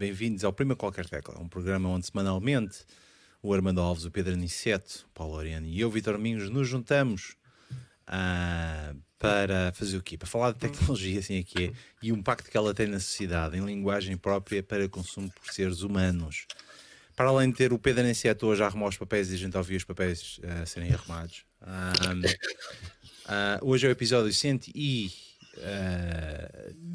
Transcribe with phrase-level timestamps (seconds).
[0.00, 2.86] Bem-vindos ao Prima Qualquer Tecla, um programa onde semanalmente
[3.42, 7.36] o Armando Alves, o Pedro Aniceto, o Paulo Oriano e eu, Vitor Domingos, nos juntamos
[8.06, 10.16] ah, para fazer o quê?
[10.16, 12.98] Para falar de tecnologia, assim é que é, e o impacto que ela tem na
[12.98, 16.46] sociedade, em linguagem própria para consumo por seres humanos.
[17.14, 19.54] Para além de ter o Pedro Aniceto hoje a arrumar os papéis e a gente
[19.54, 21.92] ouvir os papéis ah, serem arrumados, ah,
[23.60, 25.12] hoje é o episódio 100 e...
[25.58, 26.90] Uh,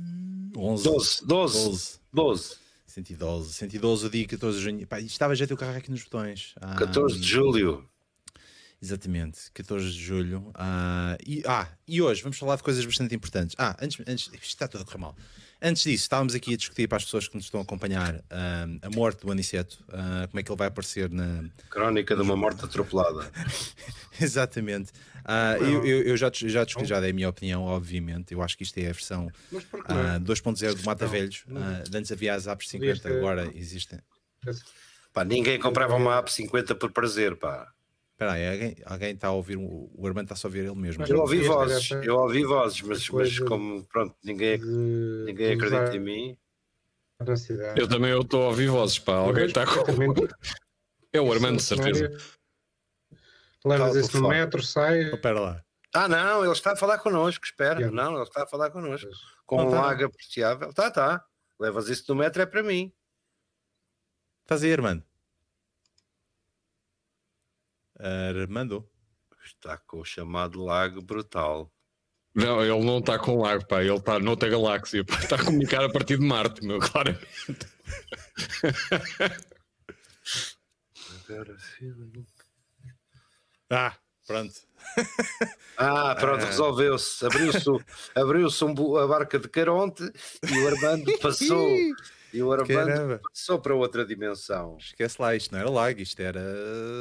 [0.57, 1.99] 11, 12, 12, 12.
[2.11, 2.64] 12.
[2.95, 4.87] 112, 112 o dia 14 de junho.
[4.87, 6.55] Pá, estava já o carro aqui nos botões.
[6.61, 7.89] Ah, 14 de julho.
[8.81, 10.51] Exatamente, 14 de julho.
[10.53, 13.53] Ah, e, ah, e hoje vamos falar de coisas bastante importantes.
[13.59, 15.15] Ah, antes, antes isto está tudo a correr mal.
[15.61, 18.65] Antes disso, estávamos aqui a discutir para as pessoas que nos estão a acompanhar ah,
[18.81, 21.43] a morte do Aniceto, ah, como é que ele vai aparecer na.
[21.69, 23.31] Crónica de uma morte atropelada.
[24.19, 24.91] Exatamente.
[25.23, 28.33] Ah, eu, eu, eu já, já discuti, já dei a minha opinião, obviamente.
[28.33, 29.27] Eu acho que isto é a versão
[29.85, 31.43] ah, 2.0 do Mata Velhos.
[31.89, 33.99] de antes havia as apps Devias 50, ter- agora existem.
[35.13, 37.71] Pá, ninguém comprava uma app 50 por prazer, pá.
[38.15, 40.73] Espera aí, alguém, alguém está a ouvir, o o Armando está só a ouvir ele
[40.75, 41.03] mesmo.
[41.05, 44.65] Eu ouvi vozes, eu ouvi vozes, mas, mas como, pronto, ninguém, de-
[45.25, 46.37] ninguém acredita em mim.
[47.19, 47.77] na cidade.
[47.79, 49.15] Eu também estou a ouvir vozes, pá.
[49.15, 49.73] Alguém está com.
[51.11, 52.09] É o Armando, de certeza.
[53.65, 55.11] Levas isso no metro, sai.
[55.11, 55.63] Oh, Espera lá.
[55.93, 57.79] Ah, não, ele está a falar connosco, espera.
[57.79, 57.95] Yeah.
[57.95, 59.09] Não, ele está a falar connosco.
[59.45, 59.91] Com Não um tá.
[59.91, 60.73] apreciável.
[60.73, 61.23] Tá, tá.
[61.57, 62.91] Levas isso no metro, é para mim.
[64.43, 65.03] Estás aí, Armando?
[67.99, 68.87] Armando?
[69.45, 71.71] Está com o chamado lag brutal.
[72.33, 73.81] Não, ele não está com lag, pá.
[73.81, 75.17] Ele está noutra galáxia, pá.
[75.19, 77.17] Está a comunicar a partir de Marte, meu, claro.
[81.29, 82.25] Agora sim.
[83.69, 83.95] Ah,
[84.27, 84.53] pronto.
[85.77, 86.47] Ah, pronto, Ah.
[86.47, 87.25] resolveu-se.
[87.25, 87.81] Abriu-se o-
[88.15, 91.69] abriu-se um a barca de Caronte e o Armando passou.
[92.35, 93.21] E o Armando Caramba.
[93.31, 94.77] passou para outra dimensão.
[94.79, 96.39] Esquece lá, isto não era lag, isto era.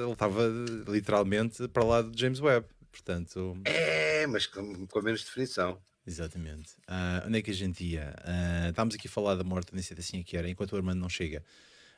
[0.02, 0.42] Ele estava
[0.88, 2.66] literalmente para lá do James Webb.
[2.92, 5.80] Portanto, É, mas com, com menos definição.
[6.06, 6.74] exatamente.
[6.86, 8.14] Ah, onde é que a gente ia?
[8.22, 11.00] Ah, estávamos aqui a falar da morte, nem sei assim que era, enquanto o Armando
[11.00, 11.42] não chega.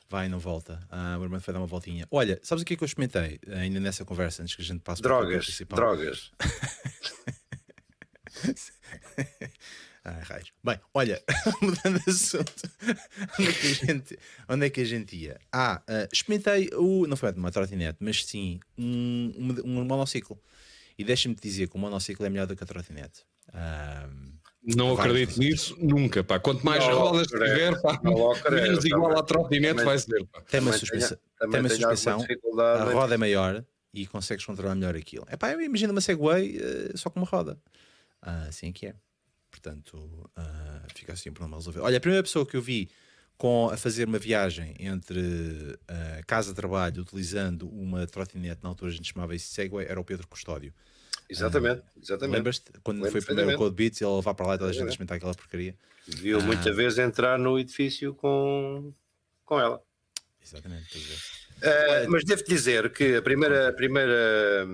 [0.09, 0.79] Vai e não volta.
[0.89, 2.07] Ah, o Armando foi dar uma voltinha.
[2.09, 4.79] Olha, sabes o que é que eu experimentei ainda nessa conversa antes que a gente
[4.81, 5.77] passe para o Drogas, principal?
[5.77, 6.31] drogas.
[10.09, 10.53] Ai, raios.
[10.63, 11.21] Bem, olha,
[11.61, 12.53] mudando de assunto,
[13.37, 15.37] onde é que a gente, onde é que a gente ia?
[15.51, 17.05] Ah, ah, experimentei o.
[17.05, 20.41] Não foi uma trotinete, mas sim um, um, um monociclo.
[20.97, 23.25] E deixa-me te dizer que o monociclo é melhor do que a trotinete.
[23.53, 24.07] Ah,
[24.63, 25.37] Não acredito vezes.
[25.37, 26.39] nisso nunca, pá.
[26.39, 27.53] Quanto mais Não, rodas creio.
[27.53, 27.99] tiver, pá,
[28.49, 29.19] menos igual também.
[29.19, 30.41] à trotinete vai ser, pá.
[30.41, 31.17] tem uma suspensão,
[31.51, 32.25] tem uma suspensão
[32.59, 33.61] a roda é maior
[33.93, 35.25] e consegues controlar melhor aquilo.
[35.27, 37.59] É pá, imagina uma Segway eh, só com uma roda.
[38.21, 38.95] Ah, assim é que é.
[39.49, 41.83] Portanto, ah, fica assim um problema resolvido.
[41.83, 42.89] Olha, a primeira pessoa que eu vi
[43.37, 48.91] com, a fazer uma viagem entre ah, casa e trabalho utilizando uma trotinete, na altura
[48.91, 50.73] a gente chamava isso Segway, era o Pedro Custódio.
[51.29, 52.37] Exatamente, exatamente.
[52.37, 52.71] Lembras-te?
[52.83, 53.57] Quando Lembro foi primeiro o.
[53.57, 55.75] Code Beats, ele levar para lá e toda a gente experimentar aquela porcaria.
[56.07, 56.43] Viu Ah.
[56.43, 58.93] muita vez entrar no edifício com,
[59.43, 59.81] com ela.
[60.41, 61.17] Exatamente, ver?
[61.57, 64.67] Uh, mas devo dizer que a primeira, a primeira,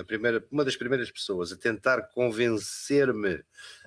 [0.00, 3.40] a primeira, uma das primeiras pessoas a tentar convencer-me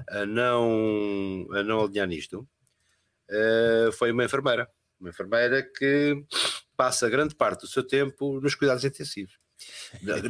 [0.10, 2.48] a não, a não alinhar nisto
[3.30, 4.70] uh, foi uma enfermeira.
[5.00, 6.24] Uma enfermeira que
[6.76, 9.34] passa grande parte do seu tempo nos cuidados intensivos.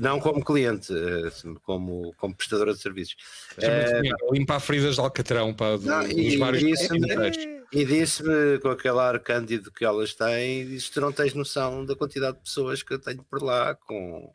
[0.02, 3.16] Não como cliente, uh, como, como prestadora de serviços.
[3.62, 4.02] É,
[4.32, 7.57] limpar feridas de alcatrão, de- Não, nos e- vários isso-.
[7.72, 11.96] E disse-me com aquele ar cândido que elas têm, disse tu não tens noção da
[11.96, 14.34] quantidade de pessoas que eu tenho por lá com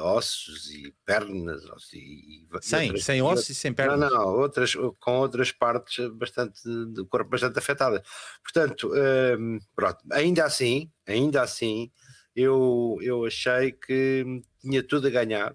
[0.00, 3.98] ossos e pernas ossos e, Sem, outras- sem ossos e sem pernas.
[4.00, 8.00] Não, não, outras, com outras partes bastante do corpo bastante afetadas.
[8.42, 8.90] Portanto,
[9.38, 11.90] hum, pronto, ainda assim, ainda assim,
[12.34, 14.24] eu, eu achei que
[14.60, 15.54] tinha tudo a ganhar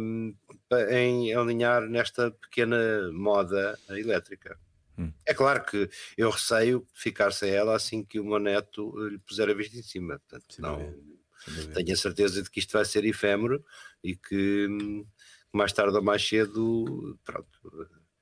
[0.00, 0.34] hum,
[0.90, 4.58] em alinhar nesta pequena moda elétrica.
[4.98, 5.12] Hum.
[5.26, 9.48] É claro que eu receio ficar sem ela assim que o meu neto lhe puser
[9.48, 10.18] a vista em cima.
[10.20, 10.78] Portanto, Sem não,
[11.72, 13.64] tenho a certeza de que isto vai ser efêmero
[14.02, 15.06] e que hum,
[15.52, 17.58] mais tarde ou mais cedo, pronto.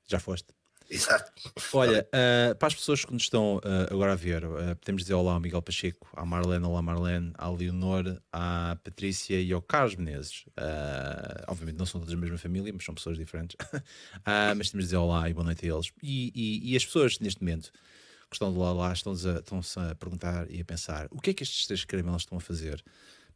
[0.07, 0.53] Já foste.
[0.93, 1.31] Exato.
[1.73, 5.13] Olha, ah, para as pessoas que nos estão ah, agora a ver, ah, podemos dizer
[5.15, 9.95] olá ao Miguel Pacheco, à Marlene, olá Marlene, à Leonor, à Patrícia e ao Carlos
[9.95, 10.45] Menezes.
[11.47, 13.55] Obviamente não são todas da mesma família, mas são pessoas diferentes.
[14.55, 15.91] Mas temos de dizer olá e boa noite a eles.
[16.01, 17.71] E, e- e as pessoas neste momento
[18.29, 21.29] que estão do lado lá estão-se a, estão-se a perguntar e a pensar o que
[21.29, 22.83] é que estes três caramelos estão a fazer?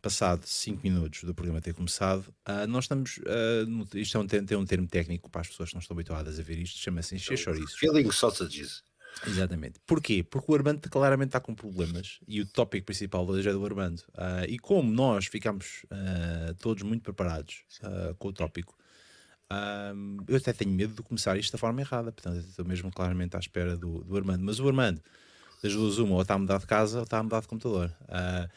[0.08, 3.20] Passado 5 minutos do programa ter começado, ah, nós estamos.
[3.68, 6.40] no- isto é um, tem um termo técnico para as pessoas que não estão habituadas
[6.40, 7.78] a ver isto, chama-se encher chouriços.
[7.78, 8.84] Feeling sausages.
[9.28, 9.82] Exatamente.
[9.86, 10.24] Porquê?
[10.24, 14.02] Porque o Armando claramente está com problemas e o tópico principal hoje é do Armando.
[14.16, 18.78] Ah, e como nós ficamos ah, todos muito preparados ah, com o tópico,
[20.26, 22.14] eu até tenho medo de começar isto da forma errada.
[22.14, 24.42] Portanto, estou mesmo claramente à espera do, do Armando.
[24.42, 25.02] Mas o Armando,
[25.62, 27.94] das duas, uma, ou está a mudar de casa ou está a mudar de computador.
[28.08, 28.48] Ah,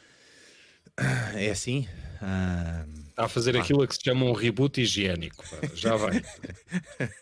[1.35, 1.87] é assim.
[2.20, 5.44] Ah, Está a fazer aquilo a que se chama um reboot higiênico.
[5.49, 5.56] pá.
[5.75, 6.23] Já vai.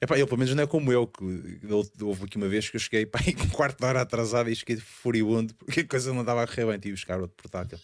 [0.00, 2.74] Epá, ele pelo menos não é como eu, que ele- houve aqui uma vez que
[2.76, 6.22] eu cheguei pá, um quarto de hora atrasado e cheguei furibundo porque a coisa não
[6.22, 7.78] estava a correr bem, tive buscar outro portátil.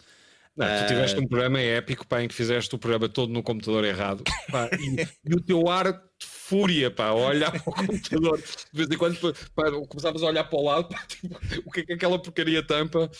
[0.56, 3.84] Não, tu tiveste um programa épico pá, em que fizeste o programa todo no computador
[3.84, 8.44] errado pá, e, e o teu ar de fúria, pá, olhar para o computador de
[8.72, 11.84] vez em quando pá, começavas a olhar para o lado, pá, tipo, o que é
[11.84, 13.18] que aquela porcaria tampa Pá,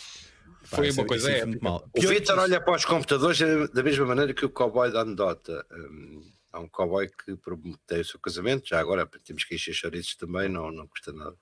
[0.63, 1.69] foi uma coisa isso foi épica.
[1.95, 3.39] O Vitor olha para os computadores
[3.73, 5.65] da mesma maneira que o cowboy da anedota.
[5.71, 6.21] Hum,
[6.51, 7.37] há um cowboy que
[7.85, 11.35] tem o seu casamento, já agora temos que encher chouriços também, não, não custa nada.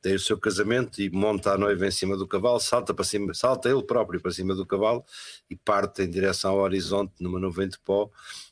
[0.00, 3.34] Tem o seu casamento e monta a noiva em cima do cavalo, salta para cima,
[3.34, 5.04] salta ele próprio para cima do cavalo
[5.50, 8.10] e parte em direção ao horizonte numa nuvem de pó,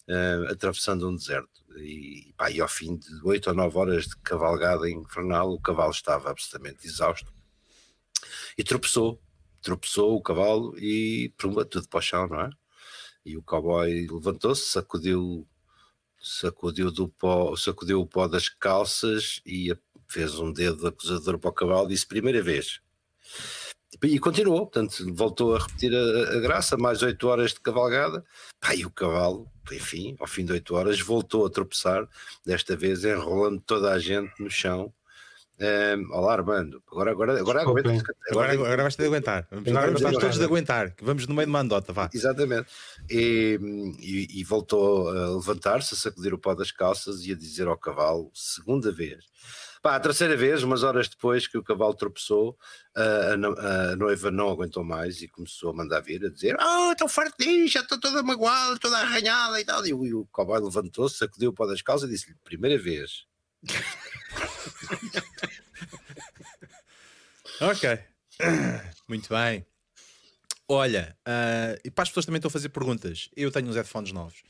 [0.09, 1.65] eh, atravessando um deserto.
[1.77, 5.91] E, pá, e ao fim de oito ou nove horas de cavalgada infernal, o cavalo
[5.91, 7.33] estava absolutamente exausto
[8.56, 9.21] e tropeçou
[9.64, 12.50] tropeçou o cavalo e prumba, tudo para o chão, não é?
[13.25, 15.49] E o cowboy levantou-se, sacudiu,
[16.20, 19.75] sacudiu, do pó, sacudiu o pó das calças e
[20.06, 22.81] fez um dedo acusador para o cavalo e disse primeira vez.
[24.02, 28.22] E continuou, portanto, voltou a repetir a, a graça, mais oito horas de cavalgada.
[28.60, 32.06] Pá, e o cavalo, enfim, ao fim de oito horas, voltou a tropeçar,
[32.44, 34.93] desta vez enrolando toda a gente no chão.
[36.11, 36.83] Olá, Armando.
[36.91, 39.47] Agora, agora, agora, aguenta- Agora, agora- agora vais ter de aguentar.
[39.51, 40.91] Vamos, Agora está todos de aguentar.
[40.91, 42.11] que Vamos no meio de uma andota, vá.
[42.12, 42.69] Exatamente.
[43.09, 43.59] E,
[44.01, 47.79] e- e voltou a levantar-se, a sacudir o pó das calças e a dizer ao
[47.79, 49.25] cavalo, segunda vez.
[49.81, 52.56] Pá, a terceira vez, umas horas depois que o cavalo tropeçou,
[52.97, 56.56] a, a no- a noiva não aguentou mais e começou a mandar vir, a dizer:
[56.59, 59.87] Ah, estou farto disto, já estou toda magoada, toda arranhada e tal.
[59.87, 63.25] E o, e o cowboy levantou-se, sacudiu o pó das calças e disse-lhe: Primeira vez.
[67.60, 67.98] Ok.
[69.08, 69.64] Muito bem.
[70.69, 73.28] Olha, ah, e para as pessoas também estão a fazer perguntas.
[73.36, 74.42] Eu tenho uns headphones novos,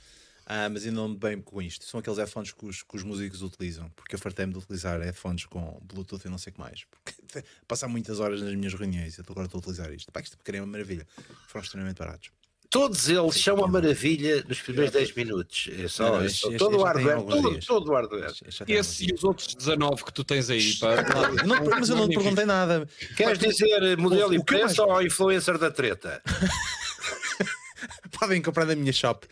[0.46, 1.84] ah, mas ainda não me bem com isto.
[1.84, 5.44] São aqueles headphones que os, que os músicos utilizam, porque eu fartei-me de utilizar headphones
[5.44, 6.84] com Bluetooth e não sei o que mais.
[6.84, 10.10] Porque passar muitas horas nas minhas reuniões, eu agora estou a utilizar isto.
[10.10, 11.06] Pá, isto é uma maravilha.
[11.48, 12.30] Foram extremamente baratos.
[12.74, 15.68] Todos eles são uma maravilha nos primeiros 10 minutos.
[15.80, 18.32] É só, Não, é este- este- todo o hardware, todo, todo o hardware.
[18.48, 20.88] Este- Esse e os outros 19 que tu tens aí, pá.
[21.46, 22.88] não- mas eu não te perguntei nada.
[23.16, 26.20] Queres dizer modelo o e preço ou influencer da treta?
[28.18, 29.24] Podem comprar na minha shop.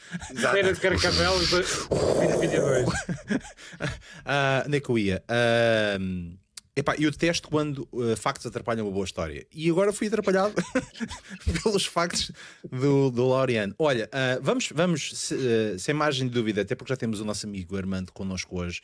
[0.52, 2.86] Feira de Carcavelos 2022.
[4.24, 5.24] Ah, onde é que eu ia?
[5.28, 5.98] Ah,
[6.76, 9.46] epá, eu detesto quando ah, factos atrapalham uma boa história.
[9.52, 10.54] E agora fui atrapalhado
[11.62, 12.30] pelos factos
[12.70, 13.74] do, do Laureano.
[13.78, 15.34] Olha, ah, vamos, vamos se-
[15.74, 18.80] ah, sem margem de dúvida, até porque já temos o nosso amigo Armando connosco hoje.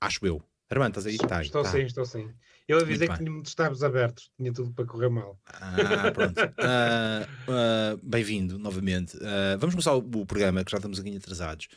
[0.00, 0.42] Acho eu.
[0.70, 1.18] Armando, estás aí?
[1.18, 1.70] Tá, Estou tá.
[1.70, 2.30] sim, estou sim.
[2.66, 5.38] Eu avisei que tinha tabs abertos, tinha tudo para correr mal.
[5.46, 6.40] Ah, pronto.
[6.58, 9.18] Ah, ah, Bem-vindo novamente.
[9.20, 11.68] Ah, vamos começar o, o programa, que já estamos aqui atrasados.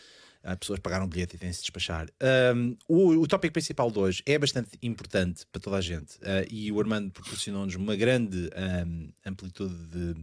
[0.45, 2.07] As pessoas pagaram o bilhete e têm-se de despachar.
[2.21, 6.45] Ahm, o, o tópico principal de hoje é bastante importante para toda a gente ah,
[6.51, 10.15] e o Armando proporcionou-nos uma grande ahm, amplitude de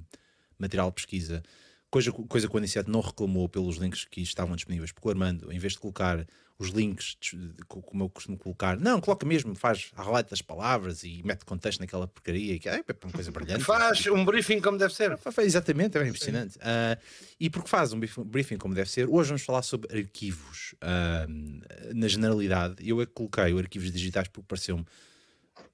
[0.57, 1.43] material de pesquisa,
[1.91, 5.52] coisa, coisa que o Aniceto não reclamou pelos links que estavam disponíveis, porque o Armando,
[5.52, 6.25] em vez de colocar
[6.59, 7.17] os links,
[7.67, 12.07] como eu costumo colocar, não, coloca mesmo, faz highlight das palavras e mete contexto naquela
[12.07, 13.65] porcaria, que é, uma coisa brilhante.
[13.65, 15.19] Faz um briefing como deve ser.
[15.39, 16.59] Exatamente, é bem impressionante.
[16.61, 16.97] Ah,
[17.41, 20.75] e porque faz um brief- briefing como deve ser, hoje vamos falar sobre arquivos.
[20.81, 21.27] Ah,
[21.95, 24.87] na generalidade, eu é que coloquei o arquivos digitais porque pareceu-me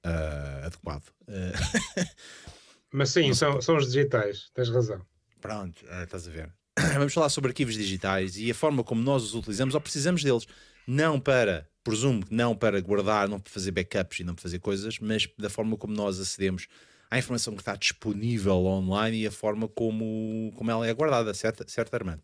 [0.03, 1.03] ah, adequado.
[2.91, 5.05] Mas sim, são, são os digitais, tens razão.
[5.39, 6.51] pronto, estás a ver.
[6.97, 10.47] Vamos falar sobre arquivos digitais e a forma como nós os utilizamos ou precisamos deles.
[10.91, 14.97] Não para, presumo, não para guardar, não para fazer backups e não para fazer coisas,
[14.97, 16.67] mas da forma como nós acedemos
[17.11, 21.63] à informação que está disponível online e a forma como, como ela é guardada, certo,
[21.69, 22.23] certo Armando?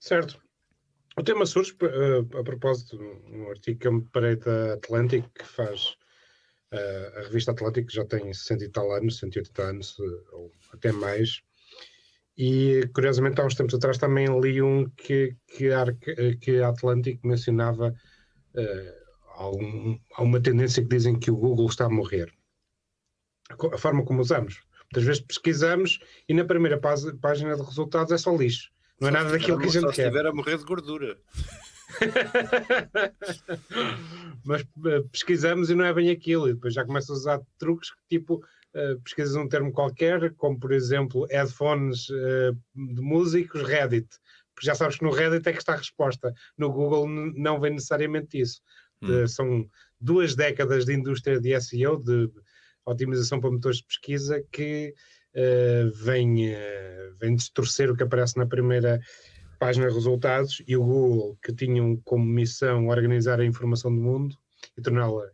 [0.00, 0.42] Certo.
[1.16, 5.24] O tema surge eh, a propósito de um artigo que eu me parei da Atlantic,
[5.32, 5.96] que faz
[6.72, 10.52] eh, a revista Atlantic, que já tem 60 e tal anos, 180 anos, eh, ou
[10.72, 11.42] até mais.
[12.38, 16.68] E curiosamente, há uns tempos atrás também li um que, que, a, eh, que a
[16.68, 17.92] Atlantic mencionava
[18.54, 18.94] eh,
[20.14, 22.32] há uma tendência que dizem que o Google está a morrer.
[23.50, 24.60] A forma como usamos.
[24.84, 28.70] Muitas vezes pesquisamos e na primeira página de resultados é só lixo.
[29.00, 30.06] Não é nada daquilo que a Só gente se quer.
[30.06, 31.18] estiver a morrer de gordura.
[34.44, 37.90] Mas uh, pesquisamos e não é bem aquilo, e depois já começa a usar truques
[37.90, 38.42] que tipo
[38.74, 44.08] uh, pesquisas um termo qualquer, como por exemplo headphones uh, de músicos, Reddit,
[44.54, 47.72] porque já sabes que no Reddit é que está a resposta, no Google não vem
[47.72, 48.60] necessariamente isso.
[49.00, 49.28] Hum.
[49.28, 49.64] são
[50.00, 52.28] duas décadas de indústria de SEO, de
[52.84, 54.92] otimização para motores de pesquisa, que
[55.36, 56.52] uh, vem,
[57.20, 59.00] vem distorcer o que aparece na primeira
[59.58, 64.36] página de resultados e o Google, que tinham como missão organizar a informação do mundo
[64.76, 65.30] e torná-la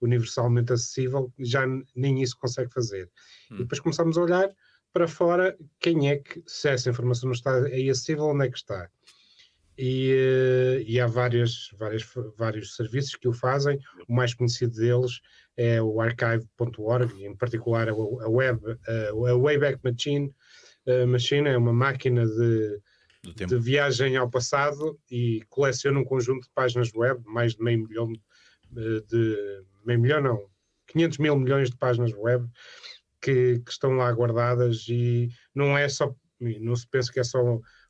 [0.00, 1.64] universalmente acessível, já
[1.94, 3.10] nem isso consegue fazer.
[3.50, 3.56] Hum.
[3.56, 4.50] E depois começamos a olhar
[4.92, 8.56] para fora quem é que, se essa informação não está aí acessível, onde é que
[8.56, 8.88] está?
[9.76, 12.04] E, eh, e há várias, várias,
[12.36, 13.78] vários serviços que o fazem.
[14.08, 15.20] O mais conhecido deles
[15.56, 17.94] é o archive.org, em particular a
[18.28, 20.34] web, a Wayback Machine.
[20.86, 22.80] A Machine é uma máquina de,
[23.46, 28.12] de viagem ao passado e coleciona um conjunto de páginas web, mais de meio milhão
[28.76, 30.46] eh, de meio milhão não,
[30.88, 32.46] 500 mil milhões de páginas web
[33.20, 37.40] que, que estão lá guardadas e não é só, não se pensa que é só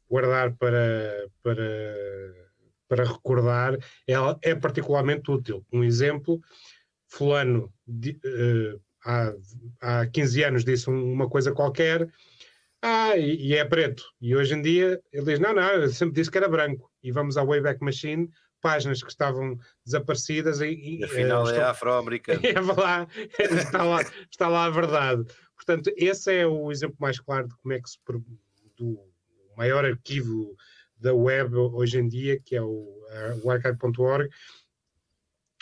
[0.09, 1.95] guardar para, para,
[2.89, 3.77] para recordar,
[4.07, 5.67] ela é particularmente útil.
[5.73, 6.41] Um exemplo,
[7.09, 9.35] fulano de, uh, há,
[9.81, 12.09] há 15 anos disse uma coisa qualquer,
[12.81, 14.05] ah, e, e, é preto.
[14.21, 16.89] E hoje em dia ele diz: não, não, eu sempre disse que era branco.
[17.03, 20.61] E vamos à Wayback Machine, páginas que estavam desaparecidas.
[20.61, 22.41] E, e afinal uh, é afro-americano.
[22.45, 24.01] É, lá, está, lá,
[24.31, 25.25] está lá a verdade.
[25.55, 27.99] Portanto, esse é o exemplo mais claro de como é que se.
[28.77, 28.99] do
[29.57, 30.55] maior arquivo
[30.97, 33.03] da web hoje em dia, que é o,
[33.43, 34.29] o archive.org,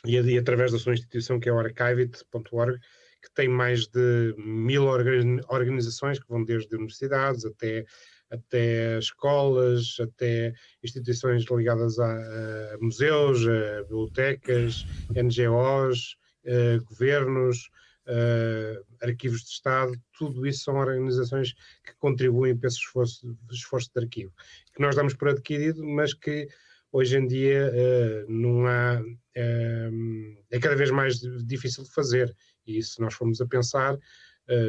[0.04, 2.78] e, e, através da sua instituição, que é o archiveit.org,
[3.22, 7.84] que tem mais de mil organizações que vão desde universidades até,
[8.30, 10.52] até escolas, até
[10.82, 16.16] instituições ligadas a, a museus, a bibliotecas, NGOs,
[16.46, 17.70] a governos,
[18.06, 21.52] uh, arquivos de Estado, tudo isso são organizações
[21.84, 24.32] que contribuem para esse esforço, esforço de arquivo,
[24.74, 26.48] que nós damos por adquirido, mas que
[26.92, 29.02] hoje em dia uh, não há,
[29.34, 32.34] é cada vez mais difícil de fazer.
[32.66, 33.98] E se nós formos a pensar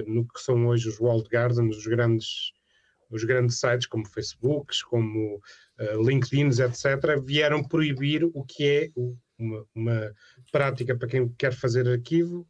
[0.07, 2.51] no que são hoje os walled gardens, os grandes,
[3.09, 5.41] os grandes sites como Facebooks, como
[6.03, 8.89] LinkedIn, etc., vieram proibir o que é
[9.37, 10.13] uma, uma
[10.51, 12.47] prática para quem quer fazer arquivo,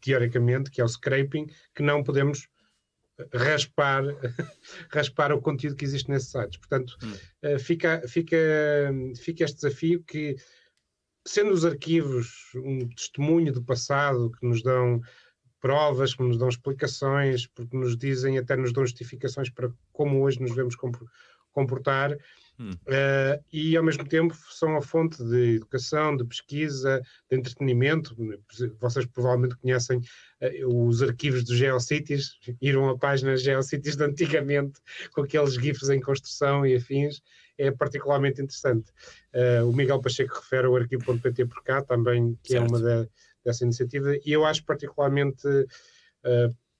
[0.00, 2.48] teoricamente, que é o scraping, que não podemos
[3.32, 4.04] raspar,
[4.90, 6.58] raspar o conteúdo que existe nesses sites.
[6.58, 7.14] Portanto, hum.
[7.42, 8.36] Eh, fica, fica,
[9.16, 10.36] fica este desafio que,
[11.26, 15.00] sendo os arquivos um testemunho do passado, que nos dão
[15.66, 20.40] provas, que nos dão explicações, porque nos dizem, até nos dão justificações para como hoje
[20.40, 20.76] nos vemos
[21.52, 22.16] comportar,
[22.58, 22.70] Hum.
[22.70, 28.16] Uh, e ao mesmo tempo são a fonte de educação, de pesquisa, de entretenimento.
[28.80, 34.80] Vocês provavelmente conhecem uh, os arquivos dos GeoCities, iram a páginas GeoCities de antigamente
[35.12, 37.20] com aqueles GIFs em construção e afins.
[37.58, 38.90] É particularmente interessante.
[39.34, 42.64] Uh, o Miguel Pacheco refere ao arquivo.pt por cá também, que certo.
[42.64, 43.08] é uma da,
[43.46, 45.48] dessa iniciativa, e eu acho particularmente,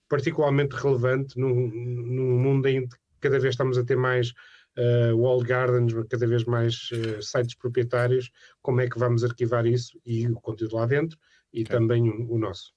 [0.09, 4.33] particularmente relevante num, num mundo em que cada vez estamos a ter mais
[4.77, 8.31] uh, walled gardens, cada vez mais uh, sites proprietários,
[8.63, 11.19] como é que vamos arquivar isso e o conteúdo lá dentro
[11.53, 11.77] e okay.
[11.77, 12.73] também o, o, nosso.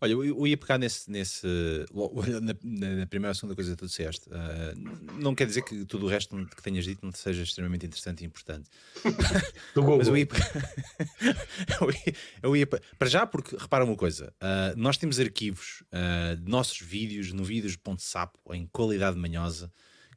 [0.00, 1.46] Olha, eu, eu ia pegar nesse, nesse
[2.40, 4.28] na, na, primeira ou segunda coisa que tu disseste.
[4.28, 8.22] Uh, não quer dizer que tudo o resto que tenhas dito não seja extremamente interessante
[8.22, 8.70] e importante.
[9.76, 10.28] Mas eu ia,
[11.80, 16.36] eu ia, eu ia, para já, porque repara uma coisa: uh, nós temos arquivos uh,
[16.36, 19.70] de nossos vídeos no vídeos.sapo em qualidade manhosa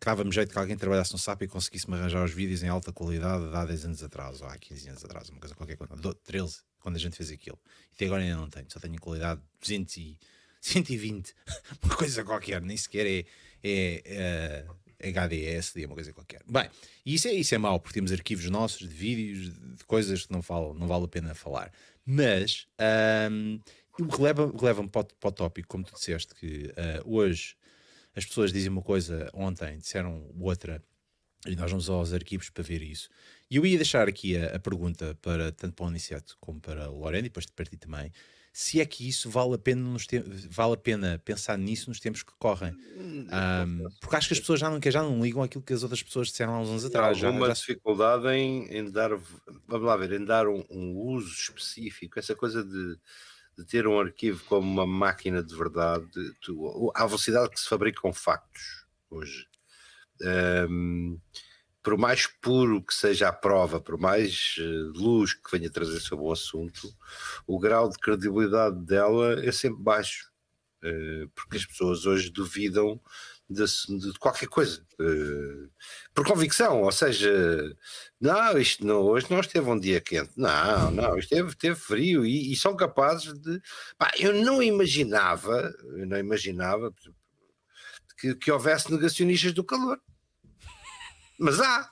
[0.05, 3.43] dava-me jeito que alguém trabalhasse no SAP e conseguisse-me arranjar os vídeos em alta qualidade
[3.55, 5.95] há 10 anos atrás, ou há 15 anos atrás, uma coisa qualquer coisa,
[6.25, 7.59] 13, quando a gente fez aquilo.
[7.91, 10.17] E até agora ainda não tenho, só tenho qualidade 200 e
[10.61, 11.33] 120,
[11.83, 13.25] uma coisa qualquer, nem sequer é,
[13.63, 14.65] é,
[14.99, 16.41] é HDS, uma coisa qualquer.
[16.47, 16.69] Bem,
[17.05, 20.31] e isso é, isso é mau, porque temos arquivos nossos de vídeos, de coisas que
[20.31, 21.71] não, falam, não vale a pena falar.
[22.05, 22.67] Mas
[23.29, 23.59] um,
[24.09, 27.55] releva-me releva para, para o tópico, como tu disseste, que uh, hoje
[28.15, 30.83] as pessoas dizem uma coisa ontem, disseram outra,
[31.45, 33.09] e nós vamos aos arquivos para ver isso.
[33.49, 36.89] E eu ia deixar aqui a, a pergunta para tanto para o Aniceto como para
[36.89, 38.11] o Lorena, e depois de partir também,
[38.53, 40.05] se é que isso vale a pena, nos
[40.47, 42.71] vale a pena pensar nisso nos tempos que correm.
[42.95, 46.03] Um, porque acho que as pessoas já não, já não ligam aquilo que as outras
[46.03, 47.21] pessoas disseram há uns anos atrás.
[47.23, 47.59] Há alguma já, já...
[47.59, 49.09] dificuldade em, em, dar,
[49.67, 52.95] vamos lá ver, em dar um, um uso específico, essa coisa de
[53.57, 56.07] de ter um arquivo como uma máquina de verdade,
[56.41, 59.47] tu, à velocidade que se fabricam factos hoje.
[60.21, 61.19] Um,
[61.81, 66.25] por mais puro que seja a prova, por mais uh, luz que venha trazer sobre
[66.25, 66.95] o assunto,
[67.45, 70.31] o grau de credibilidade dela é sempre baixo,
[70.83, 72.99] uh, porque as pessoas hoje duvidam
[73.53, 74.85] de, de qualquer coisa,
[76.13, 77.31] por convicção, ou seja,
[78.19, 82.55] não, isto não, hoje não esteve um dia quente, não, não, esteve, frio e, e
[82.55, 83.61] são capazes de.
[83.97, 86.93] Pá, eu não imaginava, eu não imaginava
[88.17, 89.99] que, que houvesse negacionistas do calor
[91.37, 91.91] mas há.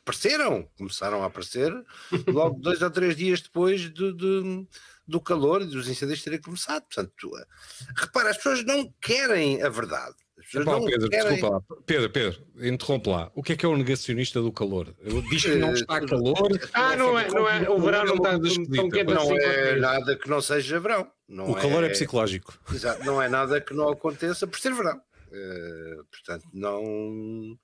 [0.00, 1.72] Apareceram, começaram a aparecer
[2.28, 4.68] logo dois ou três dias depois do, do,
[5.06, 6.84] do calor e dos incêndios terem começado.
[6.84, 7.30] Portanto,
[7.96, 10.14] repara, as pessoas não querem a verdade.
[10.54, 11.28] Epá, Pedro, querem...
[11.32, 11.62] desculpa lá.
[11.84, 13.30] Pedro, Pedro, interrompe lá.
[13.34, 14.94] O que é que é o negacionista do calor?
[15.28, 16.60] Diz que não está eh, calor.
[16.72, 17.68] Ah, não é, não é.
[17.68, 21.10] O verão não está tão quente Não assim é nada que não seja verão.
[21.28, 22.56] Não o calor é, é psicológico.
[22.72, 25.00] Exato, não é nada que não aconteça por ser verão.
[25.26, 27.58] Uh, portanto, não,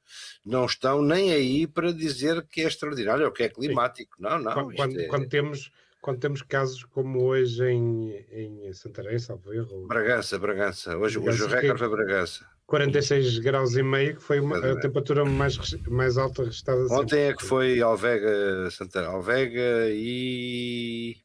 [0.44, 4.16] não estão nem aí para dizer que é extraordinário ou que é climático.
[4.18, 4.52] Não, não.
[4.52, 5.04] Quando, quando, é...
[5.06, 5.70] quando, temos,
[6.00, 9.86] quando temos casos como hoje em, em Santarém, salvo erro.
[9.86, 10.98] Bragança, Bragança.
[10.98, 12.51] Hoje, Bragança, hoje o recorde foi Bragança.
[12.66, 16.86] 46 graus e meio, que foi uma, a temperatura mais, mais alta registrada.
[16.90, 21.16] Ontem é que foi Alvega, Santarém, Alvega e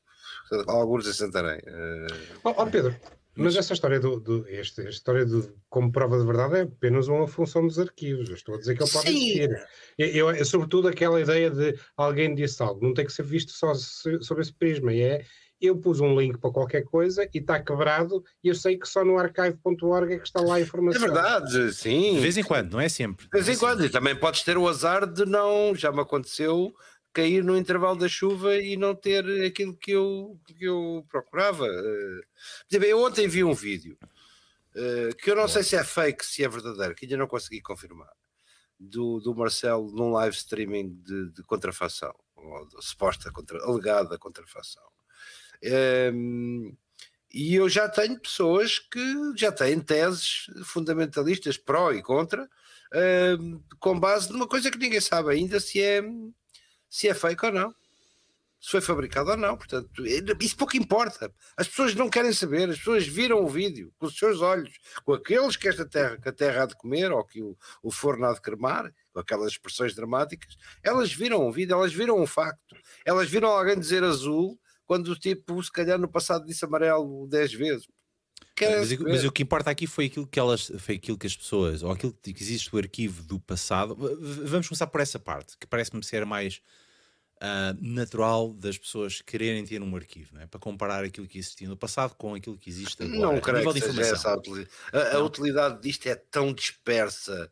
[0.67, 1.60] alguns em Santarém.
[1.60, 2.39] Uh...
[2.44, 2.96] Oh, oh Pedro,
[3.38, 7.08] mas essa história do, do este, esta história do, como prova de verdade é apenas
[7.08, 8.27] uma função dos arquivos.
[8.29, 9.67] Eu estou a dizer que ele pode existir.
[9.98, 13.75] Eu, eu, sobretudo aquela ideia de alguém disse algo, não tem que ser visto só
[13.75, 14.91] sobre esse prisma.
[14.91, 15.25] E é
[15.59, 19.03] eu pus um link para qualquer coisa e está quebrado e eu sei que só
[19.03, 21.01] no archive.org é que está lá a informação.
[21.01, 22.15] É verdade, sim.
[22.15, 23.25] De vez em quando, não é sempre.
[23.25, 26.73] De vez em quando, e também podes ter o azar de não, já me aconteceu,
[27.11, 31.65] cair no intervalo da chuva e não ter aquilo que eu, que eu procurava.
[31.65, 33.97] Uh, eu ontem vi um vídeo
[34.75, 37.61] uh, que eu não sei se é fake, se é verdadeiro, que ainda não consegui
[37.61, 38.11] confirmar,
[38.79, 44.83] do, do Marcelo num live streaming de, de contrafação, ou de suposta contra, alegada contrafação.
[46.13, 46.75] Um,
[47.33, 54.00] e eu já tenho pessoas que já têm teses fundamentalistas pró e contra, uh, com
[54.00, 56.01] base numa coisa que ninguém sabe ainda se é
[56.89, 57.75] se é fake ou não,
[58.59, 59.57] se foi fabricado ou não.
[59.57, 61.31] Portanto, isso pouco importa.
[61.55, 65.13] As pessoas não querem saber, as pessoas viram o vídeo com os seus olhos, com
[65.13, 68.25] aqueles que esta terra, que a terra há de comer ou que o, o forno
[68.25, 70.57] há de cremar, com aquelas expressões dramáticas.
[70.81, 75.15] Elas viram o vídeo, elas viram um facto, elas viram alguém dizer azul quando o
[75.15, 77.87] tipo, se calhar no passado disse amarelo 10 vezes.
[78.59, 81.83] Mas, mas, o que importa aqui foi aquilo que elas, foi aquilo que as pessoas,
[81.83, 83.95] ou aquilo que existe o arquivo do passado.
[83.95, 86.59] Vamos começar por essa parte, que parece-me ser mais
[87.37, 90.47] uh, natural das pessoas quererem ter um arquivo, não é?
[90.47, 93.19] para comparar aquilo que existia no passado com aquilo que existe agora.
[93.19, 94.69] Não creio que seja essa a utilidade.
[94.91, 97.51] A, a utilidade disto é tão dispersa,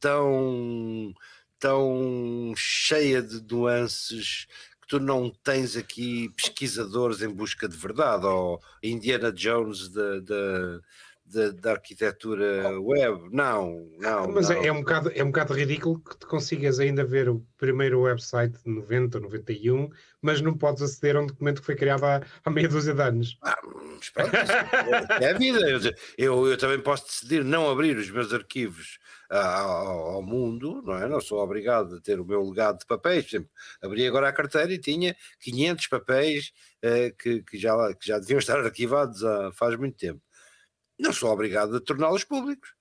[0.00, 1.12] tão,
[1.58, 4.46] tão cheia de nuances
[4.86, 10.20] tu não tens aqui pesquisadores em busca de verdade, ou Indiana Jones da,
[11.26, 13.28] da, da, arquitetura web.
[13.32, 14.28] Não, não.
[14.28, 14.62] Mas não.
[14.62, 18.56] É, um bocado, é um bocado ridículo que te consigas ainda ver o primeiro website
[18.64, 19.90] de 90, 91,
[20.22, 23.02] mas não podes aceder a um documento que foi criado há, há meia dúzia de
[23.02, 23.38] anos.
[23.42, 24.36] Ah, pronto,
[25.20, 25.60] é, é a vida.
[25.68, 25.80] Eu,
[26.16, 31.08] eu, eu também posso decidir não abrir os meus arquivos ao, ao, mundo, não é?
[31.08, 33.24] Não sou obrigado a ter o meu legado de papéis.
[33.24, 33.50] Por exemplo,
[33.82, 36.52] abri agora a carteira e tinha 500 papéis
[36.84, 40.20] uh, que, que, já, que já deviam estar arquivados há, faz muito tempo.
[40.98, 42.74] Não sou obrigado a torná-los públicos.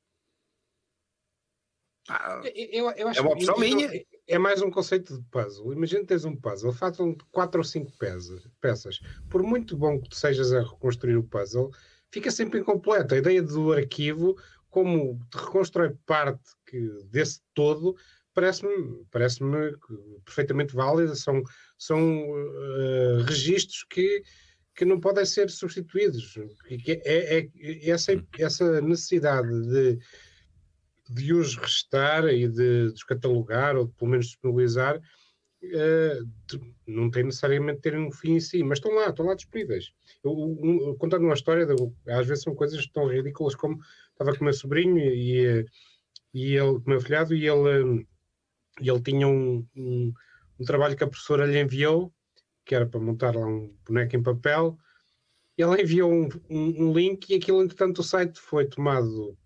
[2.07, 3.89] Ah, eu, eu é uma opção minha.
[4.27, 5.73] É mais um conceito de puzzle.
[5.73, 7.91] Imagina que tens um puzzle, faltam quatro ou cinco
[8.61, 8.99] peças.
[9.29, 11.71] Por muito bom que tu sejas a reconstruir o puzzle,
[12.11, 13.15] fica sempre incompleto.
[13.15, 14.35] A ideia do arquivo
[14.69, 17.95] como reconstrói parte que, desse todo,
[18.33, 19.39] parece-me parece
[20.25, 21.41] perfeitamente válida, são,
[21.77, 24.21] são uh, registros que,
[24.75, 26.37] que não podem ser substituídos.
[26.69, 29.99] É, é, é essa, essa necessidade de,
[31.09, 37.81] de os restar e de descatalogar, ou de, pelo menos disponibilizar, uh, não tem necessariamente
[37.81, 39.91] ter um fim em si, mas estão lá, estão lá disponíveis.
[40.23, 41.73] Eu, um, contando uma história, de,
[42.07, 43.79] às vezes são coisas tão ridículas como
[44.11, 45.65] estava com o meu sobrinho e,
[46.33, 48.05] e ele, com o meu filhado, e ele,
[48.81, 50.13] e ele tinha um, um,
[50.59, 52.13] um, trabalho que a professora lhe enviou,
[52.65, 54.77] que era para montar lá um boneco em papel.
[55.57, 59.37] Ele enviou um, um, link e aquilo, entretanto, o site foi tomado,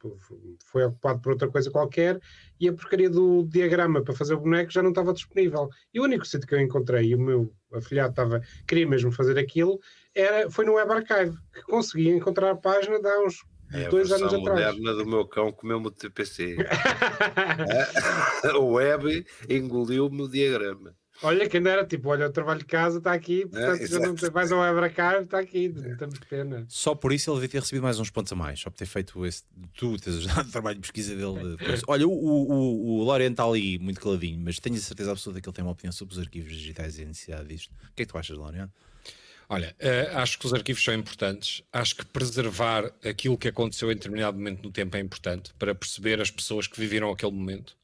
[0.65, 2.19] foi ocupado por outra coisa qualquer
[2.59, 5.69] e a porcaria do diagrama para fazer o boneco já não estava disponível.
[5.93, 9.37] E o único sítio que eu encontrei, e o meu afilhado estava, queria mesmo fazer
[9.37, 9.79] aquilo,
[10.15, 13.89] era, foi no Web Archive, que conseguia encontrar a página de há uns É a
[13.89, 14.75] dois anos atrás.
[14.75, 16.57] moderna do meu cão comeu-me o TPC.
[18.59, 20.95] o web engoliu-me o diagrama.
[21.21, 24.21] Olha, quem dera, tipo, olha, o trabalho de casa está aqui, portanto, já não exato.
[24.21, 26.65] tem, vais ao Abracar, está aqui, não temos pena.
[26.67, 28.85] Só por isso ele devia ter recebido mais uns pontos a mais, só por ter
[28.85, 29.43] feito esse.
[29.75, 31.57] Tu teres ajudado o trabalho de pesquisa dele.
[31.87, 35.49] Olha, o, o, o Lorient está ali muito caladinho, mas tenho a certeza absoluta que
[35.49, 37.71] ele tem uma opinião sobre os arquivos digitais e a necessidade disto.
[37.71, 38.69] O que é que tu achas, Lorient?
[39.51, 41.63] Olha, eh, acho que os arquivos são importantes.
[41.73, 46.21] Acho que preservar aquilo que aconteceu em determinado momento no tempo é importante para perceber
[46.21, 47.75] as pessoas que viveram aquele momento.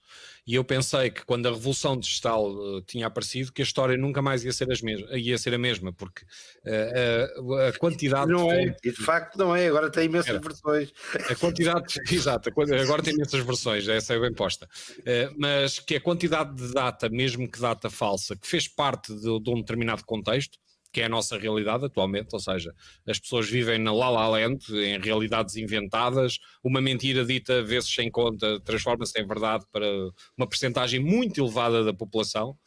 [0.48, 4.22] E eu pensei que quando a revolução digital eh, tinha aparecido, que a história nunca
[4.22, 6.24] mais ia ser, as mes ia ser a mesma, porque
[6.64, 7.28] eh,
[7.70, 10.40] a- quantidade Não de é, e de facto não é, agora tem imensas Era.
[10.40, 10.94] versões.
[11.30, 14.70] a quantidade, exato, agora tem imensas versões, essa é bem posta.
[15.06, 19.40] Eh, mas que a quantidade de data, mesmo que data falsa, que fez parte de,
[19.40, 20.60] de um determinado contexto,
[20.96, 22.74] que é a nossa realidade atualmente, ou seja,
[23.06, 28.10] as pessoas vivem na La La Land, em realidades inventadas, uma mentira dita vezes sem
[28.10, 29.86] conta transforma-se em verdade para
[30.38, 32.58] uma percentagem muito elevada da população.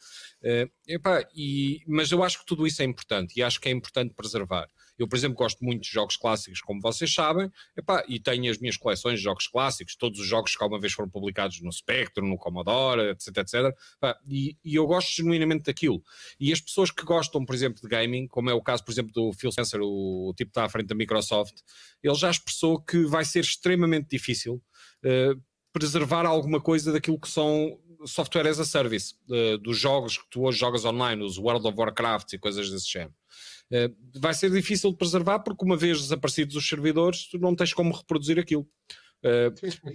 [0.43, 3.71] Eh, epá, e- mas eu acho que tudo isso é importante e acho que é
[3.71, 4.67] importante preservar.
[4.99, 8.59] Eu, por exemplo, gosto muito de jogos clássicos, como vocês sabem, epá, e tenho as
[8.59, 12.27] minhas coleções de jogos clássicos, todos os jogos que alguma vez foram publicados no Spectrum,
[12.27, 13.53] no Commodore, etc, etc.
[13.97, 16.03] Epá, e, e eu gosto genuinamente daquilo.
[16.39, 19.13] E as pessoas que gostam, por exemplo, de gaming, como é o caso, por exemplo,
[19.13, 21.55] do Phil Spencer, o, o tipo que está à frente da Microsoft,
[22.03, 24.61] ele já expressou que vai ser extremamente difícil
[25.03, 25.33] eh,
[25.71, 30.43] preservar alguma coisa daquilo que são software as a service, eh, dos jogos que tu
[30.43, 33.13] hoje jogas online, os World of Warcraft e coisas desse género.
[33.71, 37.73] Eh, vai ser difícil de preservar porque uma vez desaparecidos os servidores, tu não tens
[37.73, 38.67] como reproduzir aquilo.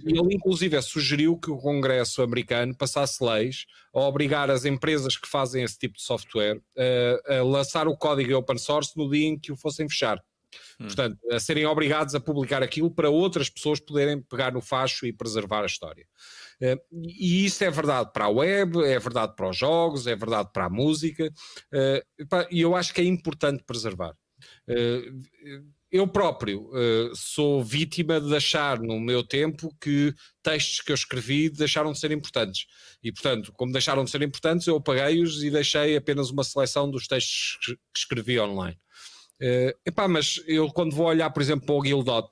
[0.05, 5.27] E ele, inclusive, sugeriu que o Congresso americano passasse leis a obrigar as empresas que
[5.27, 9.39] fazem esse tipo de software eh, a lançar o código open source no dia em
[9.39, 10.23] que o fossem fechar.
[10.77, 15.13] Portanto, a serem obrigados a publicar aquilo para outras pessoas poderem pegar no facho e
[15.13, 16.05] preservar a história.
[16.61, 20.49] Eh, e isso é verdade para a web, é verdade para os jogos, é verdade
[20.53, 21.31] para a música,
[21.73, 22.03] eh,
[22.51, 24.13] e eu acho que é importante preservar.
[24.67, 25.11] Eh,
[25.91, 26.69] eu próprio
[27.15, 30.13] sou vítima de achar no meu tempo que
[30.43, 32.65] textos que eu escrevi deixaram de ser importantes.
[33.01, 37.07] E, portanto, como deixaram de ser importantes, eu apaguei-os e deixei apenas uma seleção dos
[37.07, 38.77] textos que escrevi online.
[39.41, 42.27] Eh, epá, mas eu quando vou olhar, por exemplo, para o Guildot,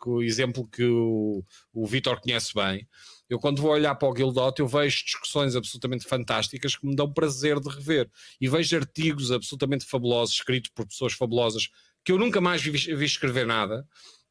[0.00, 2.88] que o exemplo que o, o Vitor conhece bem,
[3.28, 7.12] eu quando vou olhar para o Guildot, eu vejo discussões absolutamente fantásticas que me dão
[7.12, 8.10] prazer de rever.
[8.40, 11.68] E vejo artigos absolutamente fabulosos, escritos por pessoas fabulosas,
[12.04, 13.86] que eu nunca mais vi, vi escrever nada,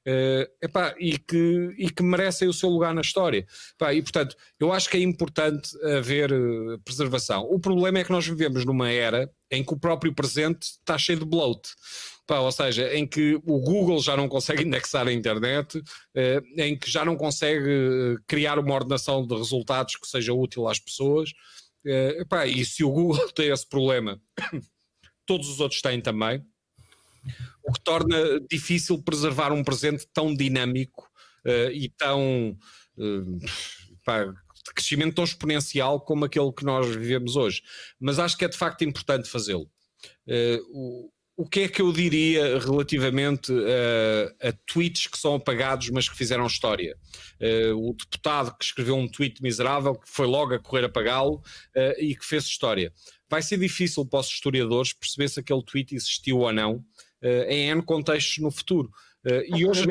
[0.09, 3.45] eh, epá, e, que, e que merecem o seu lugar na história.
[3.73, 7.43] Epá, e portanto, eu acho que é importante haver eh, preservação.
[7.43, 11.19] O problema é que nós vivemos numa era em que o próprio presente está cheio
[11.19, 11.69] de bloat.
[12.29, 15.81] Ou seja, em que o Google já não consegue indexar a internet,
[16.15, 20.79] eh, em que já não consegue criar uma ordenação de resultados que seja útil às
[20.79, 21.31] pessoas.
[21.83, 24.21] E se o Google tem esse problema,
[25.27, 26.41] todos os outros têm também,
[27.63, 31.09] o que torna difícil preservar um presente tão dinâmico
[31.45, 32.57] eh, e tão
[32.97, 33.47] eh,
[34.05, 37.61] pá, de crescimento tão exponencial como aquele que nós vivemos hoje.
[37.99, 39.69] Mas acho que é de facto importante fazê-lo.
[40.27, 45.87] Eh, o, o que é que eu diria relativamente a, a tweets que são apagados,
[45.91, 46.97] mas que fizeram história?
[47.39, 51.41] Eh, o deputado que escreveu um tweet miserável, que foi logo a correr apagá-lo
[51.75, 52.91] eh, e que fez história.
[53.29, 56.83] Vai ser difícil para os historiadores perceber se aquele tweet existiu ou não
[57.21, 58.91] em N contextos no futuro.
[59.25, 59.85] Eh, e hoje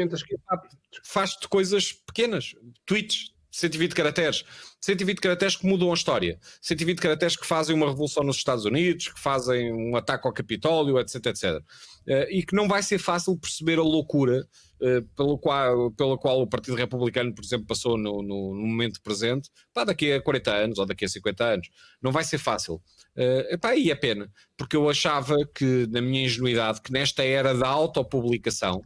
[1.05, 4.45] faz-te coisas pequenas, tweets, 120 caracteres,
[4.87, 9.09] 120 caracteres que mudam a história, 120 caracteres que fazem uma revolução nos Estados Unidos,
[9.09, 11.61] que fazem um ataque ao Capitólio, etc, etc.
[12.07, 14.47] Eh, e que não vai ser fácil perceber a loucura
[14.81, 19.01] eh, pelo qual, pela qual o Partido Republicano, por exemplo, passou no, no- no momento
[19.03, 21.69] presente, pá, daqui a 40 anos ou daqui a 50 anos.
[22.01, 22.81] Não vai ser fácil.
[23.17, 27.55] Eh, epá, e é pena, porque eu achava que, na minha ingenuidade, que nesta era
[27.55, 28.83] da autopublicação,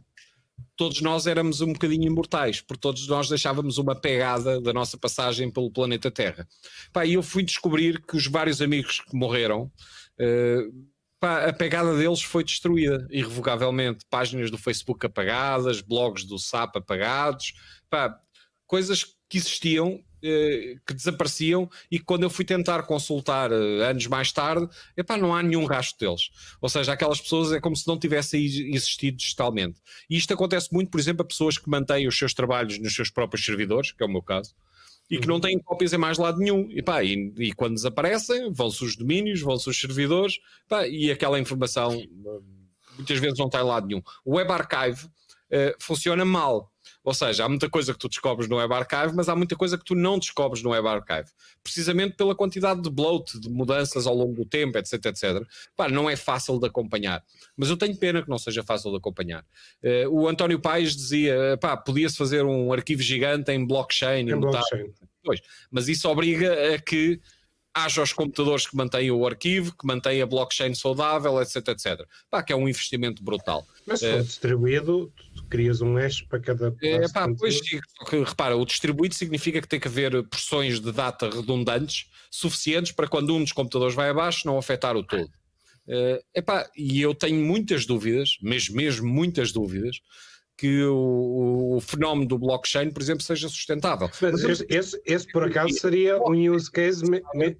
[0.81, 5.51] todos nós éramos um bocadinho imortais, porque todos nós deixávamos uma pegada da nossa passagem
[5.51, 6.47] pelo planeta Terra.
[6.91, 9.71] Pá, e eu fui descobrir que os vários amigos que morreram,
[10.17, 10.63] eh,
[11.19, 14.03] pá, a pegada deles foi destruída irrevogavelmente.
[14.09, 17.53] Páginas do Facebook apagadas, blogs do SAP apagados,
[17.87, 18.19] pá,
[18.65, 20.03] coisas que existiam.
[20.23, 25.17] Eh, que desapareciam e que quando eu fui tentar consultar eh, anos mais tarde, epá,
[25.17, 26.29] não há nenhum rastro deles.
[26.61, 29.79] Ou seja, aquelas pessoas é como se não tivessem existido digitalmente.
[30.09, 33.09] E isto acontece muito, por exemplo, a pessoas que mantêm os seus trabalhos nos seus
[33.09, 34.53] próprios servidores, que é o meu caso,
[35.09, 36.67] e que não têm cópias em mais lado nenhum.
[36.69, 41.39] E, pá, e, e quando desaparecem, vão-se os domínios, vão-se os servidores, pá, e aquela
[41.39, 42.41] informação hum,
[42.95, 44.01] muitas vezes não está em lado nenhum.
[44.23, 45.09] O Web Archive
[45.51, 46.70] eh, funciona mal.
[47.03, 49.77] Ou seja, há muita coisa que tu descobres no Web Archive, mas há muita coisa
[49.77, 51.29] que tu não descobres no Web Archive.
[51.63, 55.43] Precisamente pela quantidade de bloat, de mudanças ao longo do tempo, etc, etc.
[55.75, 57.23] Pá, não é fácil de acompanhar.
[57.57, 59.43] Mas eu tenho pena que não seja fácil de acompanhar.
[59.83, 64.29] Uh, o António Paes dizia, pá, podia-se fazer um arquivo gigante em blockchain.
[64.29, 64.93] Em blockchain.
[65.23, 65.39] Pois,
[65.71, 67.19] mas isso obriga a que
[67.73, 72.05] haja os computadores que mantêm o arquivo, que mantêm a blockchain saudável, etc, etc.
[72.29, 73.65] Pá, que é um investimento brutal.
[73.85, 75.13] Mas se for uh, distribuído,
[75.51, 77.79] crias um hash para cada é, pá, pois, que,
[78.23, 83.35] repara, o distribuído significa que tem que haver porções de data redundantes suficientes para quando
[83.35, 85.29] um dos computadores vai abaixo não afetar o todo.
[85.87, 89.97] Uh, epá, e eu tenho muitas dúvidas, mesmo, mesmo muitas dúvidas,
[90.57, 94.09] que o, o, fenómeno do blockchain, por exemplo, seja sustentável.
[94.21, 97.03] Mas, Mas esse, esse, por acaso, seria um use case.
[97.03, 97.57] Me, me...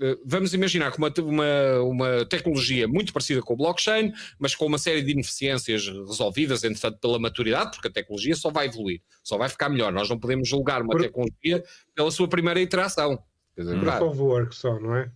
[0.00, 4.66] Eh, vamos imaginar que uma, uma, uma, tecnologia muito parecida com o blockchain, mas com
[4.66, 9.36] uma série de ineficiências resolvidas, entretanto, pela maturidade, porque a tecnologia só vai evoluir, só
[9.36, 9.92] vai ficar melhor.
[9.92, 11.02] Nós não podemos julgar uma por...
[11.02, 13.22] tecnologia pela sua primeira iteração.
[13.56, 15.10] Dizer, Proof of work só, não é?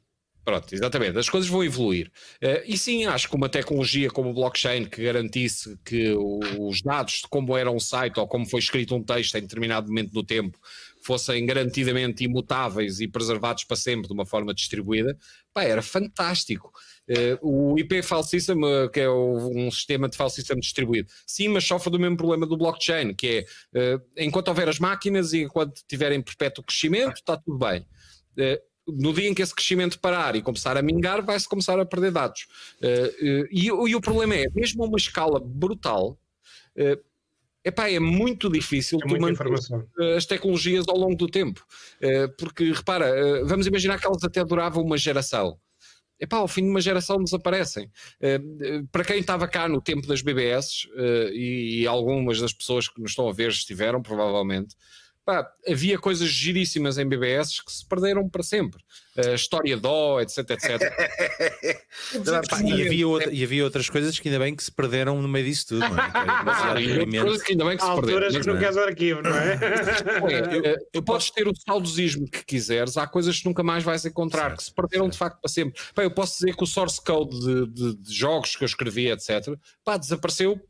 [0.45, 1.17] Pronto, exatamente.
[1.17, 2.11] As coisas vão evoluir.
[2.43, 6.13] Uh, e sim, acho que uma tecnologia como o blockchain que garantisse que
[6.59, 9.87] os dados de como era um site ou como foi escrito um texto em determinado
[9.87, 10.59] momento do tempo
[11.03, 15.17] fossem garantidamente imutáveis e preservados para sempre de uma forma distribuída,
[15.53, 16.73] pá, era fantástico.
[17.43, 21.99] Uh, o IP uh, que é um sistema de system distribuído, sim, mas sofre do
[21.99, 27.17] mesmo problema do blockchain, que é, enquanto houver as máquinas e enquanto tiverem perpétuo crescimento,
[27.17, 27.85] está tudo bem
[28.87, 32.11] no dia em que esse crescimento parar e começar a mingar, vai-se começar a perder
[32.11, 32.47] dados.
[32.81, 36.19] Uh, uh, e, e, o problema é, mesmo a uma escala brutal,
[36.77, 37.12] uh,
[37.65, 39.47] epá, é muito difícil é manter
[40.17, 41.65] as tecnologias ao longo do tempo.
[42.03, 45.59] Uh, porque, repara, vamos imaginar que elas até duravam uma geração.
[46.21, 47.91] Epá, ao fim de uma geração desaparecem.
[48.21, 50.89] Uh, para quem estava cá no tempo das BBS,
[51.33, 54.77] e, algumas das pessoas que nos estão a ver estiveram, provavelmente,
[55.25, 58.83] Pá, havia coisas giríssimas em BBS que se perderam para sempre.
[59.17, 60.81] A história dó, etc, etc.
[62.51, 65.29] pá, e, havia outra, e havia outras coisas que ainda bem que se perderam no
[65.29, 66.83] meio disso tudo, não é?
[66.83, 68.41] E coisas que ainda bem que se perderam.
[68.41, 69.55] que não queres o arquivo, não é?
[70.73, 74.49] é tu podes ter o saudosismo que quiseres, há coisas que nunca mais vais encontrar,
[74.49, 75.13] certo, que se perderam certo.
[75.13, 75.81] de facto para sempre.
[75.95, 79.09] Pá, eu posso dizer que o source code de, de, de jogos que eu escrevi,
[79.09, 80.61] etc, pá, desapareceu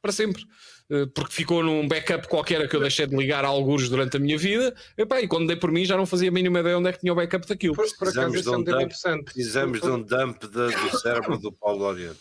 [0.00, 0.42] para sempre.
[0.90, 4.20] Eh, porque ficou num backup qualquer que eu deixei de ligar a alguns durante a
[4.20, 6.92] minha vida, e quando dei por mim já não fazia a mínima ideia onde é
[6.92, 7.74] que tinha o backup daquilo.
[7.74, 11.52] Por, por acaso, precisamos, de um, dump, precisamos de um dump de, do cérebro do
[11.52, 12.18] Paulo Oriente.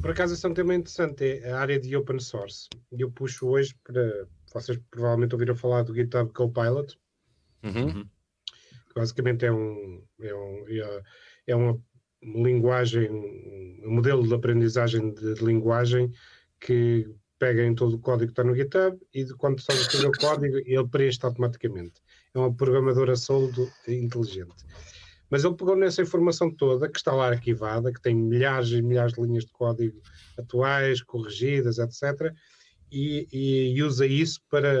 [0.00, 2.68] por acaso, esse é um tema interessante, é a área de open source.
[2.92, 4.26] Eu puxo hoje para.
[4.54, 6.96] Vocês provavelmente ouviram falar do GitHub Copilot,
[7.62, 8.04] uhum.
[8.04, 11.02] que basicamente é um, é, um, é,
[11.48, 11.78] é uma
[12.22, 16.10] linguagem, um modelo de aprendizagem de, de linguagem
[16.58, 17.06] que
[17.38, 20.56] pega em todo o código que está no GitHub e quando a escrever o código,
[20.58, 22.00] ele preenche automaticamente.
[22.34, 24.64] É uma programadora soldo inteligente.
[25.30, 29.12] Mas ele pegou nessa informação toda, que está lá arquivada, que tem milhares e milhares
[29.12, 30.00] de linhas de código
[30.38, 32.32] atuais, corrigidas, etc.,
[32.90, 33.28] e,
[33.74, 34.72] e usa isso para,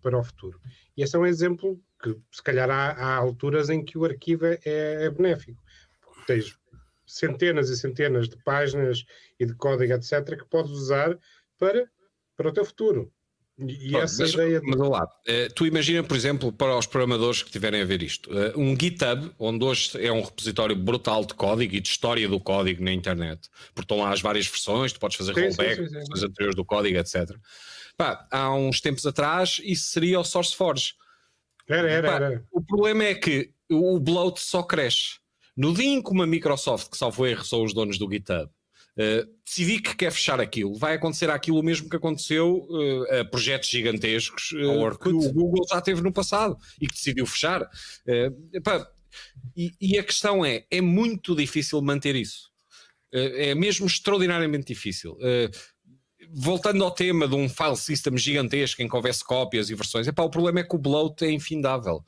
[0.00, 0.58] para o futuro.
[0.96, 4.46] E esse é um exemplo que, se calhar, há, há alturas em que o arquivo
[4.46, 5.62] é, é benéfico.
[6.02, 6.58] Porque tens
[7.06, 9.04] centenas e centenas de páginas
[9.38, 11.18] e de código, etc., que podes usar
[11.58, 11.88] para,
[12.36, 13.12] para o teu futuro.
[13.58, 14.60] E essa mas, ideia.
[14.60, 14.66] De...
[14.66, 18.30] Mas lá, uh, tu imagina, por exemplo, para os programadores que estiverem a ver isto,
[18.30, 22.38] uh, um GitHub, onde hoje é um repositório brutal de código e de história do
[22.38, 25.86] código na internet, porque estão lá as várias versões, tu podes fazer sim, rollback, sim,
[25.86, 27.34] sim, versões anteriores do código, etc.
[27.96, 30.92] Pá, há uns tempos atrás, isso seria o SourceForge.
[31.66, 32.44] Era, era, Pá, era.
[32.52, 35.18] O problema é que o bloat só cresce.
[35.56, 38.50] No dia em que uma Microsoft, que salvo erro, são os donos do GitHub,
[38.98, 43.68] Uh, decidir que quer fechar aquilo, vai acontecer aquilo mesmo que aconteceu uh, a projetos
[43.68, 47.68] gigantescos uh, que o Google já teve no passado e que decidiu fechar.
[48.54, 48.88] Epá,
[49.54, 52.50] e, e, a questão é: é muito difícil manter isso.
[53.12, 55.16] é mesmo extraordinariamente difícil.
[56.32, 60.22] voltando ao tema de um file system gigantesco em que houvesse cópias e versões, epá,
[60.22, 62.02] o problema é que o bloat é infindável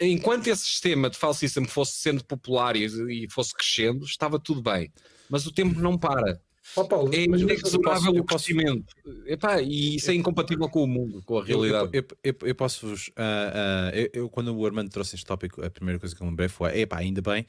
[0.00, 4.90] enquanto esse sistema de system fosse sendo popular e, fosse crescendo, estava tudo bem
[5.32, 6.38] mas o tempo não para.
[6.76, 8.94] Oh, Paulo, é inexorável o crescimento.
[9.24, 11.88] Epá, e isso é incompatível com o mundo, com a realidade.
[11.94, 13.08] Eu, eu, eu, eu posso-vos.
[13.08, 16.48] Uh, uh, eu, quando o Armando trouxe este tópico, a primeira coisa que eu lembrei
[16.48, 17.46] foi: epá, ainda bem,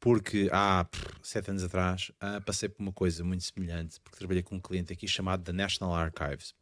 [0.00, 4.42] porque há pff, sete anos atrás uh, passei por uma coisa muito semelhante, porque trabalhei
[4.42, 6.52] com um cliente aqui chamado The National Archives.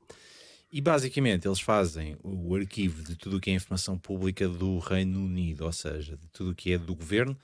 [0.70, 5.24] E basicamente eles fazem o arquivo de tudo o que é informação pública do Reino
[5.24, 7.36] Unido, ou seja, de tudo o que é do governo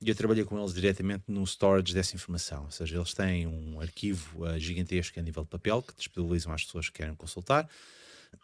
[0.00, 2.64] e eu trabalhei com eles diretamente no storage dessa informação.
[2.64, 6.64] Ou seja, eles têm um arquivo uh, gigantesco a nível de papel que disponibilizam às
[6.64, 7.68] pessoas que querem consultar.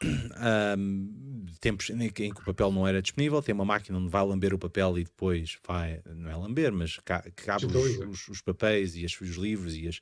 [0.76, 4.08] Um, tempos em que, em que, o papel não era disponível, tem uma máquina onde
[4.08, 8.28] vai lamber o papel e depois vai, não é lamber, mas ca, cabe os, os,
[8.28, 10.00] os, papéis e as, os livros e, as,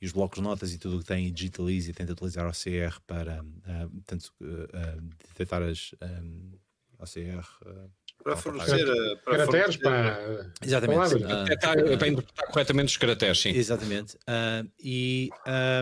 [0.00, 2.46] e os blocos de notas e tudo o que tem e digitaliza e tenta utilizar
[2.46, 6.52] o OCR para uh, tanto, uh, detectar as um,
[6.98, 7.46] OCR.
[7.66, 7.90] Uh,
[8.22, 8.86] para fornecer.
[9.24, 10.52] Para caracteres, para.
[10.62, 11.14] Exatamente.
[11.14, 13.50] Uh, para interpretar corretamente os caracteres, sim.
[13.50, 14.16] Exatamente.
[14.16, 15.30] Uh, e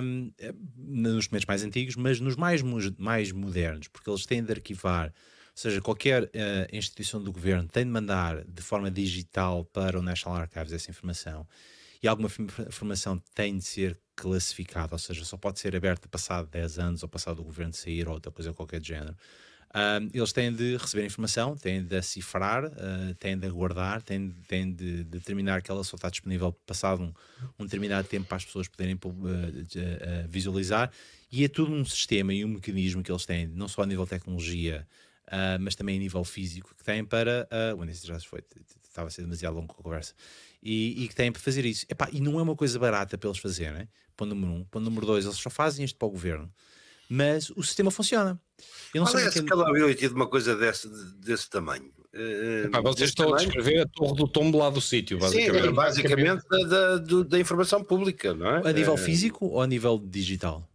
[0.02, 0.32] um,
[0.76, 2.62] nos documentos mais antigos, mas nos mais,
[2.96, 5.06] mais modernos, porque eles têm de arquivar.
[5.06, 6.28] Ou seja, qualquer uh,
[6.72, 11.46] instituição do governo tem de mandar de forma digital para o National Archives essa informação
[12.00, 12.30] e alguma
[12.68, 17.08] informação tem de ser classificada, ou seja, só pode ser aberta passado 10 anos ou
[17.08, 19.16] passado o governo sair ou outra coisa qualquer género.
[19.68, 24.30] Uh, eles têm de receber informação, têm de a cifrar, uh, têm de aguardar, têm,
[24.48, 27.12] têm de determinar que ela só está disponível passado um,
[27.58, 30.90] um determinado tempo para as pessoas poderem uh, visualizar.
[31.30, 34.04] E é tudo um sistema e um mecanismo que eles têm, não só a nível
[34.04, 34.88] de tecnologia,
[35.60, 37.46] mas também a nível físico, que têm para.
[37.76, 38.42] Uh, o já foi,
[38.82, 40.14] estava a ser demasiado longo com a conversa.
[40.62, 41.86] E, e, que têm para fazer isso.
[41.88, 43.88] Epá, e não é uma coisa barata para eles fazerem.
[44.16, 44.64] Ponto número um.
[44.64, 46.52] Ponto número dois, eles só fazem isto para o governo
[47.08, 48.38] mas o sistema funciona.
[48.92, 51.90] Eu não Qual é a scalability de uma coisa desse, desse tamanho?
[52.64, 53.42] Epá, vocês estão tamanho?
[53.42, 55.66] a descrever a torre do tombo lá do sítio, basicamente.
[55.66, 58.68] Sim, basicamente da, da, da, informação pública, não é?
[58.68, 58.98] A nível é...
[58.98, 60.68] físico ou a nível digital?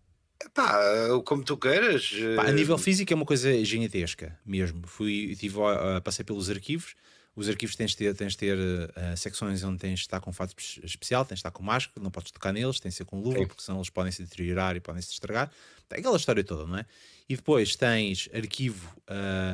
[0.43, 0.79] Epá,
[1.25, 2.11] como tu queiras.
[2.39, 4.81] a nível físico é uma coisa gigantesca mesmo.
[4.85, 6.95] Fui, tive, uh, passei pelos arquivos.
[7.35, 10.31] Os arquivos tens de ter, tens de ter uh, secções onde tens de estar com
[10.31, 13.19] fato especial, tens de estar com máscara, não podes tocar neles, tens de ser com
[13.19, 13.47] luva, Sim.
[13.47, 15.51] porque senão eles podem se deteriorar e podem se estragar.
[15.89, 16.85] Aquela história toda, não é?
[17.29, 18.95] E depois tens arquivo,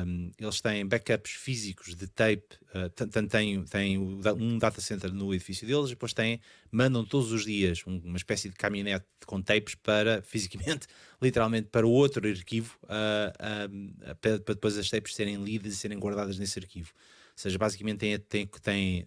[0.06, 5.86] um, eles têm backups físicos de tape, uh, têm, um data center no edifício deles,
[5.86, 6.40] e depois têm,
[6.70, 10.86] mandam todos os dias uma espécie de caminhonete com tapes para, fisicamente,
[11.22, 15.76] literalmente, para o outro arquivo, uh, uh, para, para depois as tapes serem lidas e
[15.76, 16.92] serem guardadas nesse arquivo.
[17.40, 19.06] Ou seja, basicamente tem, tem, tem,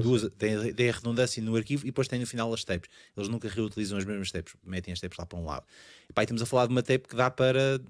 [0.00, 2.88] duas, tem, tem a redundância no arquivo e depois tem no final as tapes.
[3.16, 5.66] Eles nunca reutilizam as mesmas tapes, metem as tapes lá para um lado.
[6.08, 7.80] E pá, estamos a falar de uma tape que dá para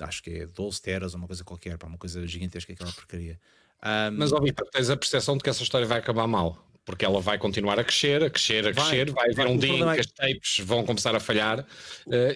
[0.00, 3.38] acho que é 12 teras ou uma coisa qualquer, para uma coisa gigantesca aquela porcaria.
[3.82, 7.04] Um, Mas, ó Vitor, tens a percepção de que essa história vai acabar mal porque
[7.04, 9.44] ela vai continuar a crescer, a crescer, a crescer, vai, vai.
[9.44, 10.00] haver um dia em que é...
[10.00, 11.66] as tapes vão começar a falhar uh,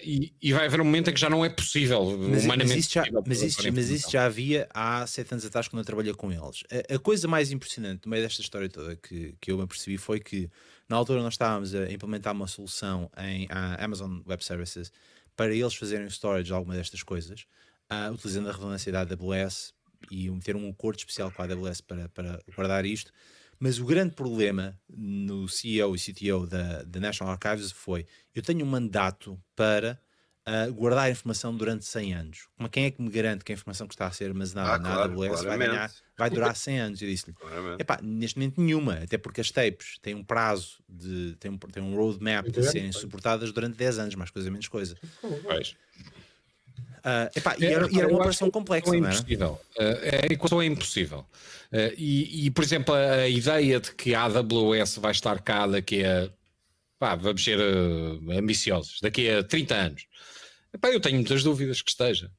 [0.03, 2.85] e, e, vai haver um momento em que já não é possível, mas, humanamente mas
[2.85, 6.13] isso já, mas, isso, mas isso já havia há sete anos atrás quando eu trabalhei
[6.13, 6.63] com eles.
[6.71, 9.97] A, a, coisa mais impressionante no meio desta história toda que, que eu me apercebi
[9.97, 10.47] foi que
[10.87, 13.47] na altura nós estávamos a implementar uma solução em
[13.79, 14.91] Amazon Web Services
[15.35, 17.47] para eles fazerem o storage de alguma destas coisas,
[17.91, 19.73] uh, utilizando a redundância da AWS
[20.11, 23.11] e ter um acordo especial com a AWS para, para guardar isto
[23.63, 28.65] mas o grande problema no CEO e CTO da, da National Archives foi: eu tenho
[28.65, 29.97] um mandato para
[30.45, 32.47] uh, guardar a informação durante 100 anos.
[32.57, 34.79] Mas quem é que me garante que a informação que está a ser armazenada ah,
[34.79, 37.01] na claro, AWS vai, ganhar, vai durar 100 anos?
[37.01, 37.33] Eu disse-lhe:
[38.01, 41.95] neste momento nenhuma, até porque as tapes têm um prazo, de, têm um, têm um
[41.95, 44.97] roadmap de serem suportadas durante 10 anos, mais coisa, menos coisa.
[45.21, 45.73] Pois.
[47.03, 49.11] Uh, epá, e, era, e era uma operação complexa, é não é?
[49.11, 49.61] Impossível.
[49.77, 51.19] Uh, a equação é impossível.
[51.19, 56.05] Uh, e, e, por exemplo, a, ideia de que a AWS vai estar cá daqui
[56.05, 56.29] a.
[56.97, 60.05] Pá, vamos ser uh, ambiciosos, daqui a 30 anos.
[60.73, 62.31] Epá, eu tenho muitas dúvidas que esteja.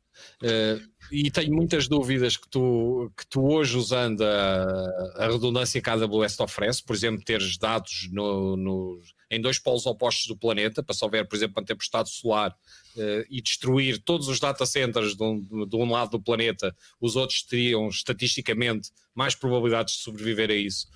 [0.42, 0.80] Uh,
[1.12, 5.92] e tenho muitas dúvidas que tu, que tu hoje, usando a, a redundância que a
[5.92, 10.82] AWS te oferece, por exemplo, teres dados no, no, em dois polos opostos do planeta,
[10.82, 15.16] para se houver, por exemplo, uma tempestade solar uh, e destruir todos os data centers
[15.16, 20.50] de um, de um, lado do planeta, os outros teriam estatisticamente mais probabilidades de sobreviver
[20.50, 20.86] a isso.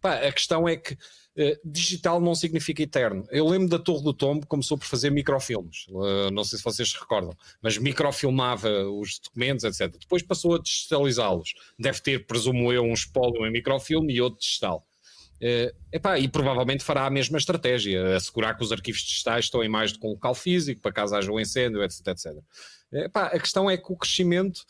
[0.00, 3.26] Pá, a questão é que uh, digital não significa eterno.
[3.30, 6.90] Eu lembro da Torre do Tombo começou por fazer microfilmes, uh, não sei se vocês
[6.90, 9.98] se recordam, mas microfilmava os documentos, etc.
[9.98, 11.54] Depois passou a digitalizá-los.
[11.78, 14.87] Deve ter, presumo eu, um espólio em microfilme e outro digital.
[15.40, 19.68] Uh, epá, e provavelmente fará a mesma estratégia, assegurar que os arquivos digitais estão em
[19.68, 22.08] mais do que um local físico, para caso haja um incêndio, etc.
[22.08, 22.32] etc.
[22.92, 24.62] Epá, a questão é que o crescimento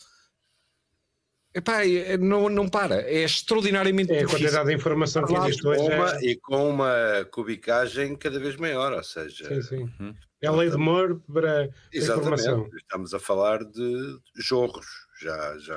[1.54, 4.36] epá, é, não, não para, é extraordinariamente é, difícil.
[4.36, 5.90] a quantidade de informação que existe hoje.
[5.90, 6.30] É...
[6.30, 9.48] E com uma cubicagem cada vez maior, ou seja.
[9.48, 9.90] Sim, sim.
[10.00, 10.14] Hum.
[10.40, 12.40] É a lei de Moore para Exatamente.
[12.40, 12.68] informação.
[12.76, 14.86] Estamos a falar de jorros.
[15.20, 15.76] Já, já...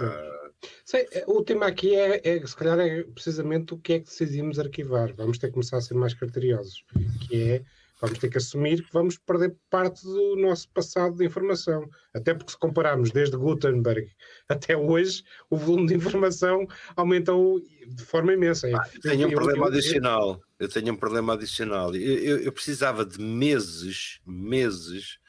[0.85, 4.59] Sei, o tema aqui é, é, se calhar, é precisamente o que é que decidimos
[4.59, 5.13] arquivar.
[5.13, 6.83] Vamos ter que começar a ser mais criteriosos,
[7.27, 7.63] que é
[8.01, 11.87] vamos ter que assumir que vamos perder parte do nosso passado de informação.
[12.13, 14.09] Até porque se compararmos desde Gutenberg
[14.49, 18.67] até hoje, o volume de informação aumentou de forma imensa.
[18.67, 20.41] Ah, eu tenho um eu, problema eu, adicional.
[20.59, 21.95] Eu tenho um problema adicional.
[21.95, 25.19] Eu, precisava de meses, meses,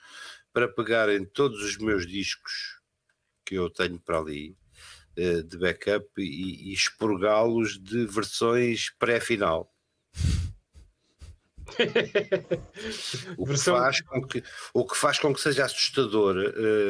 [0.52, 2.80] para pegar em todos os meus discos
[3.44, 4.56] que eu tenho para ali
[5.16, 9.70] de backup e, e expurgá-los de versões pré-final.
[13.38, 14.42] o, que faz com que,
[14.74, 16.36] o que faz com que seja assustador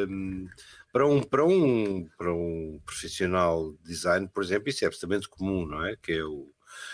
[0.08, 0.48] um,
[0.92, 5.66] para, um, para, um, para um profissional de design, por exemplo, isso é absolutamente comum,
[5.66, 5.96] não é?
[5.96, 6.50] Que é o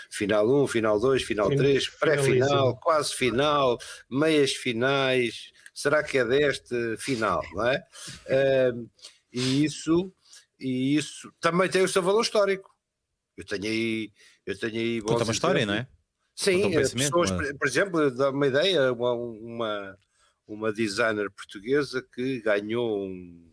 [0.09, 3.77] final 1, final 2, final 3, pré-final, quase final,
[4.09, 7.83] meias finais, será que é deste final, não é?
[8.73, 8.89] Um,
[9.31, 10.11] e isso
[10.59, 12.75] e isso também tem o seu valor histórico.
[13.37, 14.11] Eu tenho aí.
[14.45, 15.87] Eu tenho aí Conta uma história, não é?
[16.35, 19.97] Sim, um pessoas, por exemplo, dá uma ideia, uma, uma,
[20.47, 23.51] uma designer portuguesa que ganhou um,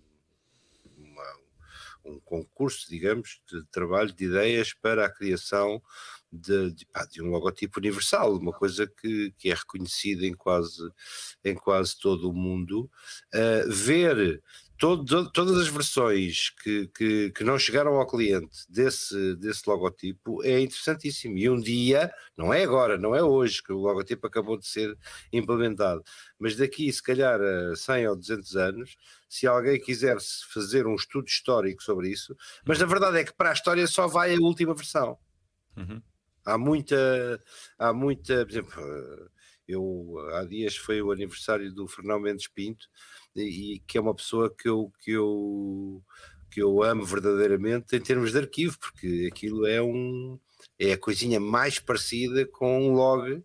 [0.97, 1.37] uma,
[2.05, 5.83] um concurso, digamos, de trabalho de ideias para a criação
[6.33, 10.89] de, de, pá, de, um logotipo universal, uma coisa que, que é reconhecida em quase,
[11.45, 12.91] em quase todo o mundo.
[13.35, 14.43] Uh, ver
[14.79, 20.61] todo, todas as versões que, que, que, não chegaram ao cliente desse, desse logotipo é
[20.61, 21.39] interessantíssimo.
[21.39, 24.97] E um dia, não é agora, não é hoje que o logotipo acabou de ser
[25.33, 26.03] implementado,
[26.39, 28.97] mas daqui, se calhar, a 100 ou 200 anos,
[29.29, 30.19] se alguém quiser
[30.53, 34.07] fazer um estudo histórico sobre isso, mas na verdade é que para a história só
[34.07, 35.19] vai a última versão.
[35.77, 36.01] Uhum.
[36.45, 37.43] Há muita,
[37.79, 39.31] há muita, por exemplo,
[39.69, 42.87] eu há dias foi o aniversário do Fernão Mendes Pinto
[43.35, 46.03] e que é uma pessoa que eu, que eu,
[46.51, 50.39] que eu amo verdadeiramente em termos de arquivo, porque aquilo é um
[50.79, 53.43] é a coisinha mais parecida com um log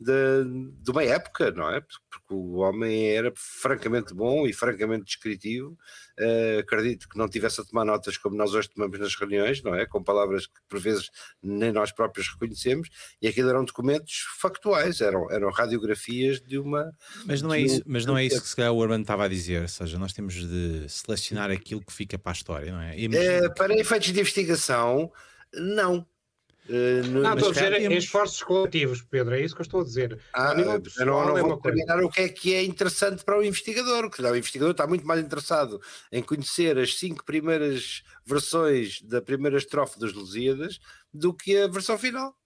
[0.00, 0.44] de,
[0.82, 1.80] de uma época, não é?
[1.80, 5.76] Porque o homem era francamente bom e francamente descritivo.
[6.18, 9.74] Uh, acredito que não tivesse a tomar notas como nós hoje tomamos nas reuniões, não
[9.74, 9.84] é?
[9.84, 11.10] Com palavras que por vezes
[11.42, 12.88] nem nós próprios reconhecemos,
[13.20, 16.90] e aquilo eram documentos factuais, eram, eram radiografias de uma.
[17.26, 19.28] Mas não é isso, mas não é isso que se calhar o Urban estava a
[19.28, 22.96] dizer, ou seja, nós temos de selecionar aquilo que fica para a história, não é?
[22.96, 25.12] Uh, para efeitos de investigação,
[25.52, 26.06] não.
[26.70, 28.04] Uh, no, não, estou a dizer temos...
[28.04, 30.20] esforços coletivos, Pedro, é isso que eu estou a dizer.
[30.32, 33.44] Ah, pessoal, não, não é vou determinar o que é que é interessante para o
[33.44, 35.80] investigador, que o investigador está muito mais interessado
[36.12, 40.78] em conhecer as cinco primeiras versões da primeira estrofe das Lusíadas
[41.12, 42.36] do que a versão final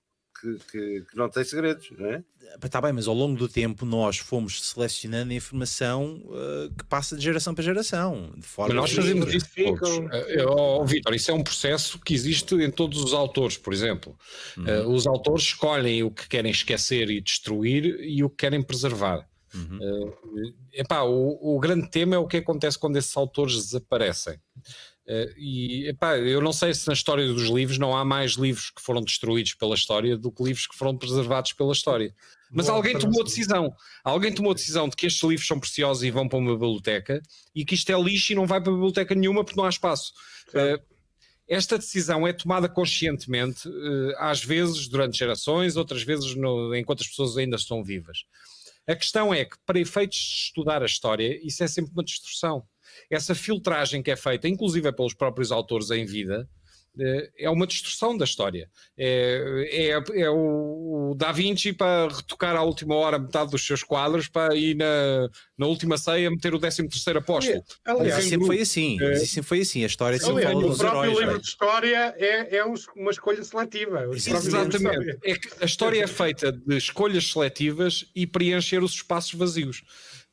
[0.45, 2.22] que, que, que, não tem segredos, não é?
[2.62, 7.16] Está bem, mas ao longo do tempo nós fomos selecionando a informação uh, que passa
[7.16, 8.32] de geração para geração.
[8.36, 9.90] De forma mas nós fazemos isso todos.
[9.90, 14.16] Uh, Vitor, isso é um processo que existe em todos os autores, por exemplo.
[14.57, 14.64] Uhum.
[14.64, 19.26] Uh, os autores escolhem o que querem esquecer e destruir e o que querem preservar.
[19.55, 19.78] Uhum.
[19.80, 24.38] Uh, epá, o, o grande tema é o que acontece quando esses autores desaparecem.
[25.07, 28.70] Uh, e epá, eu não sei se na história dos livros não há mais livros
[28.70, 32.14] que foram destruídos pela história do que livros que foram preservados pela história.
[32.50, 33.74] Mas Boa, alguém tomou a decisão.
[34.02, 37.20] Alguém tomou a decisão de que estes livros são preciosos e vão para uma biblioteca
[37.55, 40.14] e que isto é lixo e não vai para biblioteca nenhuma porque não há espaço.
[40.50, 40.82] Uh,
[41.46, 47.09] esta decisão é tomada conscientemente, uh, às vezes durante gerações, outras vezes no, enquanto as
[47.09, 48.24] pessoas ainda estão vivas.
[48.86, 52.66] A questão é que, para efeitos de estudar a história, isso é sempre uma destruição
[53.11, 56.49] essa filtragem que é feita, inclusive pelos próprios autores em vida,
[56.99, 58.68] eh, é uma destruição da história.
[58.97, 63.82] É, é, é o, o, Da Vinci para retocar à última hora metade dos seus
[63.82, 65.28] quadros para ir na,
[65.59, 67.64] na última ceia meter o 13 terceiro apóstolo.
[67.85, 69.03] Aliás, sempre foi assim.
[69.03, 69.16] É.
[69.16, 69.82] Sempre foi assim.
[69.82, 71.39] A história sempre aliás, O próprio heróis, livro é?
[71.39, 74.09] de história é, é uma escolha seletiva.
[74.12, 75.18] Exatamente.
[75.24, 79.82] É que a história é feita de escolhas seletivas e preencher os espaços vazios.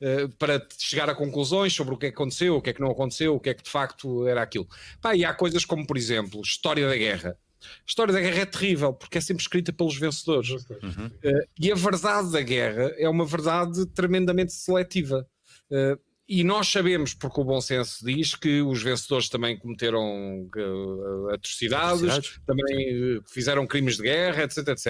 [0.02, 2.82] Eh, para chegar a conclusões sobre o que é que aconteceu, o que é que
[2.82, 4.68] não aconteceu, o que é que de facto era aquilo.
[5.00, 7.38] Pá, e há coisas como, por exemplo, história da guerra.
[7.62, 10.50] A história da guerra é terrível porque é sempre escrita pelos vencedores.
[10.50, 11.06] Uhum.
[11.06, 15.28] Uh, e a verdade da guerra é uma verdade tremendamente seletiva.
[15.70, 21.30] Uh, e nós sabemos, porque o bom senso diz que os vencedores também cometeram uh,
[21.32, 24.88] atrocidades, atrocidades, também fizeram crimes de guerra, etc, etc.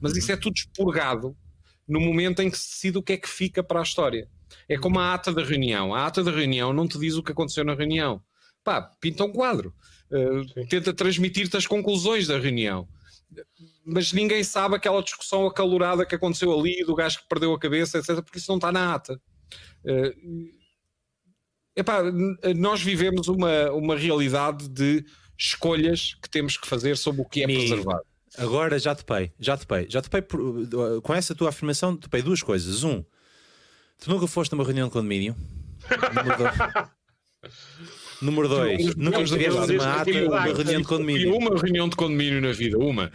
[0.00, 0.18] Mas uhum.
[0.18, 1.36] isso é tudo expurgado
[1.88, 4.28] no momento em que se decide o que é que fica para a história.
[4.68, 5.94] É como a ata da reunião.
[5.94, 8.22] A ata da reunião não te diz o que aconteceu na reunião.
[8.64, 9.74] Pá, pinta um quadro.
[10.10, 12.88] Uh, tenta transmitir-te as conclusões da reunião.
[13.84, 17.98] Mas ninguém sabe aquela discussão acalorada que aconteceu ali, do gajo que perdeu a cabeça,
[17.98, 19.20] etc., porque isso não está na ata.
[19.84, 20.50] Uh,
[21.74, 22.02] epá,
[22.56, 25.04] nós vivemos uma, uma realidade de
[25.38, 28.04] escolhas que temos que fazer sobre o que é preservado.
[28.38, 30.40] Agora já topei, já topei, já topei por,
[31.02, 32.82] com essa tua afirmação, topei duas coisas.
[32.82, 33.04] Um,
[34.02, 35.36] tu nunca foste numa reunião de condomínio.
[36.20, 36.56] Número dois,
[38.22, 41.36] Número dois nunca estiveste numa ata de uma reunião de condomínio.
[41.36, 43.12] Uma reunião de condomínio na vida, uma.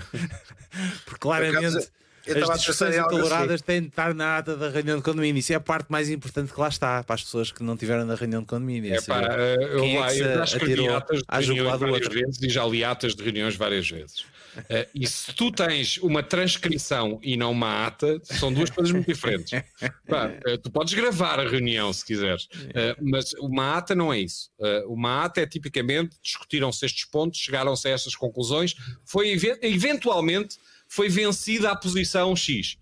[1.06, 1.90] Porque claramente
[2.30, 5.40] as discussões acaloradas têm de estar na ata da reunião de condomínio.
[5.40, 8.06] Isso é a parte mais importante que lá está para as pessoas que não estiveram
[8.06, 8.94] na reunião de condomínio.
[8.94, 12.66] É pá, eu, é lá, eu já escrevi atas de reuniões várias vezes e já
[12.66, 14.26] li atas de reuniões várias vezes.
[14.58, 19.08] Uh, e se tu tens uma transcrição e não uma ata, são duas coisas muito
[19.08, 19.54] diferentes.
[19.54, 24.50] Uh, tu podes gravar a reunião se quiseres, uh, mas uma ata não é isso.
[24.88, 31.72] uma ata é tipicamente discutiram-se estes pontos, chegaram-se a estas conclusões, foi eventualmente foi vencida
[31.72, 32.78] a posição X.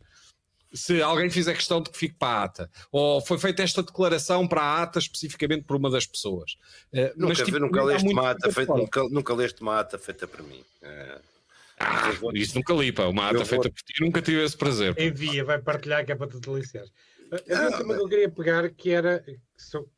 [0.74, 4.46] Se alguém fizer questão de que fique para a ata, ou foi feita esta declaração
[4.46, 6.58] para a ata especificamente por uma das pessoas.
[6.94, 10.28] Uh, nunca, mas, tipo, nunca, leste uma ata feita, nunca, nunca leste uma ata feita
[10.28, 10.62] para mim.
[10.82, 11.35] Uh,
[11.80, 12.32] ah, vou...
[12.34, 13.06] isso nunca li, pá.
[13.06, 13.46] Uma ata vou...
[13.46, 14.96] feita por ti, nunca tive esse prazer.
[15.00, 16.86] Envia, vai partilhar que é para te deliciar.
[17.32, 19.24] Havia um tema que eu queria pegar que era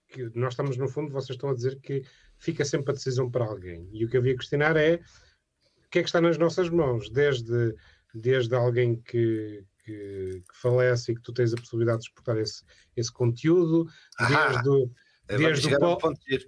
[0.09, 2.03] que nós estamos no fundo, vocês estão a dizer que
[2.38, 3.89] fica sempre a decisão para alguém.
[3.91, 6.69] E o que eu havia a questionar é o que é que está nas nossas
[6.69, 7.75] mãos, desde
[8.13, 12.63] desde alguém que, que, que, falece e que tu tens a possibilidade de exportar esse,
[12.95, 14.91] esse conteúdo, ah, desde,
[15.28, 16.47] desde o, ponto de...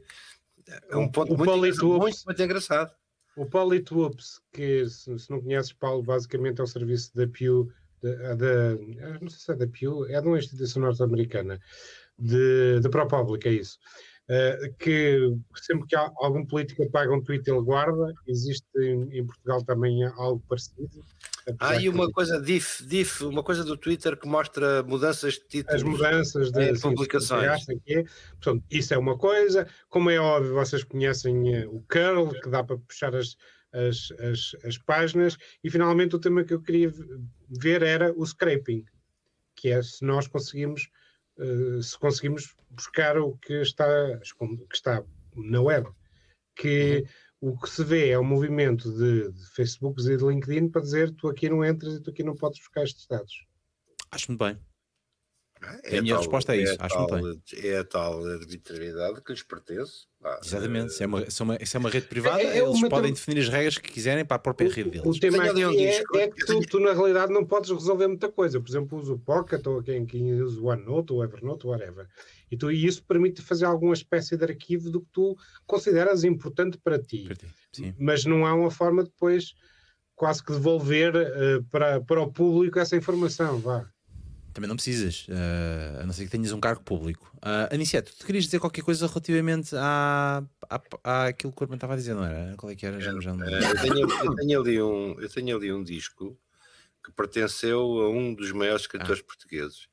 [0.89, 2.91] é um ponto muito, muito, muito, engraçado.
[3.39, 7.71] O Politwoops, que se, se, não conheces, Paulo, basicamente é o serviço da Pew,
[8.03, 8.75] da, da,
[9.21, 11.57] não sei se é da Pew, é de uma instituição norte-americana,
[12.81, 13.79] da ProPublic, é isso.
[14.29, 19.63] Uh, que sempre que algum político paga um tweet ele guarda, existe em, em Portugal
[19.63, 21.01] também algo parecido.
[21.59, 25.81] Ah, e uma coisa, diff, diff, uma coisa do Twitter que mostra mudanças de títulos.
[25.81, 27.65] As mudanças de, de publicações.
[27.87, 28.03] É.
[28.41, 29.67] Portanto, isso é uma coisa.
[29.89, 33.35] Como é óbvio, vocês conhecem eh, o curl, que dá para puxar as,
[33.71, 35.37] as, as, as páginas.
[35.63, 36.91] E finalmente o tema que eu queria
[37.49, 38.85] ver era o scraping,
[39.55, 40.89] que é se nós conseguimos,
[41.37, 43.85] uh, se conseguimos buscar o que está,
[44.19, 45.03] que está
[45.35, 45.87] na web.
[46.55, 47.03] Que.
[47.05, 50.81] Uhum o que se vê é um movimento de, de Facebooks e de LinkedIn para
[50.81, 53.45] dizer tu aqui não entras e tu aqui não podes buscar estes dados.
[54.11, 54.57] Acho muito bem.
[55.83, 56.73] É a minha tal, resposta é isso.
[56.73, 57.69] É Acho tal, muito bem.
[57.69, 60.07] É a tal arbitrariedade que lhes pertence.
[60.23, 60.93] Ah, Exatamente.
[60.93, 63.11] Se é, uma, se, é uma, se é uma rede privada, é, é eles podem
[63.13, 65.05] definir as regras que quiserem para a própria rede deles.
[65.05, 68.59] O tema aqui é, é, que tu, tu, na realidade, não podes resolver muita coisa.
[68.59, 72.07] Por exemplo, uso o Pocket ou quem, quem usa o OneNote ou Evernote, whatever.
[72.51, 76.77] E, tu, e isso permite fazer alguma espécie de arquivo do que tu consideras importante
[76.77, 77.25] para ti.
[77.25, 77.35] Para
[77.71, 79.53] ti Mas não há uma forma depois
[80.15, 83.59] quase que devolver uh, para, para o público essa informação.
[83.59, 83.89] Vá.
[84.53, 87.31] Também não precisas, uh, a não ser que tenhas um cargo público.
[87.37, 91.93] Uh, Aniceto, tu querias dizer qualquer coisa relativamente à, à, à aquilo que o estava
[91.93, 92.55] a dizer, não era?
[92.57, 92.99] Qual é que era?
[92.99, 93.47] Já, já não...
[93.47, 96.37] eu, tenho, eu, tenho ali um, eu tenho ali um disco
[97.03, 99.25] que pertenceu a um dos maiores escritores ah.
[99.25, 99.87] portugueses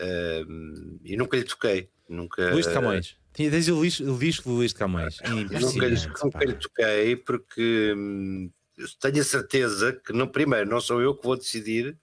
[0.00, 1.90] uh, e nunca lhe toquei.
[2.08, 3.16] Nunca, Luís de Camões.
[3.32, 5.18] Tinha desde o, o disco do Luís de Camões.
[5.28, 8.50] Nunca, nunca lhe toquei porque hum,
[9.00, 11.96] tenho a certeza que, no, primeiro, não sou eu que vou decidir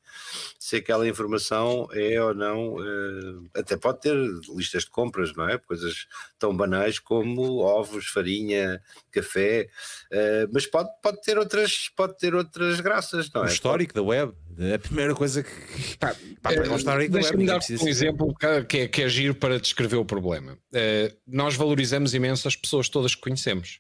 [0.58, 2.76] se aquela informação é ou não.
[2.76, 4.16] Uh, até pode ter
[4.56, 5.58] listas de compras, não é?
[5.58, 6.08] Coisas
[6.40, 9.70] tão banais como ovos, farinha, café,
[10.12, 13.48] uh, mas pode, pode, ter outras, pode ter outras graças, não o é?
[13.48, 14.06] O histórico pode...
[14.06, 14.34] da web.
[14.58, 15.98] É a primeira coisa que.
[15.98, 18.36] Pá, pá, é, histórico Deixa-me dar um exemplo
[18.68, 20.54] que é, que é giro para descrever o problema.
[20.54, 23.80] Uh, nós valorizamos imenso as pessoas todas que conhecemos.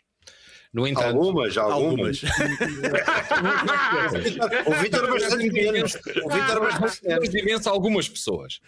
[0.73, 2.23] No entanto, algumas, algumas.
[4.65, 5.93] o Vitor bastante menos.
[6.23, 8.59] O Vitor bastante imenso algumas pessoas.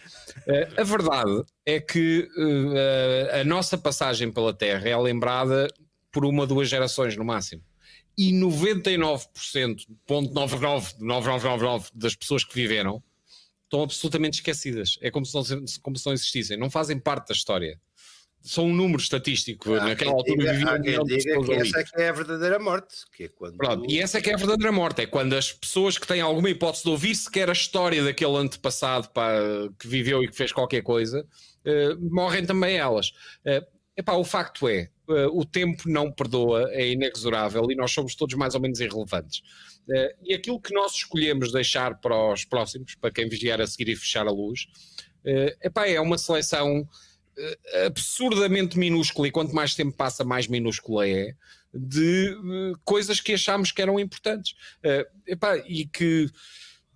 [0.46, 5.66] Uh, a verdade é que uh, a nossa passagem pela Terra é lembrada
[6.12, 7.64] por uma, duas gerações no máximo.
[8.16, 13.02] E 99,9999 99, das pessoas que viveram
[13.64, 14.96] estão absolutamente esquecidas.
[15.02, 15.42] É como se, não,
[15.82, 16.56] como se não existissem.
[16.56, 17.80] Não fazem parte da história
[18.46, 19.74] são um número estatístico.
[19.74, 22.58] Há Naquela altura diga, viviam há quem diga que essa é que é a verdadeira
[22.58, 22.94] morte.
[23.14, 23.56] Que é quando...
[23.56, 25.02] Pronto, e essa é que é a verdadeira morte.
[25.02, 29.10] É quando as pessoas que têm alguma hipótese de ouvir sequer a história daquele antepassado
[29.10, 29.32] pá,
[29.78, 31.26] que viveu e que fez qualquer coisa,
[31.66, 33.08] uh, morrem também elas.
[33.44, 33.66] Uh,
[33.96, 38.36] epá, o facto é, uh, o tempo não perdoa, é inexorável e nós somos todos
[38.36, 39.40] mais ou menos irrelevantes.
[39.88, 43.90] Uh, e aquilo que nós escolhemos deixar para os próximos, para quem vigiar a seguir
[43.90, 44.66] e fechar a luz,
[45.24, 46.86] uh, epá, é uma seleção
[47.86, 51.34] absurdamente minúscula, e quanto mais tempo passa, mais minúscula é,
[51.74, 54.52] de uh, coisas que achámos que eram importantes.
[54.78, 56.30] Uh, epá, e que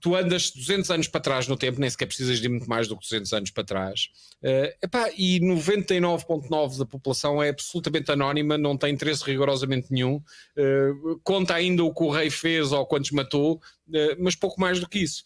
[0.00, 2.96] tu andas 200 anos para trás no tempo, nem sequer precisas de muito mais do
[2.96, 4.10] que 200 anos para trás,
[4.42, 11.20] uh, epá, e 99,9% da população é absolutamente anónima, não tem interesse rigorosamente nenhum, uh,
[11.22, 14.88] conta ainda o que o rei fez ou quantos matou, uh, mas pouco mais do
[14.88, 15.22] que isso.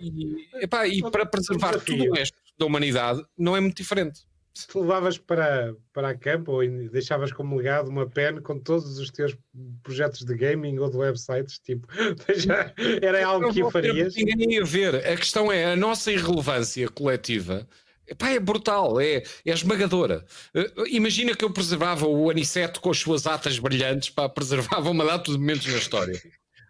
[0.00, 4.27] e, epá, e para preservar tudo o resto da humanidade, não é muito diferente
[4.66, 9.10] te levavas para, para a campo ou deixavas como legado uma pen com todos os
[9.10, 9.36] teus
[9.82, 11.86] projetos de gaming ou de websites, tipo,
[13.02, 14.14] era algo que farias?
[14.14, 14.96] Ninguém ia ver.
[14.96, 17.68] A questão é a nossa irrelevância coletiva.
[18.06, 20.24] Epá, é brutal, é, é esmagadora.
[20.54, 25.04] Uh, imagina que eu preservava o Aniceto com as suas atas brilhantes, para preservava uma
[25.04, 26.18] data de momentos na história.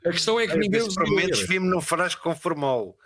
[0.05, 2.97] A questão é que ninguém os momentos vimos num frasco com formol.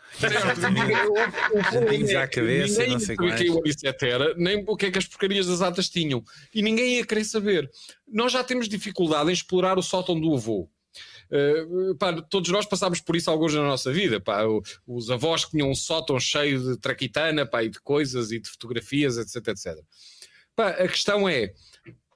[1.72, 4.90] Jantinhos à cabeça, ninguém não sei o que o Anicete era, nem o que é
[4.90, 6.22] que as porcarias das atas tinham.
[6.54, 7.70] E ninguém ia querer saber.
[8.06, 10.68] Nós já temos dificuldade em explorar o sótão do avô.
[11.30, 14.20] Uh, pá, todos nós passámos por isso alguns na nossa vida.
[14.20, 14.42] Pá,
[14.86, 18.50] os avós que tinham um sótão cheio de traquitana pá, e de coisas e de
[18.50, 19.48] fotografias, etc.
[19.48, 19.78] etc.
[20.54, 21.54] Pá, a questão é: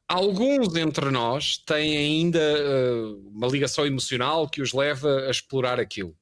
[0.09, 6.17] alguns entre nós têm ainda uh, uma ligação emocional que os leva a explorar aquilo.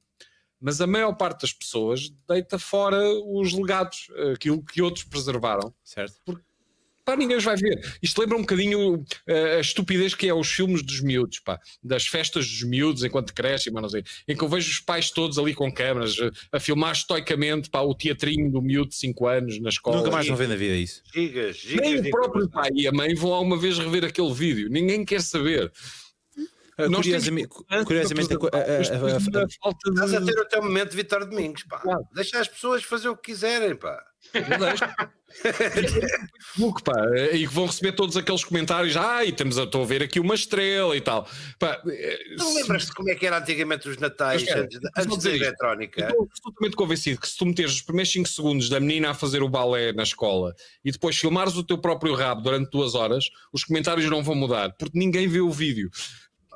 [0.59, 5.73] Mas a maior parte das pessoas deita fora os legados, aquilo que outros preservaram.
[5.83, 6.15] Certo.
[6.25, 6.44] Porque
[7.05, 7.79] pá, ninguém os vai ver.
[8.01, 12.07] Isto lembra um bocadinho uh, a estupidez que é os filmes dos miúdos, pá, das
[12.07, 15.37] festas dos miúdos enquanto crescem, mas não sei, em que eu vejo os pais todos
[15.37, 19.61] ali com câmaras uh, a filmar estoicamente pá, o teatrinho do miúdo de 5 anos
[19.61, 19.97] na escola.
[19.97, 21.03] Nunca mais vão ver na vida isso.
[21.13, 24.67] Gigas, gigas, Nem o próprio pai e a mãe vão alguma vez rever aquele vídeo,
[24.69, 25.71] ninguém quer saber.
[26.77, 27.49] Uh, curiosamente,
[27.85, 29.91] curiosamente a, a, a, a, falta de...
[29.91, 31.81] Estás a ter o teu momento de Vitor Domingos, pá.
[32.13, 34.03] Deixa as pessoas fazer o que quiserem, pá.
[35.35, 36.93] Facebook, pá,
[37.31, 38.95] e que vão receber todos aqueles comentários.
[38.95, 41.27] Ah, e temos a, estou a ver aqui uma estrela e tal.
[41.59, 41.81] Pá,
[42.37, 42.55] não se...
[42.55, 46.07] lembras-te como é que era antigamente os natais é, antes, antes da eletrónica?
[46.07, 49.43] Estou absolutamente convencido que se tu meteres os primeiros 5 segundos da menina a fazer
[49.43, 53.63] o balé na escola e depois filmares o teu próprio rabo durante duas horas, os
[53.63, 55.89] comentários não vão mudar, porque ninguém vê o vídeo.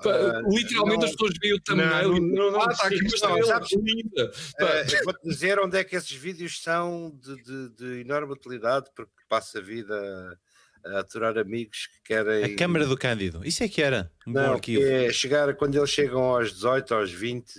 [0.06, 3.08] Uh, Literalmente não, as pessoas veem o thumbnail e não, não, ah, está aqui uma
[3.08, 4.32] estrela linda.
[4.32, 9.12] Uh, Vou-te dizer onde é que esses vídeos são de, de, de enorme utilidade, porque
[9.28, 10.40] passa a vida
[10.86, 12.44] a aturar amigos que querem.
[12.44, 14.84] A câmara do Cândido, isso é que era um não, bom arquivo.
[14.84, 17.54] É chegar quando eles chegam aos 18, aos 20.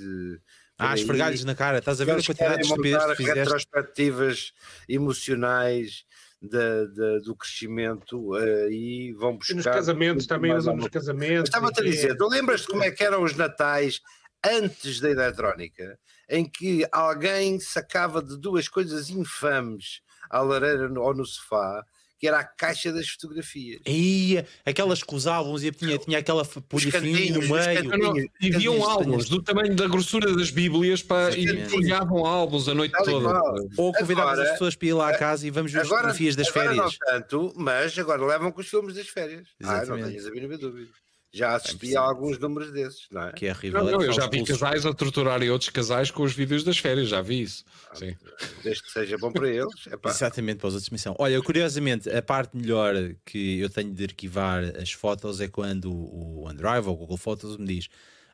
[0.79, 3.39] Ah, esfregar-lhes na cara, estás a ver a quantidade de estupidez que fizeste?
[3.39, 4.53] retrospectivas
[4.89, 6.07] emocionais
[6.41, 9.53] da, da, do crescimento uh, e vão buscar.
[9.53, 11.49] E nos casamentos também usam nos casamentos.
[11.49, 14.01] Estava-te a dizer, tu lembras-te como é que eram os natais
[14.45, 21.27] antes da eletrónica, em que alguém sacava de duas coisas infames à lareira ou no
[21.27, 21.85] sofá
[22.21, 23.81] que era a caixa das fotografias.
[23.87, 26.61] E aquelas com os álbuns e tinha, tinha aquela folha
[27.33, 28.31] no meio.
[28.39, 32.95] e viam álbuns do tamanho da grossura das Bíblias para, e folhavam álbuns a noite
[33.05, 33.41] toda.
[33.79, 36.49] Ou convidavam as pessoas para ir lá à casa e vamos ver as fotografias das
[36.49, 36.77] férias.
[36.77, 39.49] Não tanto, mas agora levam com os filmes das férias.
[39.59, 39.91] Exatamente.
[39.91, 40.91] Ah, não tenhas a mínima dúvida
[41.33, 43.33] já assisti a alguns números desses, não é?
[43.33, 43.85] Que é horrível.
[43.85, 47.09] Não, não, eu já vi casais a torturarem outros casais com os vídeos das férias,
[47.09, 47.65] já vi isso.
[47.91, 48.17] Ah, Sim.
[48.63, 49.87] Desde que seja bom para eles.
[49.87, 50.11] Epá.
[50.11, 51.15] Exatamente, para os outros missão.
[51.19, 56.47] Olha, curiosamente, a parte melhor que eu tenho de arquivar as fotos é quando o
[56.47, 57.89] OneDrive ou o Google Photos me diz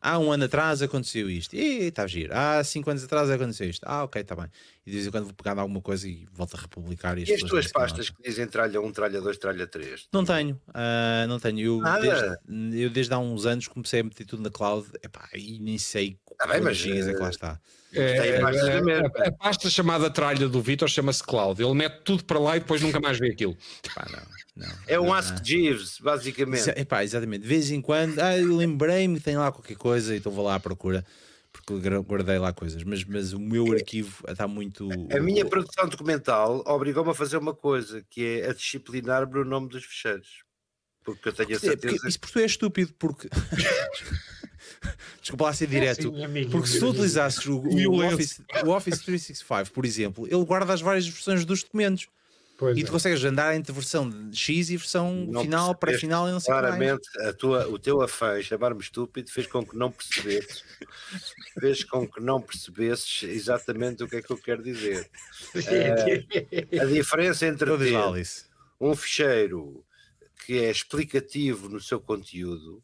[0.07, 2.33] há um ano atrás aconteceu isto, e está a giro.
[2.33, 4.47] Há cinco anos atrás aconteceu isto, ah, ok, está bem.
[4.87, 7.19] E de vez em quando vou pegar alguma coisa e volto a republicar.
[7.19, 10.09] E, e as tuas pastas que dizem tralha 1, tralha 2, tralha 3?
[10.13, 11.59] Não tenho, uh, não tenho.
[11.59, 15.59] Eu desde, eu desde há uns anos comecei a meter tudo na cloud epá, e
[15.59, 17.61] nem sei ah, bem, mas, gigas é que lá está.
[17.93, 21.63] É, é, a, a, pasta chamada tralha do Vitor chama-se Cloud.
[21.63, 23.57] Ele mete tudo para lá e depois nunca mais vê aquilo.
[23.95, 24.37] Pá, não.
[24.57, 26.71] Não, é um Ask Jeeves, basicamente.
[26.71, 27.43] Epá, exatamente.
[27.43, 30.55] De vez em quando, ah, eu lembrei-me que tem lá qualquer coisa, então vou lá
[30.55, 31.05] à procura,
[31.53, 32.83] porque guardei lá coisas.
[32.83, 34.89] Mas, mas o meu arquivo está muito.
[35.15, 39.69] A minha produção documental obrigou-me a fazer uma coisa, que é a disciplinar-me no nome
[39.69, 40.43] dos fecheiros.
[41.05, 41.95] Porque eu tenho a certeza.
[41.95, 43.29] Porque, isso porque tu és estúpido, porque.
[45.21, 46.15] Desculpa lá ser direto.
[46.17, 50.45] É assim, porque se tu utilizasses o, o, Office, o Office 365, por exemplo, ele
[50.45, 52.09] guarda as várias versões dos documentos.
[52.59, 52.91] Pois e tu é.
[52.91, 57.33] consegues andar entre versão X e versão não final, pré-final e não sei Claramente, a
[57.33, 60.65] tua, o teu afã chamar-me estúpido fez com que não percebesses,
[61.61, 65.07] fez com que não percebesses exatamente o que é que eu quero dizer.
[65.55, 67.95] Uh, a diferença entre ter
[68.81, 69.85] um ficheiro
[70.47, 72.83] que é explicativo no seu conteúdo,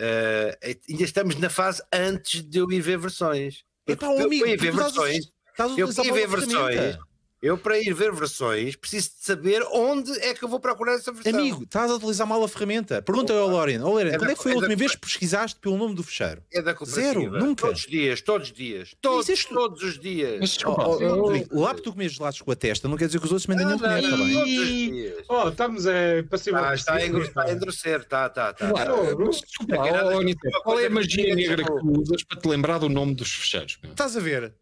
[0.00, 3.64] uh, ainda estamos na fase antes de eu ir ver versões.
[3.86, 5.30] Epá, eu, amigo, eu ir ver versões.
[5.76, 6.98] eu ir ver versões
[7.42, 11.10] Eu, para ir ver versões, preciso de saber onde é que eu vou procurar essa
[11.10, 11.40] versão.
[11.40, 13.00] Amigo, estás a utilizar mal a ferramenta.
[13.00, 13.80] Pergunta ao Lorian.
[13.82, 15.58] Oh, Lorian, É quando da- é que foi a é da- última vez que pesquisaste
[15.58, 16.42] pelo nome do fecheiro?
[16.52, 16.76] É da.
[16.84, 17.62] Zero, nunca.
[17.68, 18.94] Todos os dias, todos os dias.
[19.00, 20.38] Todos, Existe- todos os dias.
[20.38, 23.06] Mas Oh, desculpa, oh, oh, lá para tu comeres gelados com a testa, não quer
[23.06, 24.10] dizer que os outros também comer, não, está bem?
[24.34, 25.24] Todos os dias.
[25.26, 25.92] Oh, estamos a
[26.28, 26.68] para cima.
[26.68, 28.68] Ah, está, a está a endurecer, está, está, está.
[28.68, 31.34] Claro, Não, mas desculpa, não é nada- ó, Anitta, qual é a que magia tinha,
[31.36, 33.78] negra que tipo- tu usas para te lembrar do nome dos fecheiros?
[33.82, 34.52] Estás a ver?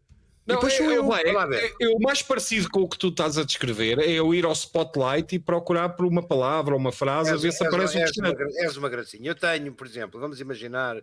[0.49, 1.13] Não, depois é, sou eu.
[1.13, 4.51] é, o mais parecido com o que tu estás a descrever é eu ir ao
[4.53, 8.27] Spotlight e procurar por uma palavra ou uma frase a ver se aparece és, uma,
[8.27, 8.37] fecheiro.
[8.37, 9.29] gra- és uma gracinha.
[9.29, 10.97] Eu tenho, por exemplo, vamos imaginar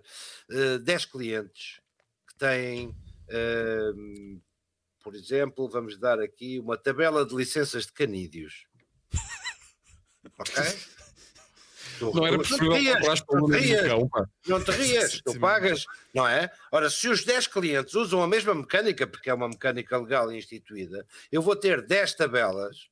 [0.51, 1.81] eh, 10 clientes
[2.29, 2.95] que têm,
[3.29, 3.91] eh,
[5.03, 8.67] por exemplo, vamos dar aqui uma tabela de licenças de canídeos.
[10.39, 10.53] Ok?
[11.99, 13.83] Tu- Não era tu- preferível tu rias, tu pelo rias.
[13.83, 14.27] do cão, pá.
[14.47, 15.85] Não te rias, tu pagas,
[16.15, 16.51] não é?
[16.73, 20.37] Ora, se os 10 clientes usam a mesma mecânica, porque é uma mecânica legal e
[20.39, 22.89] instituída, eu vou ter 10 tabelas,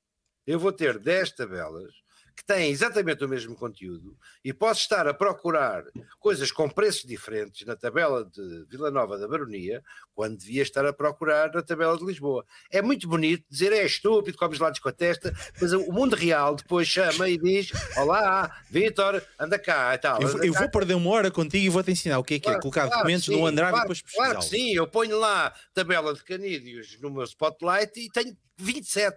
[0.46, 1.92] eu vou ter 10 tabelas
[2.36, 5.84] que têm exatamente o mesmo conteúdo e posso estar a procurar
[6.18, 9.82] coisas com preços diferentes na tabela de Vila Nova da Baronia,
[10.14, 12.44] quando devia estar a procurar na tabela de Lisboa.
[12.70, 16.56] É muito bonito dizer é estúpido, comes lados com a testa, mas o mundo real
[16.56, 20.20] depois chama e diz: Olá, Vitor, anda cá e tal.
[20.20, 22.48] Eu, eu cá vou perder uma hora contigo e vou-te ensinar o que é que
[22.48, 24.86] é Claro, colocar claro documentos sim, no OneDrive claro, e depois Claro que sim, eu
[24.86, 29.16] ponho lá tabela de canídeos no meu Spotlight e tenho 27.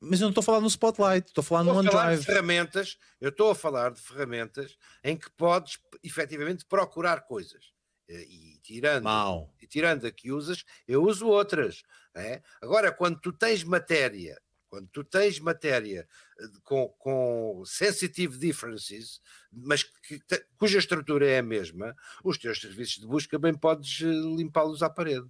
[0.00, 2.02] Mas eu não estou a falar no Spotlight, estou a falar no Estou a falar
[2.04, 2.26] de OneDrive.
[2.26, 7.72] ferramentas, eu estou a falar de ferramentas em que podes efetivamente procurar coisas.
[8.08, 9.54] E tirando, Mau.
[9.60, 11.82] e tirando a que usas, eu uso outras.
[12.14, 12.42] é?
[12.60, 16.08] Agora, quando tu tens matéria, quando tu tens matéria
[16.40, 19.20] eh, com, com sensitive differences,
[19.52, 20.20] mas que
[20.56, 21.94] cuja estrutura é a mesma,
[22.24, 25.28] os teus serviços de busca bem podes eh, limpá-los à parede.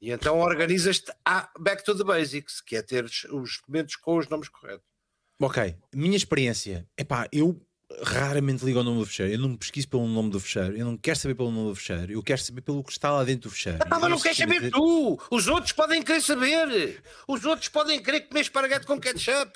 [0.00, 4.28] E então organizas-te a back to the basics, que é ter os documentos com os
[4.28, 4.86] nomes corretos.
[5.40, 6.86] Ok, minha experiência.
[6.98, 7.60] Epá, eu
[8.02, 9.32] raramente ligo ao nome do fecheiro.
[9.32, 10.76] Eu não pesquiso pelo nome do fecheiro.
[10.76, 12.12] Eu não quero saber pelo nome do fecheiro.
[12.12, 13.78] Eu quero saber pelo que está lá dentro do fecheiro.
[13.90, 15.18] Ah, mas não queres quer saber tu!
[15.30, 17.02] Os outros podem querer saber!
[17.26, 19.52] Os outros podem querer comer esparguete com ketchup!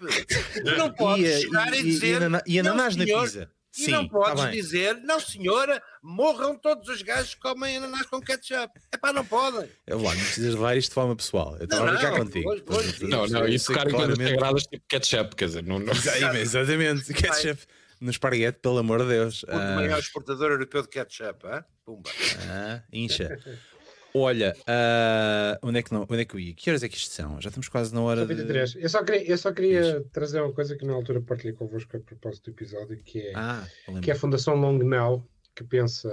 [0.55, 2.21] Tu não podes E, chegar e, e- e dizer.
[2.47, 3.83] e "Não, ananás na senhor", pizza.
[3.83, 4.53] E Sim, não tá podes bem.
[4.53, 8.73] dizer, não senhora, morram todos os gajos que comem ananás com ketchup.
[8.93, 9.69] É pá, não podem.
[9.87, 11.57] Eu, lá, não precisas levar isto de forma pessoal.
[11.59, 12.45] Eu estava a Não, brincar não, contigo.
[12.45, 15.63] pois, pois, Não, não, e sei tocar em coisas claramente- sagradas tipo ketchup, quer dizer,
[15.65, 15.93] não, não.
[15.93, 17.13] Exa- Exatamente.
[17.13, 17.63] Ketchup
[18.01, 19.43] no esparguete, pelo amor de Deus.
[19.45, 21.65] O Ah, maior exportador europeu de ketchup, hein?
[21.85, 22.11] Pumba.
[22.51, 23.39] ah, incha.
[24.17, 26.55] Olha, ah, onde, é que não, onde é que eu ia?
[26.55, 27.41] Que horas é que isto são?
[27.41, 28.35] Já estamos quase na hora São de...
[28.35, 28.77] 23.
[28.77, 32.01] Eu só queria, eu só queria trazer uma coisa que na altura partilhei convosco a
[32.01, 33.67] propósito do episódio, que é, Ah,
[34.01, 34.17] que é a.
[34.17, 36.09] Fundação Long Now, que pensa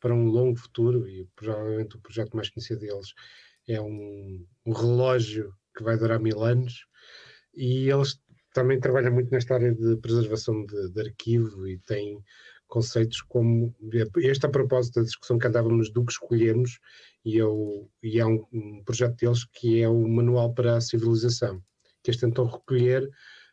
[0.00, 3.12] para um longo futuro, e provavelmente o projeto mais conhecido deles
[3.68, 6.86] é um, um relógio que vai durar mil anos,
[7.54, 8.18] e eles
[8.54, 12.22] também trabalham muito nesta área de preservação de, de arquivo e têm
[12.68, 13.74] conceitos como
[14.18, 16.78] este a propósito da discussão que andávamos do que escolhemos
[17.24, 21.62] e, eu, e há um, um projeto deles que é o Manual para a Civilização,
[22.02, 23.08] que eles tentam recolher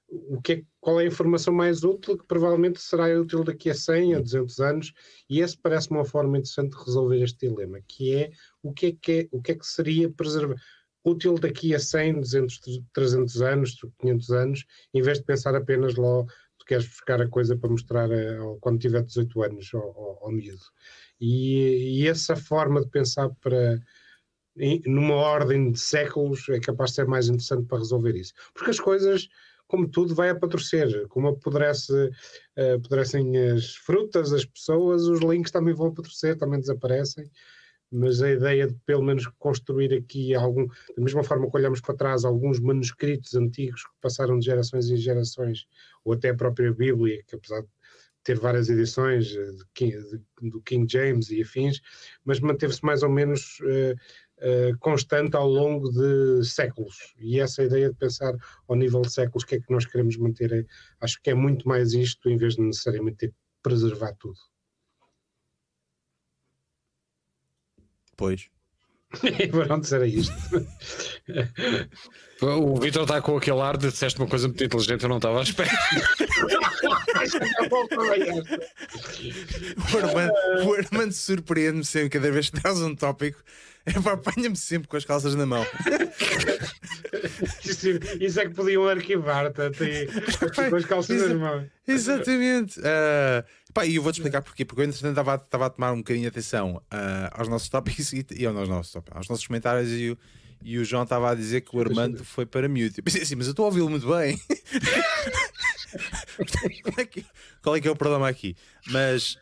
[0.07, 3.73] o que é, qual é a informação mais útil, que provavelmente será útil daqui a
[3.73, 4.93] 100 a 200 anos,
[5.29, 8.91] e esse parece-me uma forma interessante de resolver este dilema, que é o que é
[8.91, 10.55] que, é, o que, é que seria preservar
[11.03, 12.59] útil daqui a 100, 200,
[12.93, 16.23] 300 anos, 500 anos, em vez de pensar apenas lá,
[16.57, 20.19] tu queres buscar a coisa para mostrar a, ao- quando tiver 18 anos ao, ao,
[20.25, 20.63] ao miúdo.
[21.19, 23.79] E, e essa forma de pensar para
[24.85, 28.33] numa ordem de séculos é capaz de ser mais interessante para resolver isso.
[28.53, 29.27] Porque as coisas,
[29.67, 31.07] como tudo, vai apodrecer.
[31.09, 32.09] Como apodrece,
[32.55, 37.29] eh, apodrecem as frutas, as pessoas, os links também vão apodrecer, também desaparecem.
[37.91, 41.95] Mas a ideia de pelo menos construir aqui algum, da mesma forma que olhamos para
[41.95, 45.67] trás, alguns manuscritos antigos que passaram de gerações em gerações,
[46.03, 47.67] ou até a própria Bíblia, que apesar de
[48.25, 51.79] ter várias edições eh, de King- do King James e afins,
[52.25, 53.95] mas manteve-se mais ou menos eh,
[54.39, 57.13] eh, constante ao longo de séculos.
[57.19, 58.33] E essa ideia de pensar
[58.67, 60.65] ao nível de séculos, o que é que nós queremos manter, é-
[60.99, 64.37] acho que é muito mais isto, em vez de necessariamente ter que preservar tudo.
[68.17, 68.49] Pois.
[69.51, 70.33] Pronto, era isto.
[72.41, 75.39] O Vitor está com aquele ar de disseste uma coisa muito inteligente, eu não estava
[75.39, 75.69] à espera.
[79.93, 80.33] O Armando,
[80.67, 83.41] o Armando surpreende-me sempre, cada vez que traz um tópico,
[83.85, 85.65] é apanha-me sempre com as calças na mão.
[87.63, 87.87] Isso,
[88.19, 90.07] isso é que podiam arquivar, tanto aí,
[90.69, 91.65] com as calças nas mãos.
[91.87, 92.79] Exatamente.
[92.83, 93.43] Ah,
[93.73, 94.65] pá, e eu vou-te explicar porquê.
[94.65, 98.11] Porque eu, entretanto, estava, estava a tomar um bocadinho de atenção ah, aos nossos tópicos
[98.13, 100.17] e, e aos nossos, tópicos, aos nossos comentários e, o-
[100.63, 102.95] e o João estava a dizer que o Armando foi para mute.
[102.97, 104.39] Eu pensei assim, mas eu estou a ouvi-lo muito bem.
[106.83, 107.25] qual, é que,
[107.61, 108.55] qual é que é o problema aqui?
[108.87, 109.37] Mas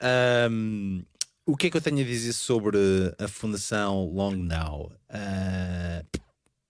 [0.49, 1.03] um,
[1.45, 2.77] o que é que eu tenho a dizer sobre
[3.17, 4.91] a Fundação Long Now?
[5.09, 6.19] Uh,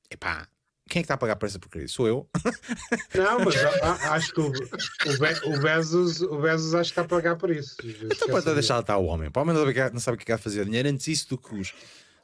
[0.09, 0.47] epá,
[0.89, 1.87] quem é que está a pagar por essa porcaria?
[1.87, 2.29] Sou eu?
[3.15, 7.01] Não, mas a, acho que o, o, Be, o, Bezos, o Bezos acho que está
[7.01, 7.75] a pagar por isso.
[8.03, 9.31] Então pode deixar estar o homem.
[9.31, 9.63] Para o menos
[9.93, 11.73] não sabe o que é fazer dinheiro antes isso do que os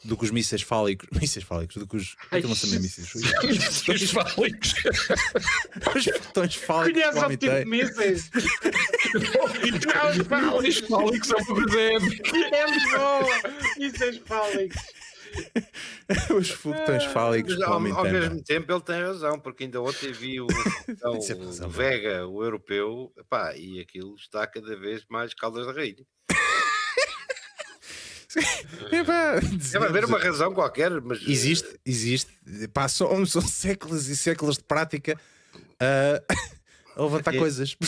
[0.04, 1.08] do que os mísseis fálicos.
[1.20, 2.16] Mísseis fálicos, do que os.
[2.32, 3.14] Ai, não também mísseis.
[3.43, 4.74] mísseis fálicos.
[5.95, 7.02] os botões fálicos.
[7.02, 8.30] Conhece o tipo de mísseis?
[9.62, 12.38] Mísseis fálicos é uma coisa épica.
[12.38, 13.41] É muito boa.
[13.78, 14.82] Mísseis fálicos.
[16.36, 17.62] Os foguetões fálicos.
[17.62, 20.47] Ao, ao mesmo tempo ele tem razão, porque ainda ontem vi o,
[20.88, 26.04] então, o Vega, o europeu, epá, e aquilo está cada vez mais caldas da rainha.
[28.92, 32.32] É para haver uma razão qualquer, mas existe, existe.
[32.74, 35.20] Pá, são, são séculos e séculos de prática
[35.56, 36.24] uh,
[36.96, 37.38] a levantar é.
[37.38, 37.76] coisas.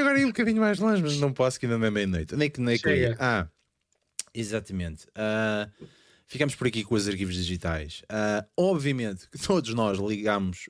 [0.00, 2.36] Agora ir um bocadinho mais longe, mas não posso que ainda não é meia-noite.
[2.36, 3.16] Nem que nem que.
[3.18, 3.48] Ah,
[4.34, 5.06] exatamente.
[5.08, 5.86] Uh,
[6.26, 8.02] ficamos por aqui com os arquivos digitais.
[8.02, 10.68] Uh, obviamente que todos nós ligamos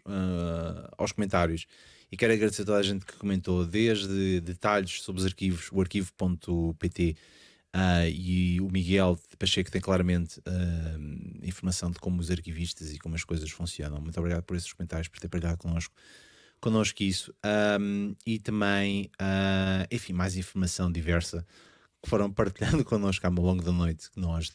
[0.97, 1.67] aos comentários
[2.13, 5.81] e quero agradecer a toda a gente que comentou, desde detalhes sobre os arquivos, o
[5.81, 7.17] arquivo.pt uh,
[7.73, 13.15] ah, e o Miguel Pacheco tem claramente uh, informação de como os arquivistas e como
[13.15, 13.99] as coisas funcionam.
[13.99, 15.95] Muito obrigado por esses comentários, por ter partilhado connosco,
[16.61, 17.35] connosco isso.
[17.81, 21.47] Um, e também, uh, enfim, mais informação diversa
[22.03, 24.53] que foram partilhando connosco ao longo da noite, que nós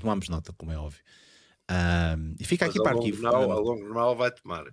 [0.00, 1.00] tomamos nota, como é óbvio.
[1.70, 3.26] Um, e fica Mas aqui para arquivo.
[3.28, 4.64] A longo não vai tomar.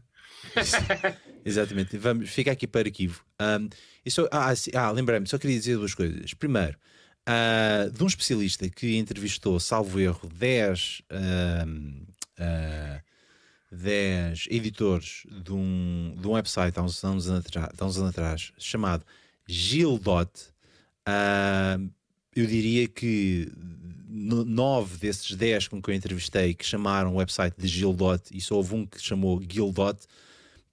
[1.46, 1.98] Exatamente.
[1.98, 3.24] Vamos, fica aqui para arquivo.
[3.42, 3.70] Um,
[4.10, 6.34] só, ah, ah lembrei-me, só queria dizer duas coisas.
[6.34, 6.78] Primeiro,
[7.28, 12.04] uh, de um especialista que entrevistou, salvo erro, 10, uh,
[12.40, 13.02] uh,
[13.72, 19.06] 10 editores de um, de um website há uns anos, atrás, uns anos atrás chamado
[19.48, 20.32] Gildot.
[21.08, 21.90] Uh,
[22.36, 23.52] eu diria que
[24.10, 28.56] nove desses 10 com que eu entrevistei que chamaram o website de Gildot e só
[28.56, 30.00] houve um que chamou Gildot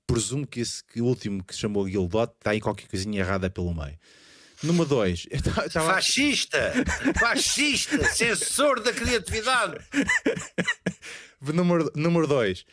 [0.06, 3.98] presumo que esse que último que chamou Gildot está aí qualquer coisinha errada pelo meio.
[4.62, 5.26] Número 2.
[5.72, 5.94] Tava...
[5.94, 6.72] Fascista!
[7.18, 8.04] Fascista!
[8.12, 9.78] Censor da criatividade!
[11.40, 11.96] número 2.
[11.96, 12.66] Número dois.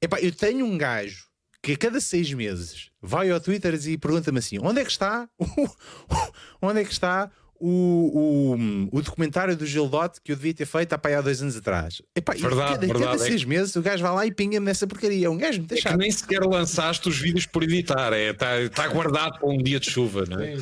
[0.00, 1.26] Epá, eu tenho um gajo
[1.62, 5.28] que a cada seis meses vai ao Twitter e pergunta-me assim: onde é que está?
[6.62, 7.30] onde é que está
[7.60, 8.56] o,
[8.92, 12.02] o, o documentário do Gildote que eu devia ter feito há, há dois anos atrás.
[12.14, 13.04] Epá, verdade, cada, verdade.
[13.04, 15.26] cada seis é meses o gajo vai lá e pinga-me nessa porcaria.
[15.26, 18.68] É um gajo muito é que nem sequer lançaste os vídeos por editar, está é,
[18.68, 20.56] tá, tá guardado para um dia de chuva, não é?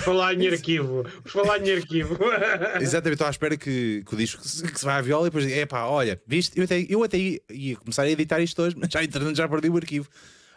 [0.00, 2.18] falar em arquivo, falar em arquivo.
[2.80, 5.50] Exatamente, estou à espera que, que o disco que se vai à viola e depois
[5.50, 8.76] é pá, olha, viste, eu até, eu até ia, ia começar a editar isto hoje,
[8.78, 10.08] mas já entretanto já perdi o arquivo.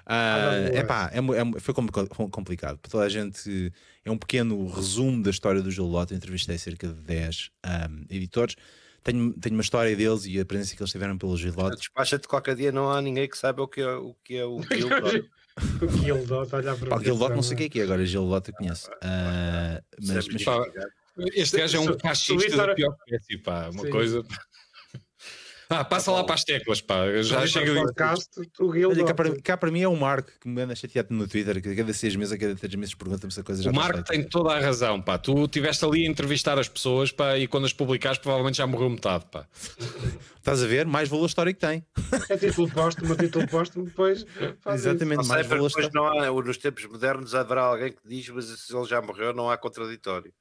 [0.06, 2.78] Uh, epá, é, é, foi complicado.
[2.78, 3.72] Para toda a gente,
[4.04, 5.90] é um pequeno resumo da história do Gil.
[6.12, 8.56] Entrevistei cerca de 10 um, editores.
[9.04, 11.54] Tenho, tenho uma história deles e a presença que eles tiveram pelo Gil.
[11.76, 14.62] Despacha-te qualquer dia, não há ninguém que saiba o que é o, que é o
[14.72, 15.30] Gil Lotto.
[15.82, 18.34] o Gildot, olha para o Gildot não sei o que é que é, agora Gil
[18.34, 18.90] eu conheço.
[18.90, 20.44] Uh, mas, mas...
[21.36, 23.90] Este gajo é um fascista da pior espécie, pá, uma Sim.
[23.92, 24.24] coisa.
[25.74, 27.22] Ah, passa lá para as teclas, pá.
[27.22, 30.76] Já chega podcast, Olha, cá, para, cá para mim é o Marco que me anda
[30.76, 33.44] chateado no Twitter, que a cada seis meses, a cada três meses pergunta-me se a
[33.44, 35.18] coisa já O Marco tem toda a razão, pá.
[35.18, 38.90] Tu estiveste ali a entrevistar as pessoas, pá, e quando as publicaste, provavelmente já morreu
[38.90, 39.48] metade, pá.
[40.38, 40.86] Estás a ver?
[40.86, 41.86] Mais valor histórico tem.
[42.30, 44.26] É título póstumo, título póstumo, depois.
[44.74, 45.96] Exatamente, mais valor histórico.
[45.96, 49.50] Não há, nos tempos modernos haverá alguém que diz, mas se ele já morreu, não
[49.50, 50.34] há contraditório.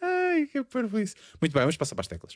[0.00, 0.58] Ai, que
[1.02, 1.14] isso.
[1.40, 2.32] Muito bem, vamos passar para as teclas.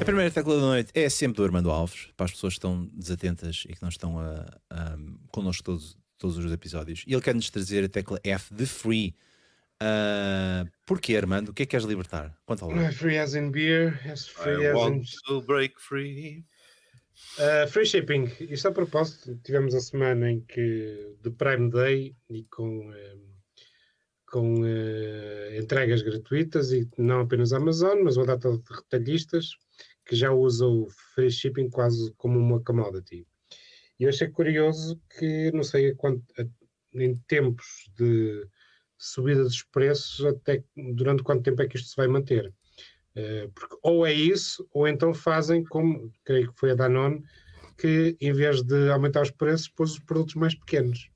[0.00, 2.88] A primeira tecla da noite é sempre do Armando Alves, para as pessoas que estão
[2.92, 4.96] desatentas e que não estão a, a,
[5.32, 7.02] connosco todos, todos os episódios.
[7.06, 9.16] E ele quer-nos trazer a tecla F de free.
[9.82, 11.50] Uh, porquê, Armando?
[11.50, 12.34] O que é que queres libertar?
[12.46, 15.04] Quanto ao Free as in beer, as free I as want in...
[15.26, 16.44] to break free.
[17.38, 22.44] Uh, free shipping, isto a propósito, tivemos a semana em que de Prime Day e
[22.44, 23.20] com, uh,
[24.26, 29.50] com uh, entregas gratuitas e não apenas Amazon, mas uma data de retalhistas
[30.04, 33.26] que já usam o free shipping quase como uma commodity.
[33.98, 36.22] E eu achei curioso que, não sei quanto,
[36.94, 38.46] em tempos de
[38.98, 40.62] subida dos preços, até
[40.94, 42.52] durante quanto tempo é que isto se vai manter.
[43.16, 47.24] Eh, porque ou é isso, ou então fazem como, creio que foi a Danone,
[47.78, 51.10] que em vez de aumentar os preços, pôs os produtos mais pequenos.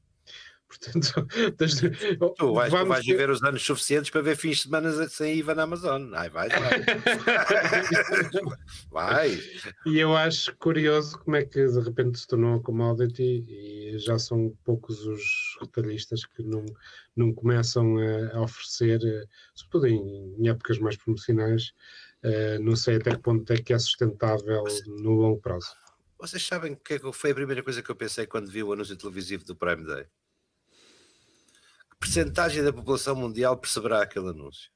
[0.70, 1.26] Portanto,
[1.58, 5.36] desde, tu vais, tu vais viver os anos suficientes para ver fins de semana sem
[5.38, 6.14] IVA na Amazon.
[6.14, 6.80] Ai, vai, vai.
[8.88, 9.40] vai.
[9.84, 14.16] E eu acho curioso como é que de repente se tornou a commodity e já
[14.16, 15.22] são poucos os
[15.60, 16.64] retalhistas que não,
[17.16, 17.96] não começam
[18.32, 21.72] a, oferecer, eh, sobretudo em, em épocas mais promocionais,
[22.24, 25.74] uh, não sei até que ponto é que é sustentável no longo prazo.
[26.20, 28.96] Vocês sabem é que foi a primeira coisa que eu pensei quando vi o anúncio
[28.96, 30.06] televisivo do Prime Day?
[32.00, 34.70] Percentagem da população mundial perceberá aquele anúncio?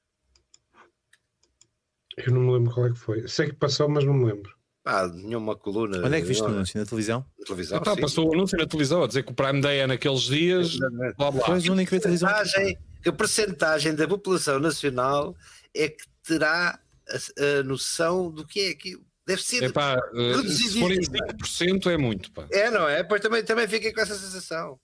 [2.16, 3.26] Eu não me lembro qual é que foi.
[3.26, 4.54] Sei que passou, mas não me lembro.
[4.84, 6.06] Ah, nenhuma coluna.
[6.06, 6.78] Onde é que viste o anúncio?
[6.78, 7.26] Na televisão?
[7.38, 7.78] Na televisão.
[7.78, 10.76] Ah, passou o anúncio na televisão a dizer que o Prime Day é naqueles dias.
[11.16, 11.46] Blá, blá.
[11.46, 12.28] Foi o único que televisão.
[12.28, 15.34] A percentagem da população nacional
[15.74, 19.04] é que terá a, a noção do que é aquilo.
[19.26, 19.62] Deve ser.
[19.64, 22.30] Epá, uh, se forem 5% é muito.
[22.30, 22.46] Pá.
[22.50, 23.02] É, não é?
[23.02, 24.78] Pois também, também fiquei com essa sensação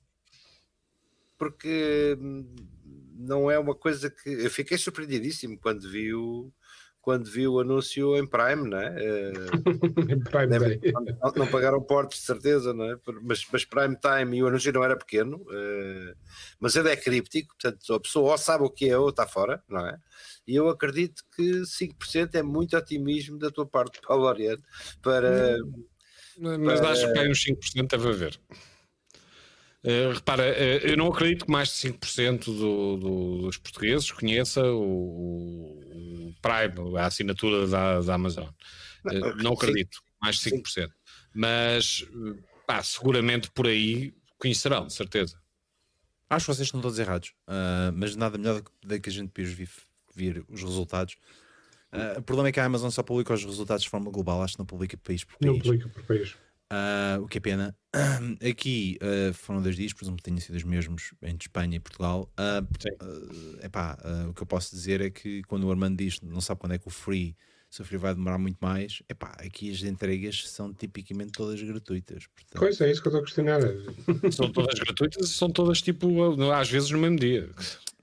[1.41, 2.19] porque
[3.17, 6.53] não é uma coisa que eu fiquei surpreendidíssimo quando vi o
[7.01, 8.91] quando vi o anúncio em Prime, não é?
[10.31, 12.99] Prime não, não, pagaram portos de certeza, não é?
[13.23, 16.15] Mas, mas Prime Time e o anúncio não era pequeno, uh,
[16.61, 19.65] mas ele é críptico, portanto a pessoa ou sabe o que é ou está fora,
[19.67, 19.99] não é?
[20.47, 24.63] E eu acredito que 5% é muito otimismo da tua parte, Paulo Oriente,
[25.01, 25.57] para.
[26.39, 26.91] Mas para...
[26.91, 28.39] acho que uns 5% deve haver.
[29.83, 34.63] Uh, repara, uh, eu não acredito que mais de 5% do, do, dos portugueses conheça
[34.63, 35.81] o,
[36.29, 38.49] o, Prime, a assinatura da, da Amazon.
[39.07, 40.67] Uh, não acredito, mais de 5%.
[40.67, 40.87] Sim.
[41.33, 42.05] Mas,
[42.67, 45.41] pá, seguramente por aí conhecerão, de certeza.
[46.29, 47.33] Acho que vocês estão todos errados,
[47.95, 49.69] mas nada melhor do que a gente depois vir,
[50.15, 51.17] vir os resultados.
[52.17, 54.61] o problema é que a Amazon só publica os resultados de forma global, acho que
[54.61, 55.53] não publica país por país.
[55.53, 56.37] Não publica por país.
[56.73, 57.77] Uh, o que é pena.
[58.49, 62.33] Aqui uh, foram dois dias, presumo que tenham sido os mesmos entre Espanha e Portugal.
[62.39, 63.99] Uh, epá,
[64.29, 66.79] o que eu posso dizer é que quando o Armando diz não sabe quando é
[66.79, 67.37] que o Free,
[67.69, 72.29] se o Free vai demorar muito mais, epá, aqui as entregas são tipicamente todas gratuitas.
[72.29, 72.61] Portanto...
[72.61, 73.61] Pois é, isso que eu estou a questionar.
[74.33, 76.09] São todas gratuitas e são todas tipo,
[76.53, 77.51] às vezes no mesmo dia.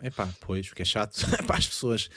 [0.01, 2.09] Epá, pois, o que é chato para as pessoas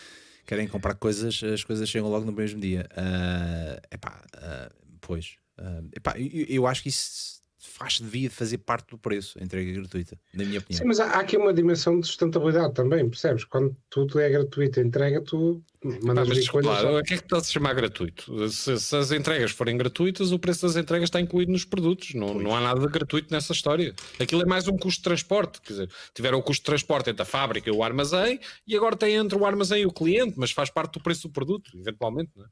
[0.44, 2.88] querem comprar coisas, as coisas chegam logo no mesmo dia.
[2.92, 8.88] Uh, epá, uh, pois, Uh, epá, eu, eu, acho que isso faz devia fazer parte
[8.88, 10.78] do preço, a entrega gratuita, na minha opinião.
[10.78, 13.44] Sim, mas há, há aqui uma dimensão de sustentabilidade também, percebes?
[13.44, 15.62] Quando tudo é gratuito, a entrega, tu
[16.02, 16.80] mandas ah, mas, coisas.
[16.80, 18.48] Claro, o que é que está a se chamar gratuito?
[18.48, 22.32] Se, se, as entregas forem gratuitas, o preço das entregas está incluído nos produtos, não,
[22.32, 23.94] não há nada gratuito nessa história.
[24.18, 27.22] Aquilo é mais um custo de transporte, quer dizer, tiveram o custo de transporte entre
[27.22, 30.50] a fábrica e o armazém, e agora tem entre o armazém e o cliente, mas
[30.50, 32.48] faz parte do preço do produto, eventualmente, não é?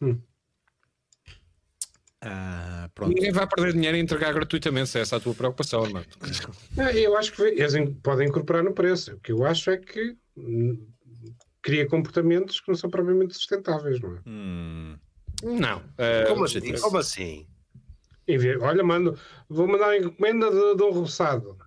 [0.00, 0.20] Hum.
[2.24, 6.06] Ah, Ninguém vai perder dinheiro em entregar gratuitamente, se é essa a tua preocupação, Armando.
[6.94, 9.14] eu acho que eles podem incorporar no preço.
[9.14, 10.86] O que eu acho é que hum,
[11.60, 14.20] cria comportamentos que não são propriamente sustentáveis, não é?
[14.26, 14.96] Hum.
[15.42, 15.78] Não.
[15.78, 16.74] Uh, como, assim?
[16.74, 17.46] como assim?
[18.60, 19.18] Olha, mano,
[19.48, 21.58] vou mandar a encomenda de, de um roçado.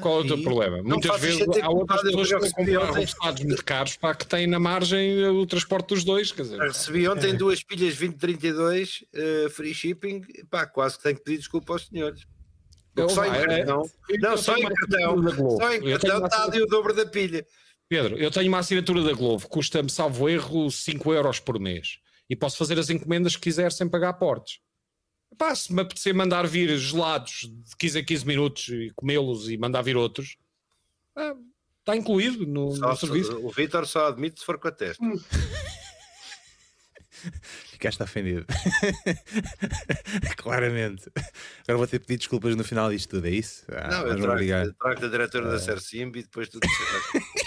[0.00, 0.82] Qual é o teu problema?
[0.82, 5.24] Muitas vezes há outras pessoas que compram resultados muito caros para que têm na margem
[5.26, 6.32] o transporte dos dois.
[6.32, 7.34] Quer dizer, recebi ontem é.
[7.34, 12.22] duas pilhas 2032 uh, free shipping, pá, quase que tenho que pedir desculpa aos senhores.
[13.08, 15.22] só em cartão, é, não, só em cartão,
[15.56, 17.46] só em cartão está ali o dobro da pilha.
[17.88, 21.98] Pedro, eu tenho uma assinatura da Globo, custa-me, salvo erro, 5 euros por mês.
[22.28, 24.60] E posso fazer as encomendas que quiser sem pagar portes.
[25.38, 29.56] Pá, se me apetecer mandar vir gelados de 15 a 15 minutos e comê-los e
[29.56, 30.36] mandar vir outros,
[31.14, 31.36] ah,
[31.78, 33.46] está incluído no, só, no serviço.
[33.46, 35.04] O Vitor só admite se for com a testa.
[35.04, 35.18] Hum.
[37.70, 38.44] Ficaste ofendido.
[40.36, 41.10] Claramente.
[41.62, 43.64] Agora vou ter que pedir desculpas no final disto tudo, é isso?
[43.68, 45.50] Ah, não, eu trago, eu trago da diretora ah.
[45.52, 46.66] da Sersimb e depois tudo.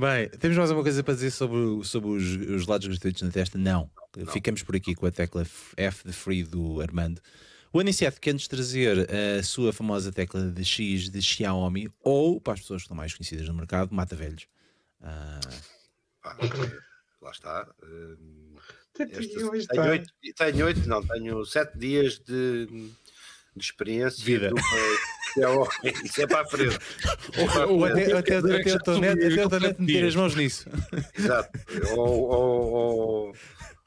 [0.00, 3.58] Bem, temos mais alguma coisa para dizer sobre, sobre os, os lados gratuitos na testa?
[3.58, 3.90] Não.
[4.16, 4.32] Não.
[4.32, 5.46] Ficamos por aqui com a tecla
[5.76, 7.20] F de free do Armando.
[7.70, 12.60] O Aniceto quer-nos trazer a sua famosa tecla de X de Xiaomi ou, para as
[12.60, 14.46] pessoas que estão mais conhecidas no mercado, Mata Velhos.
[15.02, 15.40] Ah.
[16.24, 16.36] Ah,
[17.20, 17.68] lá está.
[17.82, 18.58] Uh,
[18.94, 19.68] tenho, oito,
[20.34, 22.66] tenho oito, não, tenho sete dias de,
[23.54, 24.24] de experiência.
[24.24, 24.50] Vida.
[25.38, 26.78] É, isso é para a frente.
[27.68, 30.68] Ou até, até, até, o Tonet meter as mãos nisso.
[31.16, 31.58] Exato.
[31.96, 33.34] Ou, ou, ou,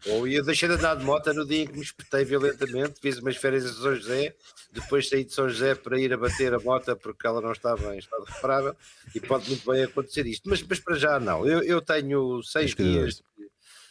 [0.08, 3.18] ou ia deixar de andar de moto no dia em que me espetei violentamente, fiz
[3.20, 4.36] umas férias em São José,
[4.72, 7.96] depois saí de São José para ir a bater a moto porque ela não estava
[7.96, 8.76] em estado reparável
[9.14, 10.50] e pode muito bem acontecer isto.
[10.50, 11.48] Mas, mas para já não.
[11.48, 13.22] Eu, eu tenho seis dias,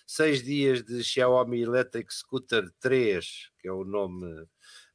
[0.06, 4.46] seis dias de Xiaomi Electric Scooter 3, que é o nome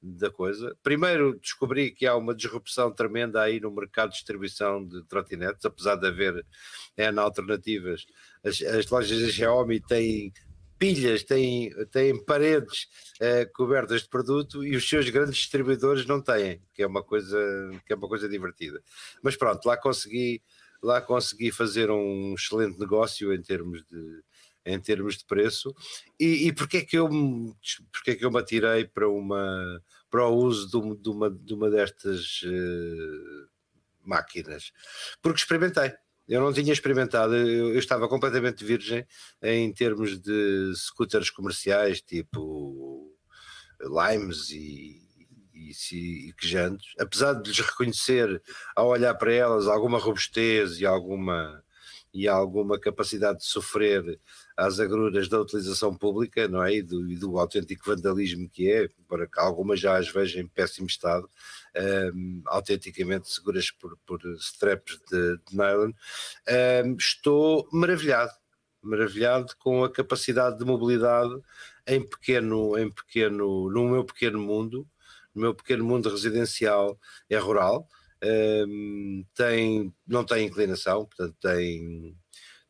[0.01, 0.75] da coisa.
[0.83, 5.95] Primeiro descobri que há uma disrupção tremenda aí no mercado de distribuição de trotinetes, apesar
[5.95, 6.45] de haver
[6.95, 8.05] N alternativas.
[8.43, 10.31] As, as lojas da Xiaomi têm
[10.77, 12.87] pilhas, têm, têm paredes
[13.19, 17.37] uh, cobertas de produto e os seus grandes distribuidores não têm, que é uma coisa,
[17.85, 18.81] que é uma coisa divertida.
[19.21, 20.41] Mas pronto, lá consegui,
[20.81, 24.23] lá consegui fazer um excelente negócio em termos de,
[24.68, 25.74] em termos de preço.
[26.20, 27.09] E, e porque, é que eu,
[27.91, 31.53] porque é que eu me atirei para, uma, para o uso de, de uma, de
[31.53, 33.47] uma destas uh,
[34.03, 34.72] máquinas?
[35.22, 35.93] Porque experimentei.
[36.28, 39.07] Eu não tinha experimentado, eu, eu, estava completamente virgem
[39.41, 43.15] em termos de scooters comerciais, tipo
[43.80, 45.01] Limes e,
[45.53, 48.41] e, e quejantes, apesar de lhes reconhecer
[48.76, 51.63] ao olhar para elas alguma robustez e alguma
[52.13, 54.20] e alguma capacidade de sofrer
[54.57, 56.77] às agruras da utilização pública, não é?
[56.77, 60.47] E do, e do autêntico vandalismo que é, para que algumas já as vejam em
[60.47, 61.29] péssimo estado,
[62.13, 65.91] um, autenticamente seguras por, por straps de, de nylon,
[66.85, 68.31] um, estou maravilhado,
[68.81, 71.39] maravilhado com a capacidade de mobilidade
[71.85, 74.87] em pequeno, em pequeno, no meu pequeno mundo,
[75.35, 76.99] no meu pequeno mundo residencial
[77.29, 77.87] é rural,
[78.23, 82.17] um, tem, não tem inclinação, portanto tem,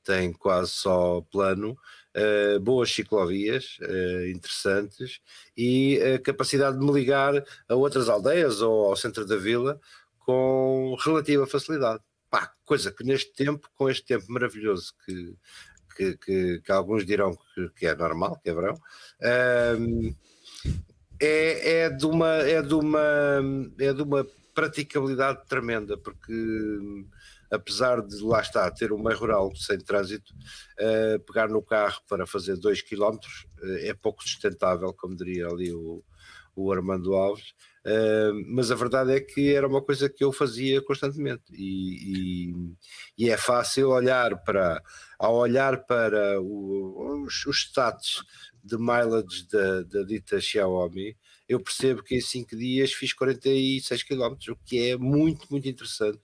[0.07, 1.77] tem quase só plano,
[2.15, 5.19] uh, boas ciclovias uh, interessantes
[5.55, 9.79] e a capacidade de me ligar a outras aldeias ou ao centro da vila
[10.19, 12.01] com relativa facilidade.
[12.29, 15.35] Pá, coisa que neste tempo, com este tempo maravilhoso que,
[15.95, 17.37] que, que, que alguns dirão
[17.75, 18.75] que, é normal, que é verão,
[19.79, 20.13] um,
[21.19, 22.99] é, é, de uma, é, de uma,
[23.79, 26.33] é de uma praticabilidade tremenda, porque
[27.51, 30.33] apesar de lá estar ter um meio rural sem trânsito,
[30.79, 35.71] uh, pegar no carro para fazer 2 km uh, é pouco sustentável, como diria ali
[35.71, 36.03] o,
[36.55, 37.53] o Armando Alves.
[37.85, 42.53] Uh, mas a verdade é que era uma coisa que eu fazia constantemente e, e,
[43.17, 44.83] e é fácil olhar para
[45.17, 48.25] ao olhar para o, os, os status
[48.61, 51.15] de mileage da, da dita Xiaomi
[51.47, 56.19] eu percebo que em 5 dias fiz 46 km, o que é muito, muito interessante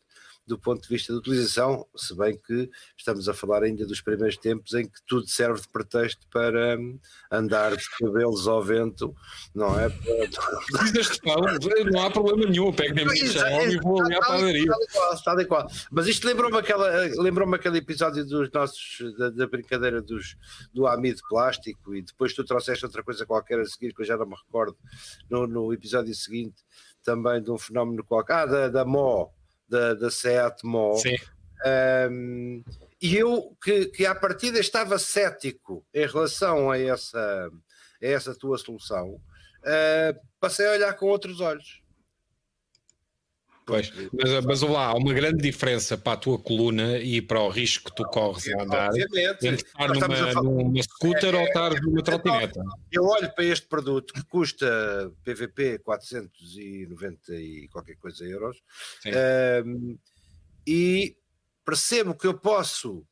[0.45, 4.37] do ponto de vista de utilização, se bem que estamos a falar ainda dos primeiros
[4.37, 6.99] tempos em que tudo serve de pretexto para hum,
[7.31, 9.15] andar de cabelos ao vento,
[9.55, 9.87] não é?
[11.91, 14.71] não há problema nenhum, pego na minha chave e vou ali à padaria.
[15.13, 15.65] Está de qual.
[15.91, 16.57] Mas isto lembrou-me
[17.17, 20.35] lembrou aquele episódio dos nossos, da, da brincadeira dos,
[20.73, 24.17] do amido plástico e depois tu trouxeste outra coisa qualquer a seguir que eu já
[24.17, 24.77] não me recordo
[25.29, 26.63] no, no episódio seguinte
[27.03, 29.27] também de um fenómeno qualquer, ah, da, da Mó,
[29.67, 30.97] da, da Seat Mó.
[31.65, 32.63] Um,
[33.01, 37.49] e eu, que, que à partida estava cético em relação a essa,
[38.01, 41.82] a essa tua solução, uh, passei a olhar com outros olhos.
[43.65, 47.49] Pois, mas, mas lá, há uma grande diferença para a tua coluna e para o
[47.49, 49.47] risco que tu corres a andar Obviamente.
[49.47, 52.63] entre estar numa, numa scooter é, ou estar numa então, trotineta.
[52.91, 58.61] Eu olho para este produto que custa PVP 490 e qualquer coisa euros
[59.65, 59.97] um,
[60.67, 61.15] e
[61.65, 63.05] percebo que eu posso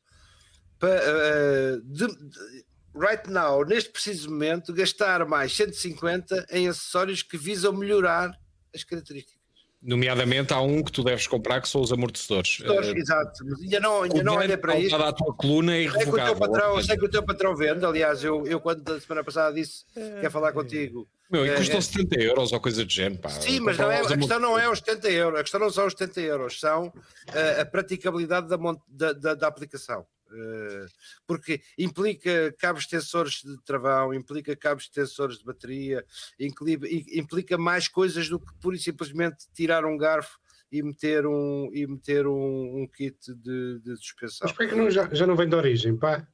[0.82, 7.72] uh, de, de, right now, neste preciso momento, gastar mais 150 em acessórios que visam
[7.72, 8.38] melhorar
[8.74, 9.41] as características.
[9.82, 12.60] Nomeadamente, há um que tu deves comprar que são os amortecedores.
[12.60, 14.94] Uh, exato, mas ainda não, ainda não olha para isso.
[14.94, 17.84] A tua coluna é sei que, o teu patrão, sei que o teu patrão vende.
[17.84, 21.08] Aliás, eu, eu quando da semana passada disse é, quer falar contigo.
[21.28, 23.20] Meu, e é, custam é, 70 euros ou coisa de género.
[23.20, 23.30] Pá.
[23.30, 25.40] Sim, mas não é, a questão não é os 70 euros.
[25.40, 28.56] A questão não são os 70 euros, são uh, a praticabilidade da,
[28.88, 30.06] da, da, da aplicação.
[30.34, 30.86] Eh,
[31.26, 36.04] porque implica cabos tensores de travão, implica cabos tensores de bateria,
[36.38, 40.38] implica mais coisas do que pura e simplesmente tirar um garfo
[40.70, 44.48] e meter um, e meter um, um kit de, de suspensão.
[44.58, 46.26] Mas que não, já, já não vem de origem, pá?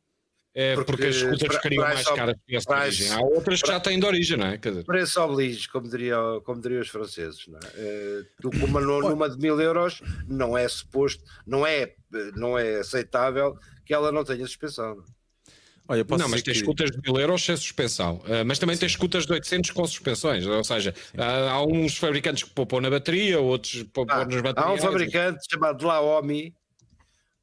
[0.61, 3.13] É porque, porque as scooters ficariam mais caras que essa de origem.
[3.13, 4.59] Há outras que já têm de origem, não é?
[4.59, 4.85] Quer dizer.
[4.85, 7.47] Preço oblige, como diriam, como diriam os franceses.
[7.47, 8.25] Não é?
[8.43, 11.95] Uh, uma, numa de mil euros não é suposto, não é,
[12.35, 13.57] não é aceitável
[13.87, 14.97] que ela não tenha suspensão.
[14.97, 15.05] Não,
[15.91, 16.61] Olha, não mas tem que...
[16.61, 18.81] scooters de 1000 euros sem suspensão, uh, mas também Sim.
[18.81, 22.91] tem scooters de 800 com suspensões, ou seja, uh, há uns fabricantes que poupam na
[22.91, 24.67] bateria, outros poupam ah, nas baterias.
[24.67, 26.53] Há um fabricante chamado Laomi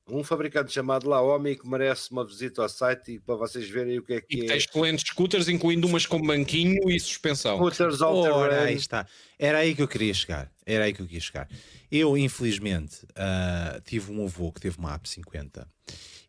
[0.07, 4.03] um fabricante chamado Laomi que merece uma visita ao site e para vocês verem o
[4.03, 4.47] que é que e é.
[4.47, 7.57] tem excelentes scooters, incluindo umas com banquinho e suspensão.
[7.57, 9.07] Scooters Ora, aí está.
[9.39, 10.51] Era aí que eu queria chegar.
[10.65, 11.49] Era aí que eu queria chegar.
[11.91, 15.65] Eu, infelizmente, uh, tive um avô que teve uma AP50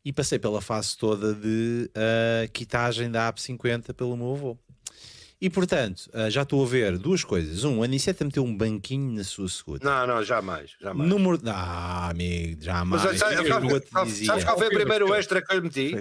[0.05, 4.59] e passei pela fase toda de uh, quitagem da AP 50 pelo meu avô.
[5.41, 7.63] E portanto, uh, já estou a ver duas coisas.
[7.63, 9.87] Um, a Aniceta meteu um banquinho na sua scooter.
[9.87, 10.73] Não, não, jamais.
[10.81, 11.09] jamais.
[11.09, 11.39] Número.
[11.47, 13.03] Ah, amigo, jamais.
[13.03, 15.95] Mas, sabe, Eu sabe, sabe, sabes qual foi o primeiro extra que eu meti?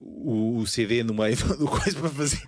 [0.00, 2.42] O, o CD no meio do coisa para fazer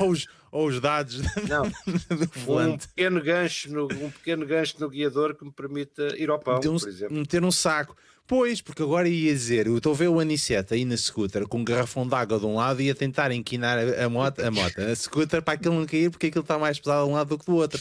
[0.00, 2.88] ou os, ou os dados Não, do um volante.
[2.88, 6.78] pequeno gancho no, um pequeno gancho no guiador que me permita ir ao pão, um,
[6.78, 7.16] por exemplo.
[7.16, 7.96] meter um saco.
[8.28, 11.60] Pois, porque agora ia dizer, eu estou a ver o Aniceta aí na scooter com
[11.60, 14.78] um garrafão de água de um lado e a tentar inquinar a, moto, a moto,
[14.78, 17.38] a scooter para aquilo não cair porque aquilo está mais pesado de um lado do
[17.38, 17.80] que do outro.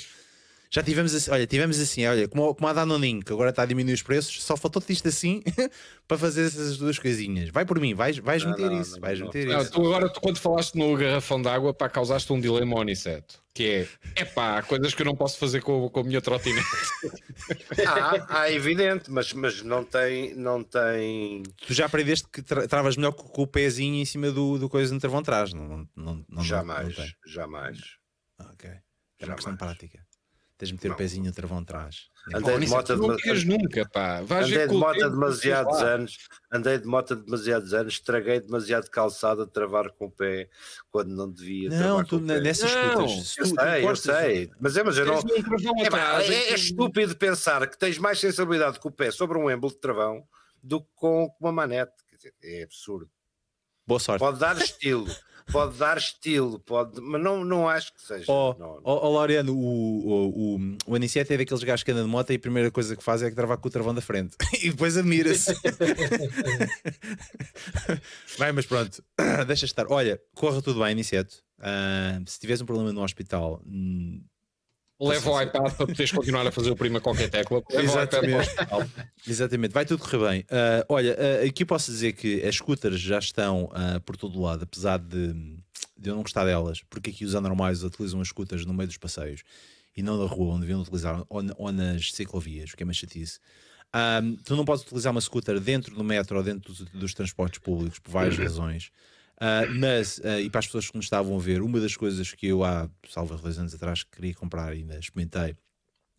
[0.69, 3.65] Já tivemos assim, olha, tivemos assim, olha, como, como a Danoninho, que agora está a
[3.65, 5.41] diminuir os preços, só faltou-te isto assim
[6.07, 7.49] para fazer essas duas coisinhas.
[7.49, 9.27] Vai por mim, vais, vais Não, meter não, isso, não, vais não.
[9.27, 9.71] meter Não, isso.
[9.71, 13.41] tu agora, tu, quando falaste no garrafão de água, pá, causaste um dilema ao Aniceto.
[13.53, 16.65] Que é, epá, coisas que eu não posso fazer com, com a minha trotinete.
[17.87, 21.43] Ah, ah, evidente, mas, mas não tem, não tem.
[21.65, 24.67] Tu já aprendeste que tra- travas melhor com, com o pezinho em cima do, do
[24.67, 26.95] coisa no travão atrás, não, não, não, não, jamais,
[27.25, 27.77] jamais.
[28.39, 28.69] Ok.
[29.19, 30.05] É uma questão prática.
[30.57, 30.95] Tens de meter Não.
[30.95, 32.07] o pezinho no travão atrás.
[32.33, 33.15] Andei de moto não
[33.45, 34.21] nunca, pá.
[34.21, 36.17] Vais Andei de moto demasiados anos,
[36.51, 40.49] andei de moto há demasiados anos, estraguei demasiado calçada de travar com o pé
[40.89, 41.69] quando não devia.
[41.69, 43.27] Não, tu nessas Não, escutas.
[43.29, 45.19] se Eu sei, eu sei, mas é, mas eu não.
[45.19, 49.49] Um É, é- é estúpido pensar que tens mais sensibilidade com o pé sobre um
[49.49, 50.27] êmbolo de travão
[50.61, 51.93] do que com uma manete.
[52.09, 53.09] Quer dizer, é absurdo.
[53.85, 54.19] Boa sorte.
[54.19, 55.07] Pode dar estilo,
[55.51, 58.25] pode dar estilo, pode, mas não, não acho que seja.
[58.27, 62.05] Ó não, ó, ó, Laureano, o, o, o, o Aniceto é daqueles gajos que andam
[62.05, 64.01] de moto e a primeira coisa que faz é que travar com o travão da
[64.01, 65.53] frente e depois admira-se.
[68.37, 69.03] Vai, mas pronto,
[69.47, 69.85] deixa estar.
[69.89, 71.43] Olha, corra tudo bem, Aniceto.
[71.59, 74.21] Ah, se tiveres um problema no hospital, hum,
[74.99, 77.61] Leva o iPad para poderes continuar a fazer o prima qualquer tecla.
[77.69, 78.49] Exatamente.
[79.27, 80.45] Exatamente, vai tudo correr bem.
[80.49, 84.41] Ah, olha, ah, aqui posso dizer que as scooters já estão ah, por todo o
[84.41, 85.33] lado, apesar de,
[85.95, 88.97] de eu não gostar delas, porque aqui os anormais utilizam as scooters no meio dos
[88.97, 89.43] passeios
[89.95, 92.97] e não na rua, onde deviam utilizar, ou, ou nas ciclovias, o que é mais
[92.97, 93.39] chatice.
[93.93, 97.59] Ah, tu não podes utilizar uma scooter dentro do metro ou dentro dos, dos transportes
[97.59, 98.91] públicos por várias razões.
[99.39, 102.33] Ah, mas, ah, e para as pessoas que nos estavam a ver, uma das coisas
[102.33, 105.55] que eu há, salvo dois anos atrás, queria comprar e ainda experimentei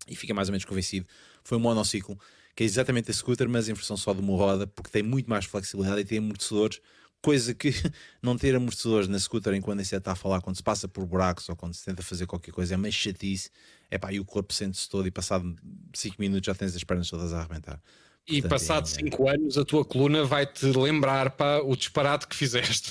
[0.09, 1.07] e fiquei mais ou menos convencido,
[1.45, 2.19] foi um monociclo,
[2.55, 5.29] que é exatamente a scooter, mas em versão só de uma roda, porque tem muito
[5.29, 6.81] mais flexibilidade e tem amortecedores,
[7.23, 7.71] coisa que
[8.23, 11.49] não ter amortecedores na scooter enquanto você está a falar, quando se passa por buracos
[11.49, 13.51] ou quando se tenta fazer qualquer coisa, é mais chatice,
[13.91, 15.55] é pá, e o corpo sente-se todo e passado
[15.95, 17.81] 5 minutos já tens as pernas todas a arrebentar.
[18.29, 22.37] E Portanto, passado é- 5 anos, a tua coluna vai-te lembrar para o disparate que
[22.37, 22.91] fizeste.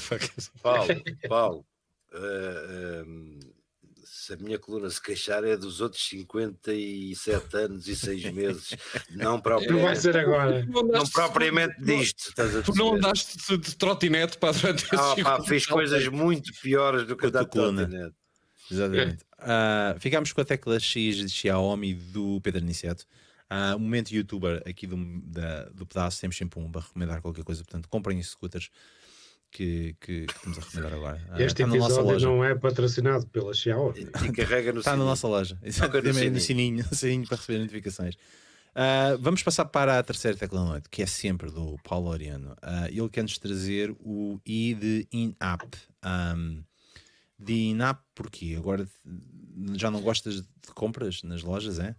[0.64, 0.88] Paulo,
[1.30, 1.66] Paulo,
[2.14, 3.40] ehm,
[4.04, 8.72] se a minha coluna se queixar é dos outros 57 anos e 6 meses,
[9.12, 10.66] não Não vai propriamente, ser agora.
[10.66, 12.30] Tu não andaste- propriamente disto.
[12.30, 16.08] Estás a Tu não andaste de, de trotinete para durante esses Ah, pá, fiz coisas
[16.08, 17.86] muito piores do que a andar tua coluna.
[17.86, 18.16] de trotinete.
[18.70, 19.26] Exatamente.
[19.40, 23.06] Ah, ficámos com a tecla X de Xiaomi do Pedro Aniceto.
[23.50, 27.44] Ah, um momento youtuber aqui do, da- do pedaço, temos sempre um para recomendar qualquer
[27.44, 28.70] coisa, portanto comprem scooters
[29.50, 31.28] que, que, que estamos a recomendar agora.
[31.32, 32.26] Ah, Este na nossa episódio loja.
[32.28, 34.02] não é patrocinado pela Xiaomi.
[34.26, 35.10] E carrega no Está na sininho.
[35.10, 35.56] nossa loja.
[35.56, 36.42] Toca no Exatamente, no sininho.
[36.42, 38.16] sininho, no sininho para receber notificações.
[38.76, 42.56] Ah, vamos passar para a terceira tecla da noite, que é sempre do Paulo Oriano.
[42.62, 45.66] Ah, ele quer-nos trazer o I de in-app.
[46.06, 46.64] Um,
[47.40, 48.56] de in-app porquê?
[48.58, 48.88] Agora
[49.76, 51.96] já não gostas de compras nas lojas, é?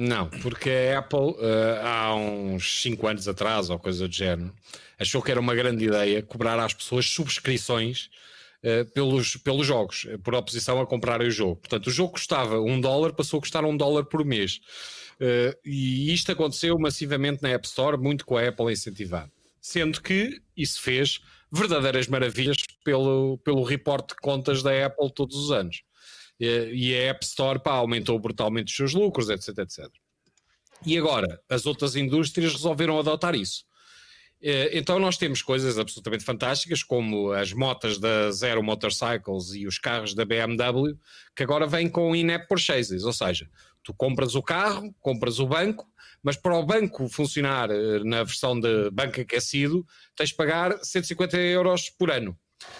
[0.00, 4.54] Não, porque a Apple eh, há uns 5 anos atrás, ou coisa do género,
[4.96, 8.08] achou que era uma grande ideia cobrar às pessoas subscrições
[8.62, 11.56] eh, pelos, pelos jogos, eh, por oposição a comprarem o jogo.
[11.56, 14.60] Portanto, o jogo custava um dólar, passou a custar um dólar por mês.
[15.18, 19.28] Eh, e isto aconteceu massivamente na App Store, muito com a Apple a incentivar.
[19.60, 21.20] Sendo que isso fez
[21.50, 25.82] verdadeiras maravilhas pelo, pelo reporte de contas da Apple todos os anos.
[26.40, 29.88] E a App Store pá, aumentou brutalmente os seus lucros, etc, etc.
[30.86, 33.64] E agora, as outras indústrias resolveram adotar isso.
[34.40, 39.78] Eh, Então nós temos coisas absolutamente fantásticas, como as motas da Zero Motorcycles e os
[39.78, 40.96] carros da BMW,
[41.34, 43.48] que agora vêm com in-app purchases, ou seja,
[43.82, 45.86] tu compras o carro, compras o banco,
[46.22, 49.84] mas para o banco funcionar eh, na versão de banco aquecido,
[50.14, 52.38] tens de pagar 150 euros por ano.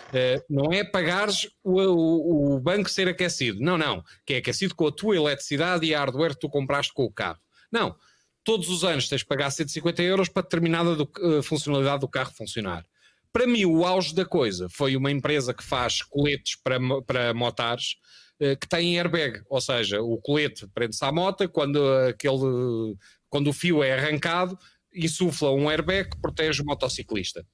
[0.08, 3.60] Uh, não é pagares o, o, o banco ser aquecido.
[3.60, 4.02] Não, não.
[4.26, 7.38] Que é aquecido com a tua eletricidade e hardware que tu compraste com o carro.
[7.70, 7.96] Não.
[8.44, 12.32] Todos os anos tens de pagar 150 euros para determinada do, uh, funcionalidade do carro
[12.34, 12.84] funcionar.
[13.32, 17.96] Para mim, o auge da coisa foi uma empresa que faz coletes para, para motares
[18.40, 19.42] uh, que tem airbag.
[19.48, 21.78] Ou seja, o colete prende-se à mota, quando,
[22.08, 22.96] aquele,
[23.28, 24.58] quando o fio é arrancado,
[24.94, 27.46] insufla um airbag que protege o motociclista.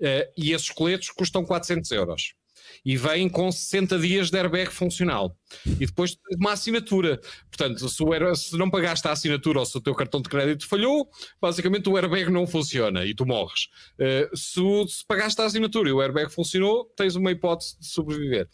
[0.00, 2.34] Uh, e esses coletes custam 400 euros
[2.84, 5.36] e vem com 60 dias de airbag funcional.
[5.66, 7.20] E depois uma assinatura.
[7.50, 10.66] Portanto, se, o, se, não pagaste a assinatura ou se o teu cartão de crédito
[10.66, 11.08] falhou,
[11.40, 13.68] basicamente o airbag não funciona e tu morres.
[13.98, 18.48] Uh, se, se pagaste a assinatura e o airbag funcionou, tens uma hipótese de sobreviver.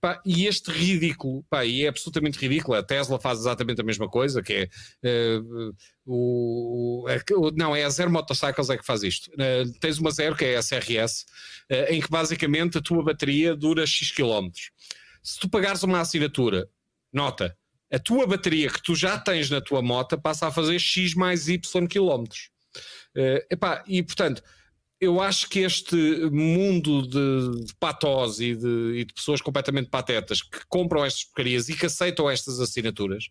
[0.00, 4.08] Pá, e este ridículo, pá, e é absolutamente ridículo, a Tesla faz exatamente a mesma
[4.08, 4.68] coisa, que
[5.02, 5.74] é uh,
[6.06, 7.04] o,
[7.56, 9.28] não, é a Zero Motorcycles é que faz isto.
[9.32, 11.26] Uh, tens uma Zero que é a SRS,
[11.70, 14.70] uh, em que basicamente a tua bateria dura X quilómetros.
[15.22, 16.68] Se tu pagares uma assinatura,
[17.12, 17.56] nota,
[17.92, 21.48] a tua bateria que tu já tens na tua moto passa a fazer X mais
[21.48, 22.50] Y quilómetros.
[23.16, 24.42] Uh, e portanto,
[25.00, 25.96] eu acho que este
[26.30, 31.68] mundo de, de patós e de, e de, pessoas completamente patetas que compram estas porcarias
[31.68, 33.28] e que aceitam estas assinaturas,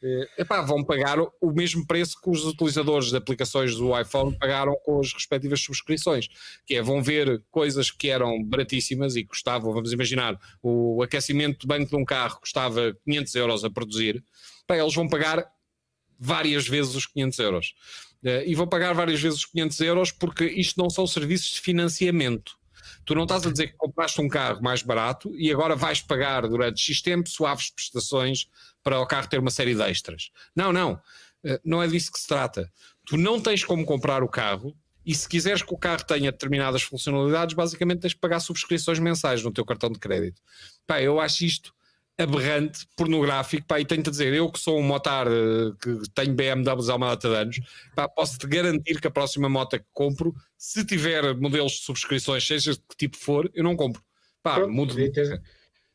[0.00, 4.76] eh, epá, vão pagar o mesmo preço que os utilizadores de aplicações do iPhone pagaram
[4.84, 6.28] com as respectivas subscrições,
[6.64, 11.66] que é, vão ver coisas que eram baratíssimas e custavam, vamos imaginar, o aquecimento de
[11.66, 14.22] banco de um carro custava 500 euros a produzir,
[14.62, 15.44] epá, eles vão pagar
[16.18, 17.74] várias vezes os 500 euros.
[18.24, 21.60] Uh, e vou pagar várias vezes os 500 euros porque isto não são serviços de
[21.60, 22.58] financiamento.
[23.04, 26.46] Tu não estás a dizer que compraste um carro mais barato e agora vais pagar
[26.48, 28.48] durante X tempo suaves prestações
[28.82, 30.30] para o carro ter uma série de extras.
[30.54, 30.94] Não, não.
[31.44, 32.70] Uh, não é disso que se trata.
[33.06, 34.76] Tu não tens como comprar o carro
[35.06, 39.42] e se quiseres que o carro tenha determinadas funcionalidades, basicamente tens que pagar subscrições mensais
[39.42, 40.42] no teu cartão de crédito.
[40.86, 41.72] Pá, eu acho isto
[42.18, 46.34] aberrante, pornográfico, pá, e tenho-te a dizer, eu que sou um motar eh, que tenho
[46.34, 47.60] BMWs há uma data de anos,
[48.16, 52.80] posso-te garantir que a próxima moto que compro, se tiver modelos de subscrições, seja de
[52.80, 54.02] que tipo for, eu não compro.
[54.42, 54.94] Pá, Pronto, mudo.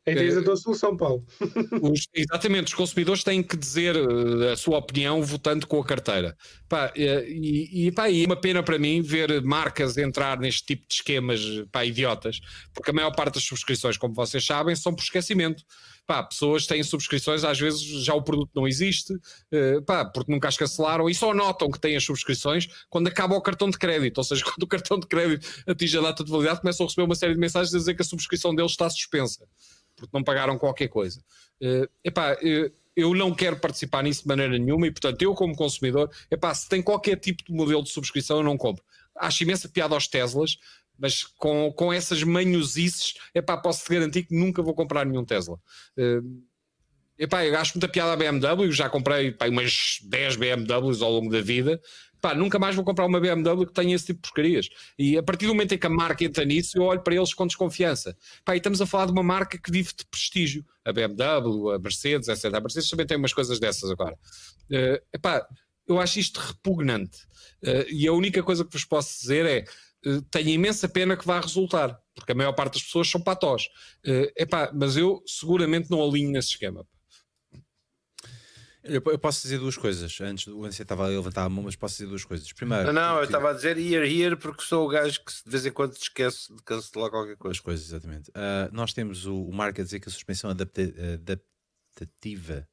[0.05, 1.25] Aí tens a tua solução, Paulo.
[1.81, 6.35] Os, exatamente, os consumidores têm que dizer uh, a sua opinião votando com a carteira.
[6.67, 10.85] Pá, e, e, pá, e é uma pena para mim ver marcas entrar neste tipo
[10.87, 12.41] de esquemas pá, idiotas,
[12.73, 15.63] porque a maior parte das subscrições, como vocês sabem, são por esquecimento.
[16.05, 20.49] Pá, pessoas têm subscrições, às vezes já o produto não existe, uh, pá, porque nunca
[20.49, 24.17] as cancelaram e só notam que têm as subscrições quando acaba o cartão de crédito.
[24.17, 27.05] Ou seja, quando o cartão de crédito atinge a data de validade, começam a receber
[27.05, 29.45] uma série de mensagens a dizer que a subscrição deles está suspensa
[29.95, 31.19] porque não pagaram qualquer coisa.
[31.61, 35.55] Uh, epá, uh, eu não quero participar nisso de maneira nenhuma e, portanto, eu como
[35.55, 38.83] consumidor, epá, se tem qualquer tipo de modelo de subscrição, eu não compro.
[39.17, 40.57] Acho imensa piada aos Teslas,
[40.97, 45.59] mas com, com essas manhosices, epá, posso-te garantir que nunca vou comprar nenhum Tesla.
[45.97, 46.43] Uh,
[47.17, 51.31] epá, eu acho muita piada a BMW, já comprei epá, umas 10 BMWs ao longo
[51.31, 51.81] da vida,
[52.23, 54.69] pá, nunca mais vou comprar uma BMW que tenha esse tipo de porcarias.
[54.97, 57.33] E a partir do momento em que a marca entra nisso, eu olho para eles
[57.33, 58.17] com desconfiança.
[58.45, 60.65] Pá, e estamos a falar de uma marca que vive de prestígio.
[60.85, 62.45] A BMW, a Mercedes, etc.
[62.45, 64.17] A Mercedes também tem umas coisas dessas agora.
[64.71, 65.45] Uh,
[65.85, 67.19] eu acho isto repugnante.
[67.61, 71.27] Uh, e a única coisa que vos posso dizer é uh, tenho imensa pena que
[71.27, 73.63] vá resultar, porque a maior parte das pessoas são patós.
[74.07, 76.87] Uh, epá, mas eu seguramente não alinho nesse esquema.
[78.83, 80.19] Eu, eu posso dizer duas coisas.
[80.19, 82.51] Antes do você estava a levantar a mão, mas posso dizer duas coisas.
[82.51, 85.49] Primeiro, não, não eu estava a dizer here, here, porque sou o gajo que de
[85.49, 87.53] vez em quando esquece de cancelar qualquer coisa.
[87.53, 88.29] As coisas, exatamente.
[88.31, 90.81] Uh, nós temos o, o Mark a dizer que a suspensão adapta,
[91.13, 92.67] adaptativa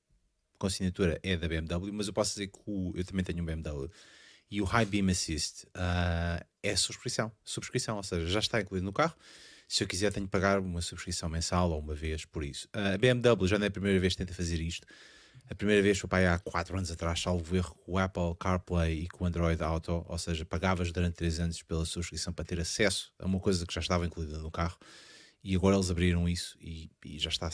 [0.59, 3.47] com assinatura é da BMW, mas eu posso dizer que o, eu também tenho um
[3.47, 3.89] BMW.
[4.51, 8.93] E o High Beam Assist uh, é subscrição, subscrição, ou seja, já está incluído no
[8.93, 9.15] carro.
[9.69, 12.69] Se eu quiser, tenho que pagar uma subscrição mensal ou uma vez por isso.
[12.75, 14.85] Uh, a BMW já não é a primeira vez que tenta fazer isto.
[15.49, 19.09] A primeira vez foi há 4 anos atrás, salvo erro, com o Apple CarPlay e
[19.09, 23.13] com o Android Auto, ou seja, pagavas durante 3 anos pela subscrição para ter acesso
[23.19, 24.79] a uma coisa que já estava incluída no carro
[25.43, 27.49] e agora eles abriram isso e, e já está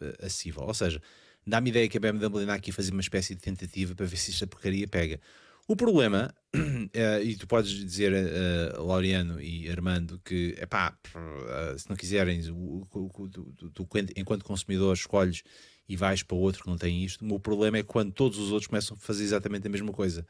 [0.00, 0.62] eh, acessível.
[0.62, 1.00] Ou seja,
[1.46, 4.16] dá-me ideia que a BMW anda aqui a fazer uma espécie de tentativa para ver
[4.16, 5.20] se esta porcaria pega.
[5.68, 11.88] O problema, uh, e tu podes dizer, uh, Laureano e Armando, que epá, uh, se
[11.88, 15.42] não quiserem, o, tu, tu, enquanto consumidor escolhes
[15.88, 17.22] e vais para outro que não tem isto.
[17.22, 20.26] O meu problema é quando todos os outros começam a fazer exatamente a mesma coisa.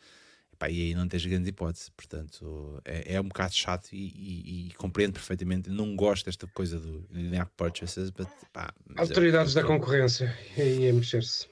[0.52, 1.90] Epá, e aí não tens grande hipótese.
[1.94, 5.68] Portanto, é, é um bocado chato e, e, e, compreendo perfeitamente.
[5.68, 8.10] Não gosto desta coisa do in-app purchases.
[8.10, 11.46] But, pá, Autoridades é, da concorrência, aí é mexer-se.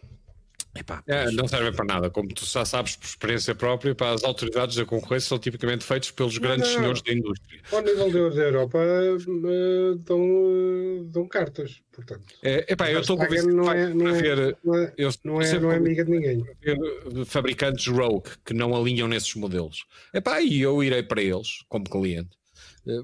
[0.76, 4.24] Epá, é, não serve para nada, como tu já sabes por experiência própria, para as
[4.24, 7.60] autoridades da concorrência são tipicamente feitos pelos grandes não, senhores da indústria.
[7.70, 12.24] Ao nível da Europa uh, dão, uh, dão cartas, portanto.
[12.42, 15.40] É, epá, eu estou convencido que vai é, não é, haver, não é, eu, não
[15.40, 16.44] é, não é amiga de ninguém.
[17.24, 19.86] Fabricantes rogue que não alinham nesses modelos.
[20.12, 22.43] Epá, e eu irei para eles como cliente Eh,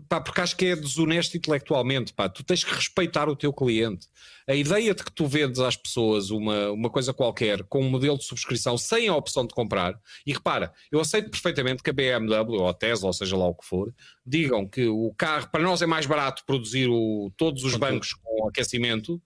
[0.09, 2.29] pá, porque acho que é desonesto intelectualmente, pá.
[2.29, 4.07] Tu tens que respeitar o teu cliente.
[4.47, 8.19] A ideia de que tu vendes às pessoas uma, uma coisa qualquer com um modelo
[8.19, 12.61] de subscrição sem a opção de comprar, e repara, eu aceito perfeitamente que a BMW
[12.61, 13.95] ou a Tesla, ou seja lá o que for,
[14.27, 18.49] digam que o carro, para nós é mais barato produzir o, todos os bancos com
[18.49, 19.21] aquecimento,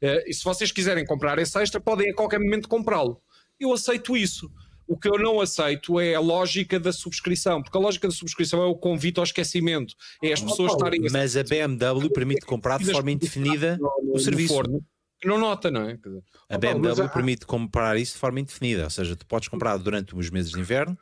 [0.00, 3.20] eh, e se vocês quiserem comprar esse extra, podem a qualquer momento comprá-lo.
[3.58, 4.50] Eu aceito isso.
[4.88, 8.62] O que eu não aceito é a lógica da subscrição, porque a lógica da subscrição
[8.62, 9.94] é o convite ao esquecimento.
[10.22, 11.02] É as pessoas estarem.
[11.12, 14.54] Mas a BMW permite comprar de forma indefinida o serviço.
[14.54, 14.82] Forno,
[15.24, 15.98] não nota, não é?
[16.48, 20.30] A BMW permite comprar isso de forma indefinida, ou seja, tu podes comprar durante os
[20.30, 20.98] meses de inverno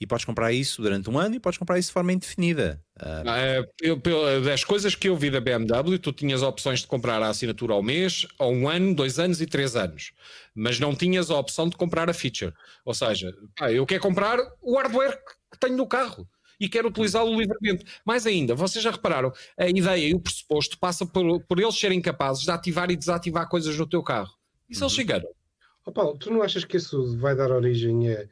[0.00, 2.82] e podes comprar isso durante um ano e podes comprar isso de forma indefinida.
[2.98, 3.68] Uh...
[3.80, 4.00] Eu,
[4.42, 7.82] das coisas que eu vi da BMW, tu tinhas opções de comprar a assinatura ao
[7.82, 10.12] mês, a um ano, dois anos e três anos,
[10.54, 12.54] mas não tinhas a opção de comprar a feature.
[12.84, 15.18] Ou seja, pá, eu quero comprar o hardware
[15.52, 16.26] que tenho no carro
[16.58, 17.84] e quero utilizá-lo livremente.
[18.04, 22.00] Mais ainda, vocês já repararam, a ideia e o pressuposto passa por, por eles serem
[22.00, 24.32] capazes de ativar e desativar coisas no teu carro.
[24.68, 24.86] E se uhum.
[24.86, 25.28] eles chegaram?
[25.84, 28.26] Oh Paulo, tu não achas que isso vai dar origem a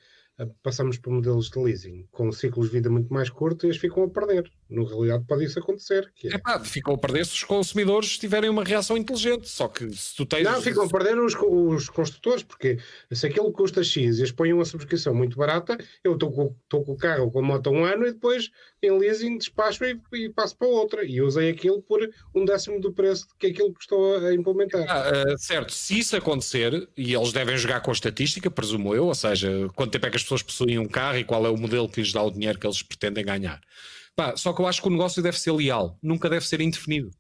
[0.63, 4.05] passamos para modelos de leasing com ciclos de vida muito mais curtos e eles ficam
[4.05, 4.51] a perder.
[4.71, 6.13] Na realidade, pode isso acontecer.
[6.15, 6.35] Que é...
[6.35, 9.49] Epá, ficam a perder se os consumidores tiverem uma reação inteligente.
[9.49, 10.45] Só que se tu tens.
[10.45, 12.79] Não, ficam a perder os, os construtores, porque
[13.11, 16.93] se aquilo custa X e eles põem uma subscrição muito barata, eu estou com, com
[16.93, 18.51] o carro com a moto um ano e depois
[18.83, 21.05] em leasing despacho e, e, passo para outra.
[21.05, 24.85] E usei aquilo por um décimo do preço que aquilo custou a implementar.
[24.89, 29.07] Ah, uh, certo, se isso acontecer, e eles devem jogar com a estatística, presumo eu,
[29.07, 31.57] ou seja, quanto tempo é que as pessoas possuem um carro e qual é o
[31.57, 33.61] modelo que lhes dá o dinheiro que eles pretendem ganhar.
[34.19, 37.13] Pá, só que eu acho que o negócio deve ser leal, nunca deve ser indefinido.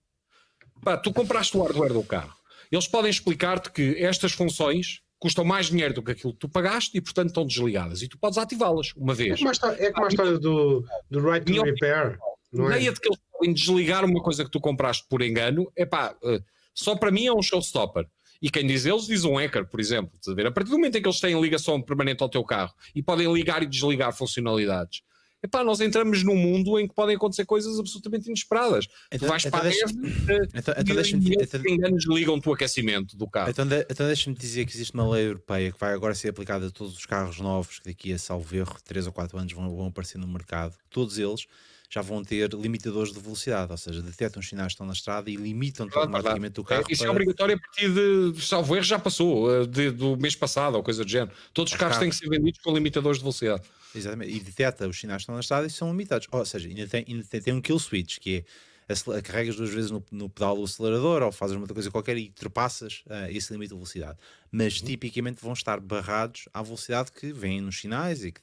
[0.82, 2.34] Pá, tu compraste o hardware do carro.
[2.72, 6.98] Eles podem explicar-te que estas funções custam mais dinheiro do que aquilo que tu pagaste
[6.98, 8.02] e, portanto, estão desligadas.
[8.02, 9.34] E tu podes ativá-las uma vez.
[9.34, 12.18] É como a história, é como a história do, do right to repair.
[12.52, 12.66] A é?
[12.66, 16.16] ideia de que eles podem desligar uma coisa que tu compraste por engano, é pá,
[16.24, 16.40] eh,
[16.74, 18.08] só para mim é um showstopper.
[18.42, 20.18] E quem diz eles diz um hacker, por exemplo.
[20.26, 23.32] A partir do momento em que eles têm ligação permanente ao teu carro e podem
[23.32, 25.02] ligar e desligar funcionalidades,
[25.42, 28.86] epá, nós entramos num mundo em que podem acontecer coisas absolutamente inesperadas.
[29.12, 33.16] Então, tu vais então para a neve então, então deixa-me então, enganos ligam o aquecimento
[33.16, 33.50] do carro.
[33.50, 36.66] Então, de, então deixa-me dizer que existe uma lei europeia que vai agora ser aplicada
[36.66, 39.76] a todos os carros novos que daqui a salvo erro, 3 ou 4 anos vão,
[39.76, 40.74] vão aparecer no mercado.
[40.90, 41.46] Todos eles
[41.90, 45.30] já vão ter limitadores de velocidade, ou seja, detectam os sinais que estão na estrada
[45.30, 46.84] e limitam automaticamente o carro.
[46.86, 47.08] É, isso para...
[47.08, 50.82] é obrigatório a partir de, salvo erro, já passou, eh, de, do mês passado ou
[50.82, 51.32] coisa do género.
[51.54, 53.62] Todos os carros, carros têm que ser vendidos com limitadores de velocidade.
[53.94, 56.28] Exatamente, e detecta os sinais que estão na estrada e são limitados.
[56.30, 58.44] Ou seja, ainda tem, ainda tem, tem um kill switch, que
[58.88, 62.28] é carregas duas vezes no, no, pedal do acelerador ou fazes uma coisa qualquer e
[62.28, 64.18] ultrapassas uh, esse limite de velocidade.
[64.50, 64.86] Mas uhum.
[64.86, 68.40] tipicamente vão estar barrados à velocidade que vem nos sinais e que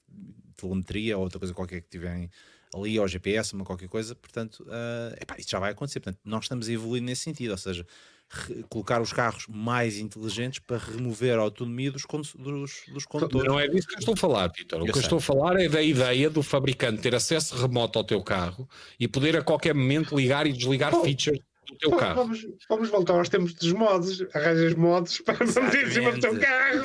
[0.56, 2.30] telemetria ou outra coisa qualquer que tiverem
[2.76, 4.14] ali, ou GPS, uma qualquer coisa.
[4.14, 6.00] Portanto, uh, epá, isso já vai acontecer.
[6.00, 7.86] Portanto, nós estamos a evoluir nesse sentido, ou seja,
[8.70, 12.04] colocar os carros mais inteligentes para remover a autonomia dos,
[12.38, 13.48] dos, dos condutores.
[13.48, 14.80] Não é disso que eu estou a falar, Peter.
[14.80, 15.02] O eu que sei.
[15.02, 18.68] eu estou a falar é da ideia do fabricante ter acesso remoto ao teu carro
[19.00, 21.04] e poder a qualquer momento ligar e desligar oh.
[21.04, 22.16] features do teu carro.
[22.16, 26.40] Vamos, vamos, voltar aos tempos dos modos, arranjas modos para meter em cima do teu
[26.40, 26.84] carro.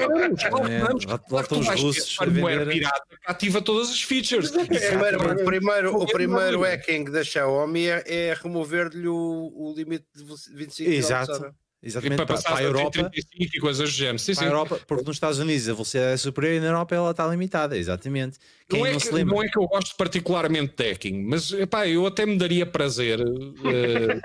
[0.86, 2.68] Vamos, Voltam os russos a vender...
[2.68, 4.50] pirata ativa todas as features.
[4.50, 10.24] Primeiro, o primeiro, o primeiro hacking da Xiaomi é, é remover-lhe o, o limite de
[10.54, 11.54] 25 Exato.
[11.82, 14.18] Exatamente, para, para, para a Europa 35 e coisas do género.
[14.18, 14.44] Sim, sim.
[14.44, 17.76] Europa, porque nos Estados Unidos a velocidade é superior e na Europa ela está limitada,
[17.76, 18.38] exatamente.
[18.68, 21.88] Quem não, é não, que, não é que eu gosto particularmente de hacking, mas epá,
[21.88, 24.20] eu até me daria prazer uh,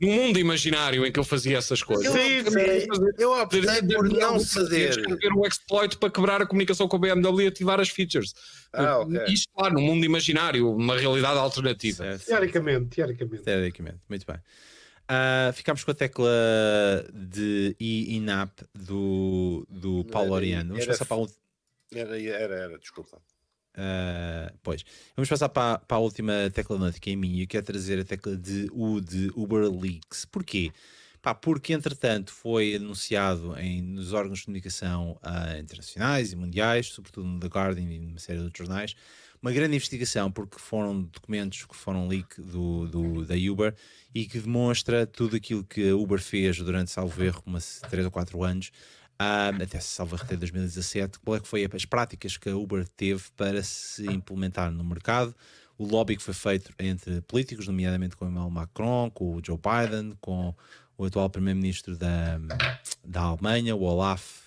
[0.00, 2.12] num mundo imaginário em que eu fazia essas coisas.
[2.12, 2.86] Sim, sim.
[3.18, 4.90] Eu optei por não ceder.
[4.90, 8.32] Escrever um exploit para quebrar a comunicação com a BMW e ativar as features.
[8.72, 9.24] Ah, okay.
[9.26, 12.04] Isto, claro, num mundo imaginário, uma realidade alternativa.
[12.04, 12.26] Certo.
[12.26, 13.42] Teoricamente, teoricamente.
[13.42, 14.36] Teoricamente, muito bem.
[15.10, 16.30] Uh, ficámos com a tecla
[17.12, 20.74] de INAP do, do Paulo Oriano.
[20.74, 23.18] Vamos passar para a Era, era, era, desculpa.
[23.78, 24.84] Uh, pois,
[25.14, 27.40] vamos passar para, para a última tecla náutica em mim.
[27.40, 30.24] Eu quero trazer a tecla de U de Uber Leaks.
[30.24, 30.72] Porquê?
[31.22, 37.28] Pá, porque entretanto foi anunciado em, nos órgãos de comunicação uh, internacionais e mundiais, sobretudo
[37.28, 38.96] no The Guardian e numa série de outros jornais,
[39.40, 43.74] uma grande investigação porque foram documentos que foram leak do, do, da Uber
[44.12, 48.10] e que demonstra tudo aquilo que a Uber fez durante, salvo erro, umas 3 ou
[48.10, 48.72] 4 anos
[49.20, 53.24] um, até salvo até 2017, qual é que foi as práticas que a Uber teve
[53.36, 55.34] para se implementar no mercado,
[55.76, 59.58] o lobby que foi feito entre políticos, nomeadamente com o Emmanuel Macron, com o Joe
[59.58, 60.54] Biden, com
[60.96, 62.38] o atual primeiro-ministro da,
[63.04, 64.42] da Alemanha, o Olaf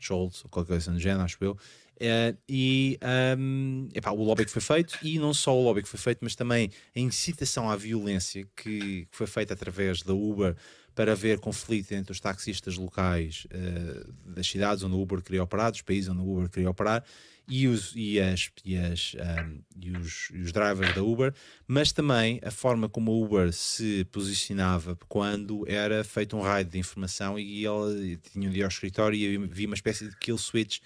[0.00, 1.56] Scholz, ou qualquer coisa do género, acho eu,
[1.94, 2.98] Uh, e
[3.38, 6.18] um, epá, o lobby que foi feito, e não só o lobby que foi feito,
[6.22, 10.56] mas também a incitação à violência que, que foi feita através da Uber
[10.94, 15.70] para haver conflito entre os taxistas locais uh, das cidades onde o Uber queria operar,
[15.70, 17.04] dos países onde o Uber queria operar,
[17.46, 21.34] e os, e, as, e, as, um, e, os, e os drivers da Uber,
[21.66, 26.78] mas também a forma como a Uber se posicionava quando era feito um raid de
[26.78, 30.78] informação e ele tinha um dia ao escritório e havia uma espécie de kill switch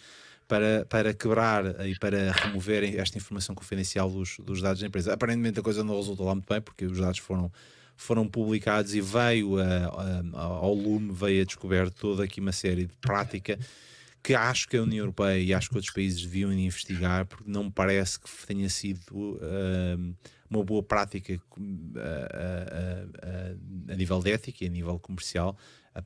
[0.49, 5.13] para, para quebrar e para remover esta informação confidencial dos, dos dados da empresa.
[5.13, 7.53] Aparentemente a coisa não resultou lá muito bem, porque os dados foram,
[7.99, 9.65] foram publicados e veio a,
[10.33, 13.59] a, ao lume, veio a descobrir toda aqui uma série de prática
[14.23, 17.65] que acho que a União Europeia e acho que outros países deviam investigar, porque não
[17.65, 20.15] me parece que tenha sido uh,
[20.49, 21.93] uma boa prática uh, uh,
[23.93, 25.57] a nível de ética e a nível comercial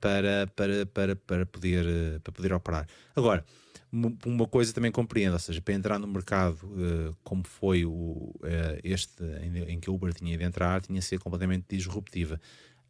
[0.00, 2.86] para, para, para, para, poder, para poder operar.
[3.14, 3.44] Agora,
[3.92, 8.80] uma coisa também compreendo, ou seja, para entrar no mercado uh, como foi o, uh,
[8.82, 12.40] este em, em, que a Uber tinha de entrar, tinha de ser completamente disruptiva.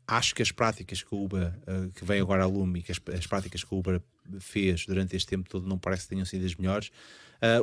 [0.06, 2.92] Acho que as práticas que a Uber, uh, que vem agora a lume e que
[2.92, 4.00] as, as, práticas que a Uber
[4.38, 6.92] fez durante este tempo todo não parece que tenham sido as melhores.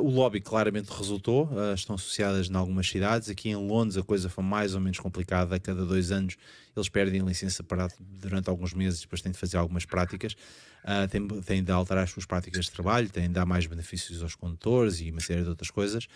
[0.02, 3.28] O lobby claramente resultou, estão associadas em algumas cidades.
[3.30, 6.36] Aqui em Londres a coisa foi mais ou menos complicada, a cada dois anos
[6.76, 10.36] eles perdem licença para, durante alguns meses, depois têm de fazer algumas práticas
[10.84, 14.22] uh, tem, tem de alterar as suas práticas de trabalho, tem de dar mais benefícios
[14.22, 16.06] aos condutores e uma série de outras coisas.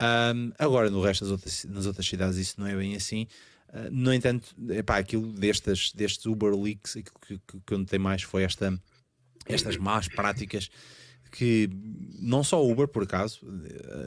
[0.00, 3.26] Um, agora, no resto das outras, nas outras cidades, isso não é bem assim.
[3.68, 7.98] Uh, no entanto, epá, aquilo destes, destes Uber Leaks, aquilo que, que, que eu notei
[7.98, 8.78] mais foi esta,
[9.46, 10.70] estas más práticas
[11.32, 11.68] que
[12.20, 13.40] não só o Uber, por acaso,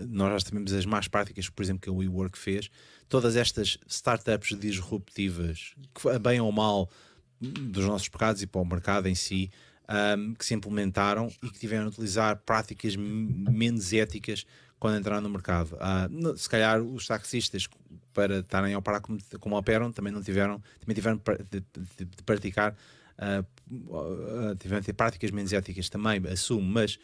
[0.08, 2.70] nós já sabemos as más práticas, por exemplo, que o WeWork fez,
[3.10, 6.90] todas estas startups disruptivas, que bem ou mal
[7.42, 9.52] dos nossos pecados e para o mercado em si,
[10.18, 14.46] um, que se implementaram e que tiveram a utilizar práticas menos éticas
[14.80, 15.76] quando entraram no mercado.
[15.76, 17.68] Uh, se calhar os taxistas,
[18.14, 21.22] para estarem a operar como, como operam, também não tiveram, também tiveram
[21.52, 22.76] de, de, de praticar,
[23.20, 27.00] uh, tiveram de ter práticas menos éticas também, assumo, mas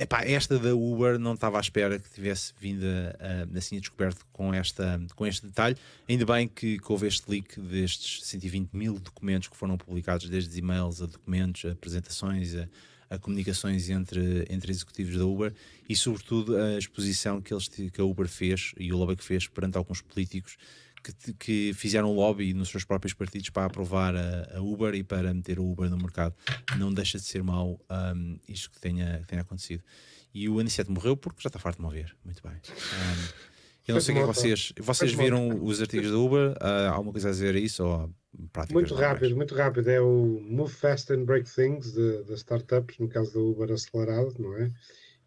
[0.00, 4.24] Epá, esta da Uber não estava à espera que tivesse vindo a, assim a descoberto
[4.32, 5.76] com, esta, com este detalhe.
[6.08, 10.58] Ainda bem que, que houve este leak destes 120 mil documentos que foram publicados, desde
[10.58, 12.66] e-mails a documentos, a apresentações, a,
[13.10, 15.52] a, comunicações entre, entre executivos da Uber
[15.86, 19.48] e, sobretudo, a exposição que, eles, que a Uber fez e o lobby que fez
[19.48, 20.56] perante alguns políticos
[21.02, 25.32] que, que, fizeram lobby nos seus próprios partidos para aprovar a, a, Uber e para
[25.32, 26.34] meter o Uber no mercado.
[26.78, 29.82] Não deixa de ser mau um, isto que tenha, que tenha acontecido.
[30.32, 32.14] E o Aniceto morreu porque já está farto de mover.
[32.24, 32.52] Muito bem.
[32.52, 33.50] Um,
[33.88, 34.72] eu não sei o que é vocês.
[34.78, 36.50] Vocês viram os artigos da Uber?
[36.52, 37.84] Uh, há alguma coisa a dizer a isso?
[37.84, 38.14] Ou
[38.70, 39.88] muito rápido, muito rápido.
[39.88, 44.56] É o Move Fast and Break Things das startups, no caso da Uber acelerado, não
[44.56, 44.70] é?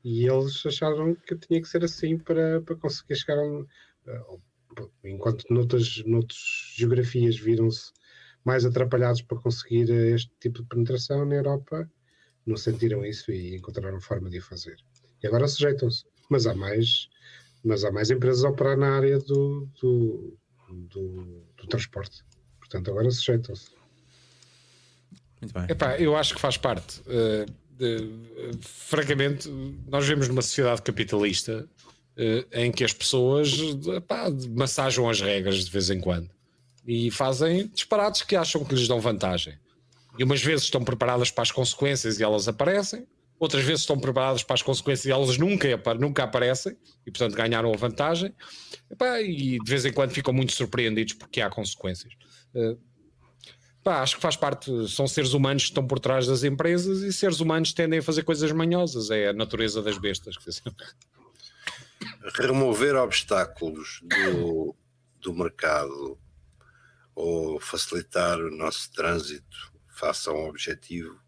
[0.03, 3.65] E eles acharam que tinha que ser assim para, para conseguir chegar a um,
[5.03, 7.91] enquanto noutras, noutras geografias viram-se
[8.43, 11.89] mais atrapalhados para conseguir este tipo de penetração na Europa,
[12.45, 14.75] não sentiram isso e encontraram forma de o fazer.
[15.21, 16.05] E agora sujeitam-se.
[16.29, 17.09] Mas há mais,
[17.63, 20.37] mas há mais empresas a operar na área do, do,
[20.69, 22.23] do, do transporte.
[22.59, 23.71] Portanto, agora sujeitam-se.
[25.41, 25.65] Muito bem.
[25.69, 27.01] Epá, eu acho que faz parte.
[27.01, 27.45] Uh,
[27.77, 29.49] de, francamente,
[29.87, 31.93] nós vivemos numa sociedade capitalista uh,
[32.51, 33.51] em que as pessoas
[34.07, 36.29] pá, massajam as regras de vez em quando
[36.85, 39.57] e fazem disparados que acham que lhes dão vantagem.
[40.17, 43.07] E umas vezes estão preparadas para as consequências e elas aparecem,
[43.39, 45.67] outras vezes estão preparadas para as consequências e elas nunca,
[45.99, 48.33] nunca aparecem e, portanto, ganharam a vantagem.
[49.25, 52.13] e de vez em quando ficam muito surpreendidos porque há consequências.
[52.53, 52.77] Uh,
[53.83, 57.11] Pá, acho que faz parte, são seres humanos que estão por trás das empresas e
[57.11, 60.35] seres humanos tendem a fazer coisas manhosas, é a natureza das bestas.
[62.35, 64.75] Remover obstáculos do,
[65.19, 66.17] do mercado
[67.15, 71.19] ou facilitar o nosso trânsito face a um objetivo,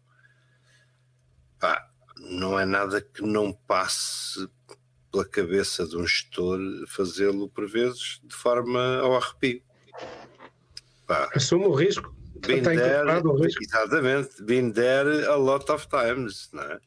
[1.58, 1.88] pá,
[2.18, 4.48] não é nada que não passe
[5.10, 6.58] pela cabeça de um gestor
[6.88, 9.62] fazê-lo por vezes de forma ao arrepio.
[11.06, 11.30] Pá.
[11.34, 12.14] Assume o risco.
[12.46, 13.62] Been there, o risco.
[13.62, 16.80] Exatamente, been there a lot of times, não é?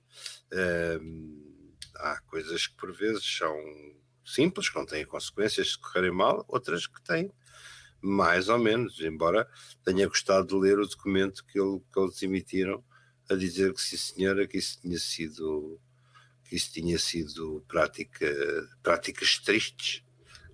[1.02, 1.49] Um,
[1.96, 3.56] há coisas que por vezes são
[4.26, 7.32] simples, que não têm consequências se correrem mal, outras que têm
[8.02, 9.48] mais ou menos, embora
[9.84, 12.84] tenha gostado de ler o documento que, ele, que eles emitiram
[13.30, 15.80] a dizer que sim senhora, que isso tinha sido
[16.46, 18.28] que isso tinha sido prática,
[18.82, 20.04] práticas tristes,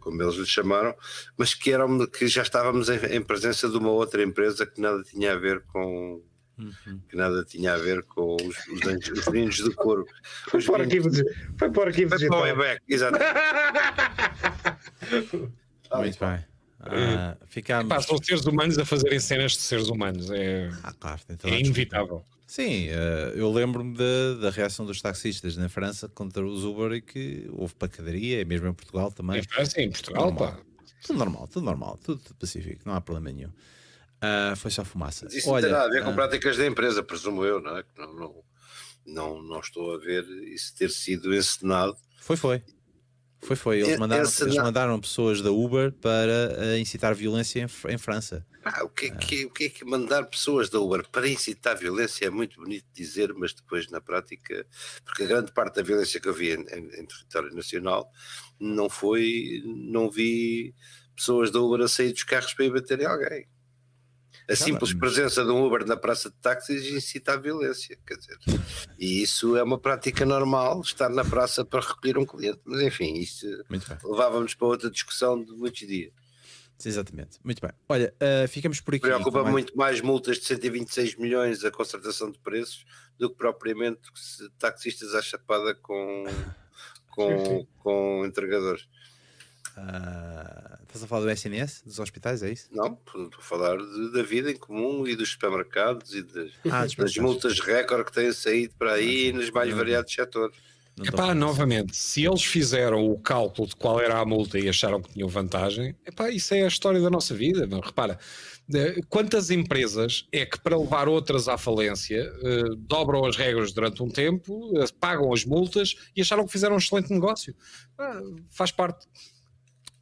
[0.02, 0.94] como eles lhe chamaram,
[1.38, 5.02] mas que, eram, que já estávamos em, em presença de uma outra empresa que nada
[5.04, 6.22] tinha a ver com,
[6.58, 7.00] Uhum.
[7.10, 10.06] que nada tinha a ver com os, os, anjos- os do coro.
[10.50, 11.10] Foi para o arquivo,
[11.58, 12.58] foi para o arquivo Foi para o.
[16.00, 16.46] Muito bem.
[16.80, 17.90] Ah, ficámos.
[17.90, 20.30] Pá, são seres humanos a fazerem cenas de seres humanos.
[20.32, 22.24] É, Ah, claro, é inevitável.
[22.48, 27.02] Sim, eh, eu lembro-me da, da reação dos taxistas na França contra os Uber e
[27.02, 29.40] que houve pancadaria, e mesmo em Portugal também.
[29.40, 30.54] Em França, em Portugal, Normal.
[30.54, 30.60] pá.
[31.04, 33.50] Tudo normal, tudo normal, tudo, tudo pacífico, não há problema nenhum.
[34.22, 35.26] Ah, foi só fumaça.
[35.26, 37.60] Mas Isso não Olha, tem nada a ver com ah, práticas da empresa, presumo eu,
[37.62, 37.84] não é?
[37.84, 38.44] Que Não, não,
[39.06, 40.24] não, não estou a ver
[40.54, 41.96] isso ter sido encenado.
[42.22, 42.64] foi, foi.
[43.42, 43.80] Foi, foi.
[43.82, 48.46] Eles mandaram, essa eles mandaram pessoas da Uber para ah, incitar violência em, em França.
[48.64, 51.78] Ah, o, que é que, o que é que mandar pessoas da Uber para incitar
[51.78, 54.66] violência é muito bonito dizer, mas depois na prática,
[55.04, 58.10] porque a grande parte da violência que eu vi em, em- em território nacional
[58.60, 60.74] não foi, não vi
[61.16, 63.48] pessoas da Uber a sair dos carros para ir bater em alguém.
[64.50, 68.38] A simples presença de um Uber na praça de táxis incita a violência, quer dizer,
[69.00, 73.16] e isso é uma prática normal, estar na praça para recolher um cliente, mas enfim,
[73.16, 73.48] isso
[74.04, 76.12] levava-nos para outra discussão de muitos dias.
[76.86, 77.40] Exatamente.
[77.44, 77.72] Muito bem.
[77.88, 79.02] Olha, ah, ficamos por aqui.
[79.02, 82.86] Preocupa mais- muito mais multas de 126 milhões a concertação de preços
[83.18, 84.02] do que propriamente
[84.60, 86.26] taxistas à chapada com,
[87.10, 88.88] com, com entregadores.
[89.78, 92.70] Ah, estás a falar do SNS, dos hospitais, é isso?
[92.72, 96.86] Não, estou a falar de- da vida em comum e dos supermercados e das, Ah,
[96.98, 100.56] das multas recorde que têm saído para aí nos mais variados setores.
[100.98, 104.58] Não estou a Epá, novamente, se eles fizeram o cálculo de qual era a multa
[104.58, 107.68] e acharam que tinham vantagem, epá, isso é a história da nossa vida.
[107.84, 108.18] Repara,
[109.10, 114.10] quantas empresas é que para levar outras à falência eh, dobram as regras durante um
[114.10, 117.54] tempo, eh, pagam as multas e acharam que fizeram um excelente negócio?
[117.98, 119.06] Ah, faz parte.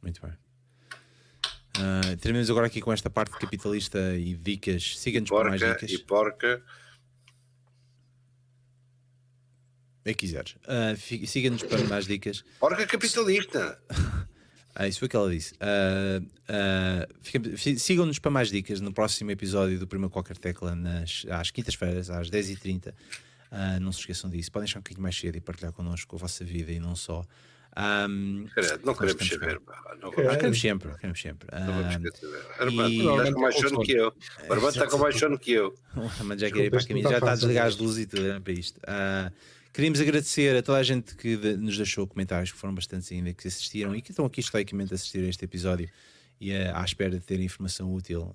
[0.04, 0.32] Muito bem.
[1.76, 4.96] Ah, terminamos agora aqui com esta parte capitalista e dicas.
[4.98, 5.90] Siga-nos para mais dicas.
[5.90, 6.62] e porca.
[10.04, 10.56] É que quiseres.
[10.98, 12.44] Fi- Siga-nos para mais dicas.
[12.60, 13.78] Porca capitalista.
[14.76, 15.54] Ah, isso foi o que ela disse.
[17.22, 21.52] Fica- fi- Sigam-nos para mais dicas no próximo episódio do Prima Qualquer Tecla nas, às
[21.52, 22.92] quintas-feiras, às 10h30.
[23.52, 24.50] Ah, não se esqueçam disso.
[24.50, 27.24] Podem deixar um bocadinho mais cedo e partilhar connosco a vossa vida e não só.
[28.54, 29.60] Credo, não queremos saber.
[30.00, 31.48] Não Ah, vamos, queremos sempre, queremos sempre.
[31.52, 32.46] não vamos querer saber.
[32.58, 34.14] Armando, estás com mais sono que eu.
[34.50, 35.74] Armando está com mais sono que eu.
[36.36, 38.40] Já queria ir para a isto já não está a desligar as luzes e tudo
[38.40, 38.80] para isto.
[38.86, 39.32] Ah,
[39.72, 43.48] queríamos agradecer a toda a gente que nos deixou comentários, que foram bastantes ainda, que
[43.48, 45.88] assistiram e que estão aqui estoicamente a assistir a este episódio
[46.40, 48.34] e ah, à espera de ter informação útil.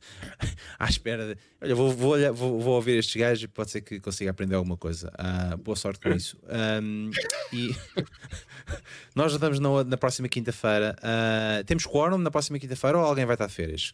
[0.78, 1.40] à espera de.
[1.60, 4.54] Olha, vou, vou, olhar- vou, vou ouvir estes gajos e pode ser que consiga aprender
[4.54, 5.10] alguma coisa.
[5.18, 6.38] Ah, boa sorte com isso.
[6.48, 7.10] Ahm,
[7.52, 7.74] e
[9.14, 10.96] nós já estamos na, na próxima quinta-feira.
[11.02, 13.92] Ah, temos quórum na próxima quinta-feira ou alguém vai estar de férias?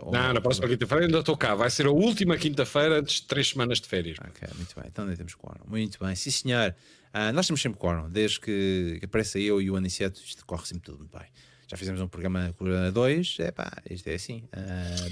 [0.00, 1.54] Ou- Não, na próxima quinta-feira ainda estou cá.
[1.54, 4.18] Vai ser a última quinta-feira antes de três semanas de férias.
[4.20, 4.84] Ok, muito bem.
[4.88, 5.60] Então ainda temos quórum.
[5.66, 6.74] Muito bem, sim senhor.
[7.12, 8.10] Ah, nós temos sempre quórum.
[8.10, 11.26] Desde que, que apareça eu e o Aniceto, isto corre sempre tudo muito bem.
[11.74, 14.44] Já fizemos um programa com a 2, é pá, isto é assim.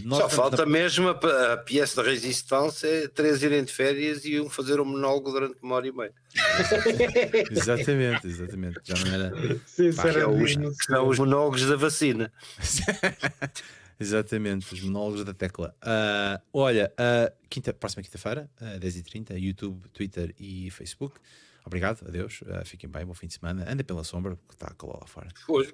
[0.04, 4.24] Nós Só falta na- mesmo a, a pièce de resistência, é três irem de férias
[4.24, 6.12] e um fazer um monólogo durante uma hora e meia.
[7.50, 8.78] Exatamente, exatamente.
[8.84, 9.30] Já não era.
[9.32, 12.32] Que, é os, Sinceramente, são os monólogos da vacina.
[13.98, 15.74] Exatamente, os monólogos da tecla.
[15.82, 21.16] Ah, olha, ah, quinta, próxima quinta-feira, ah, 10h30, YouTube, Twitter e Facebook.
[21.64, 22.40] Obrigado, adeus.
[22.48, 23.64] Ah, fiquem bem, bom fim de semana.
[23.70, 25.28] Anda pela sombra, porque está calor lá fora.
[25.46, 25.72] Hoje,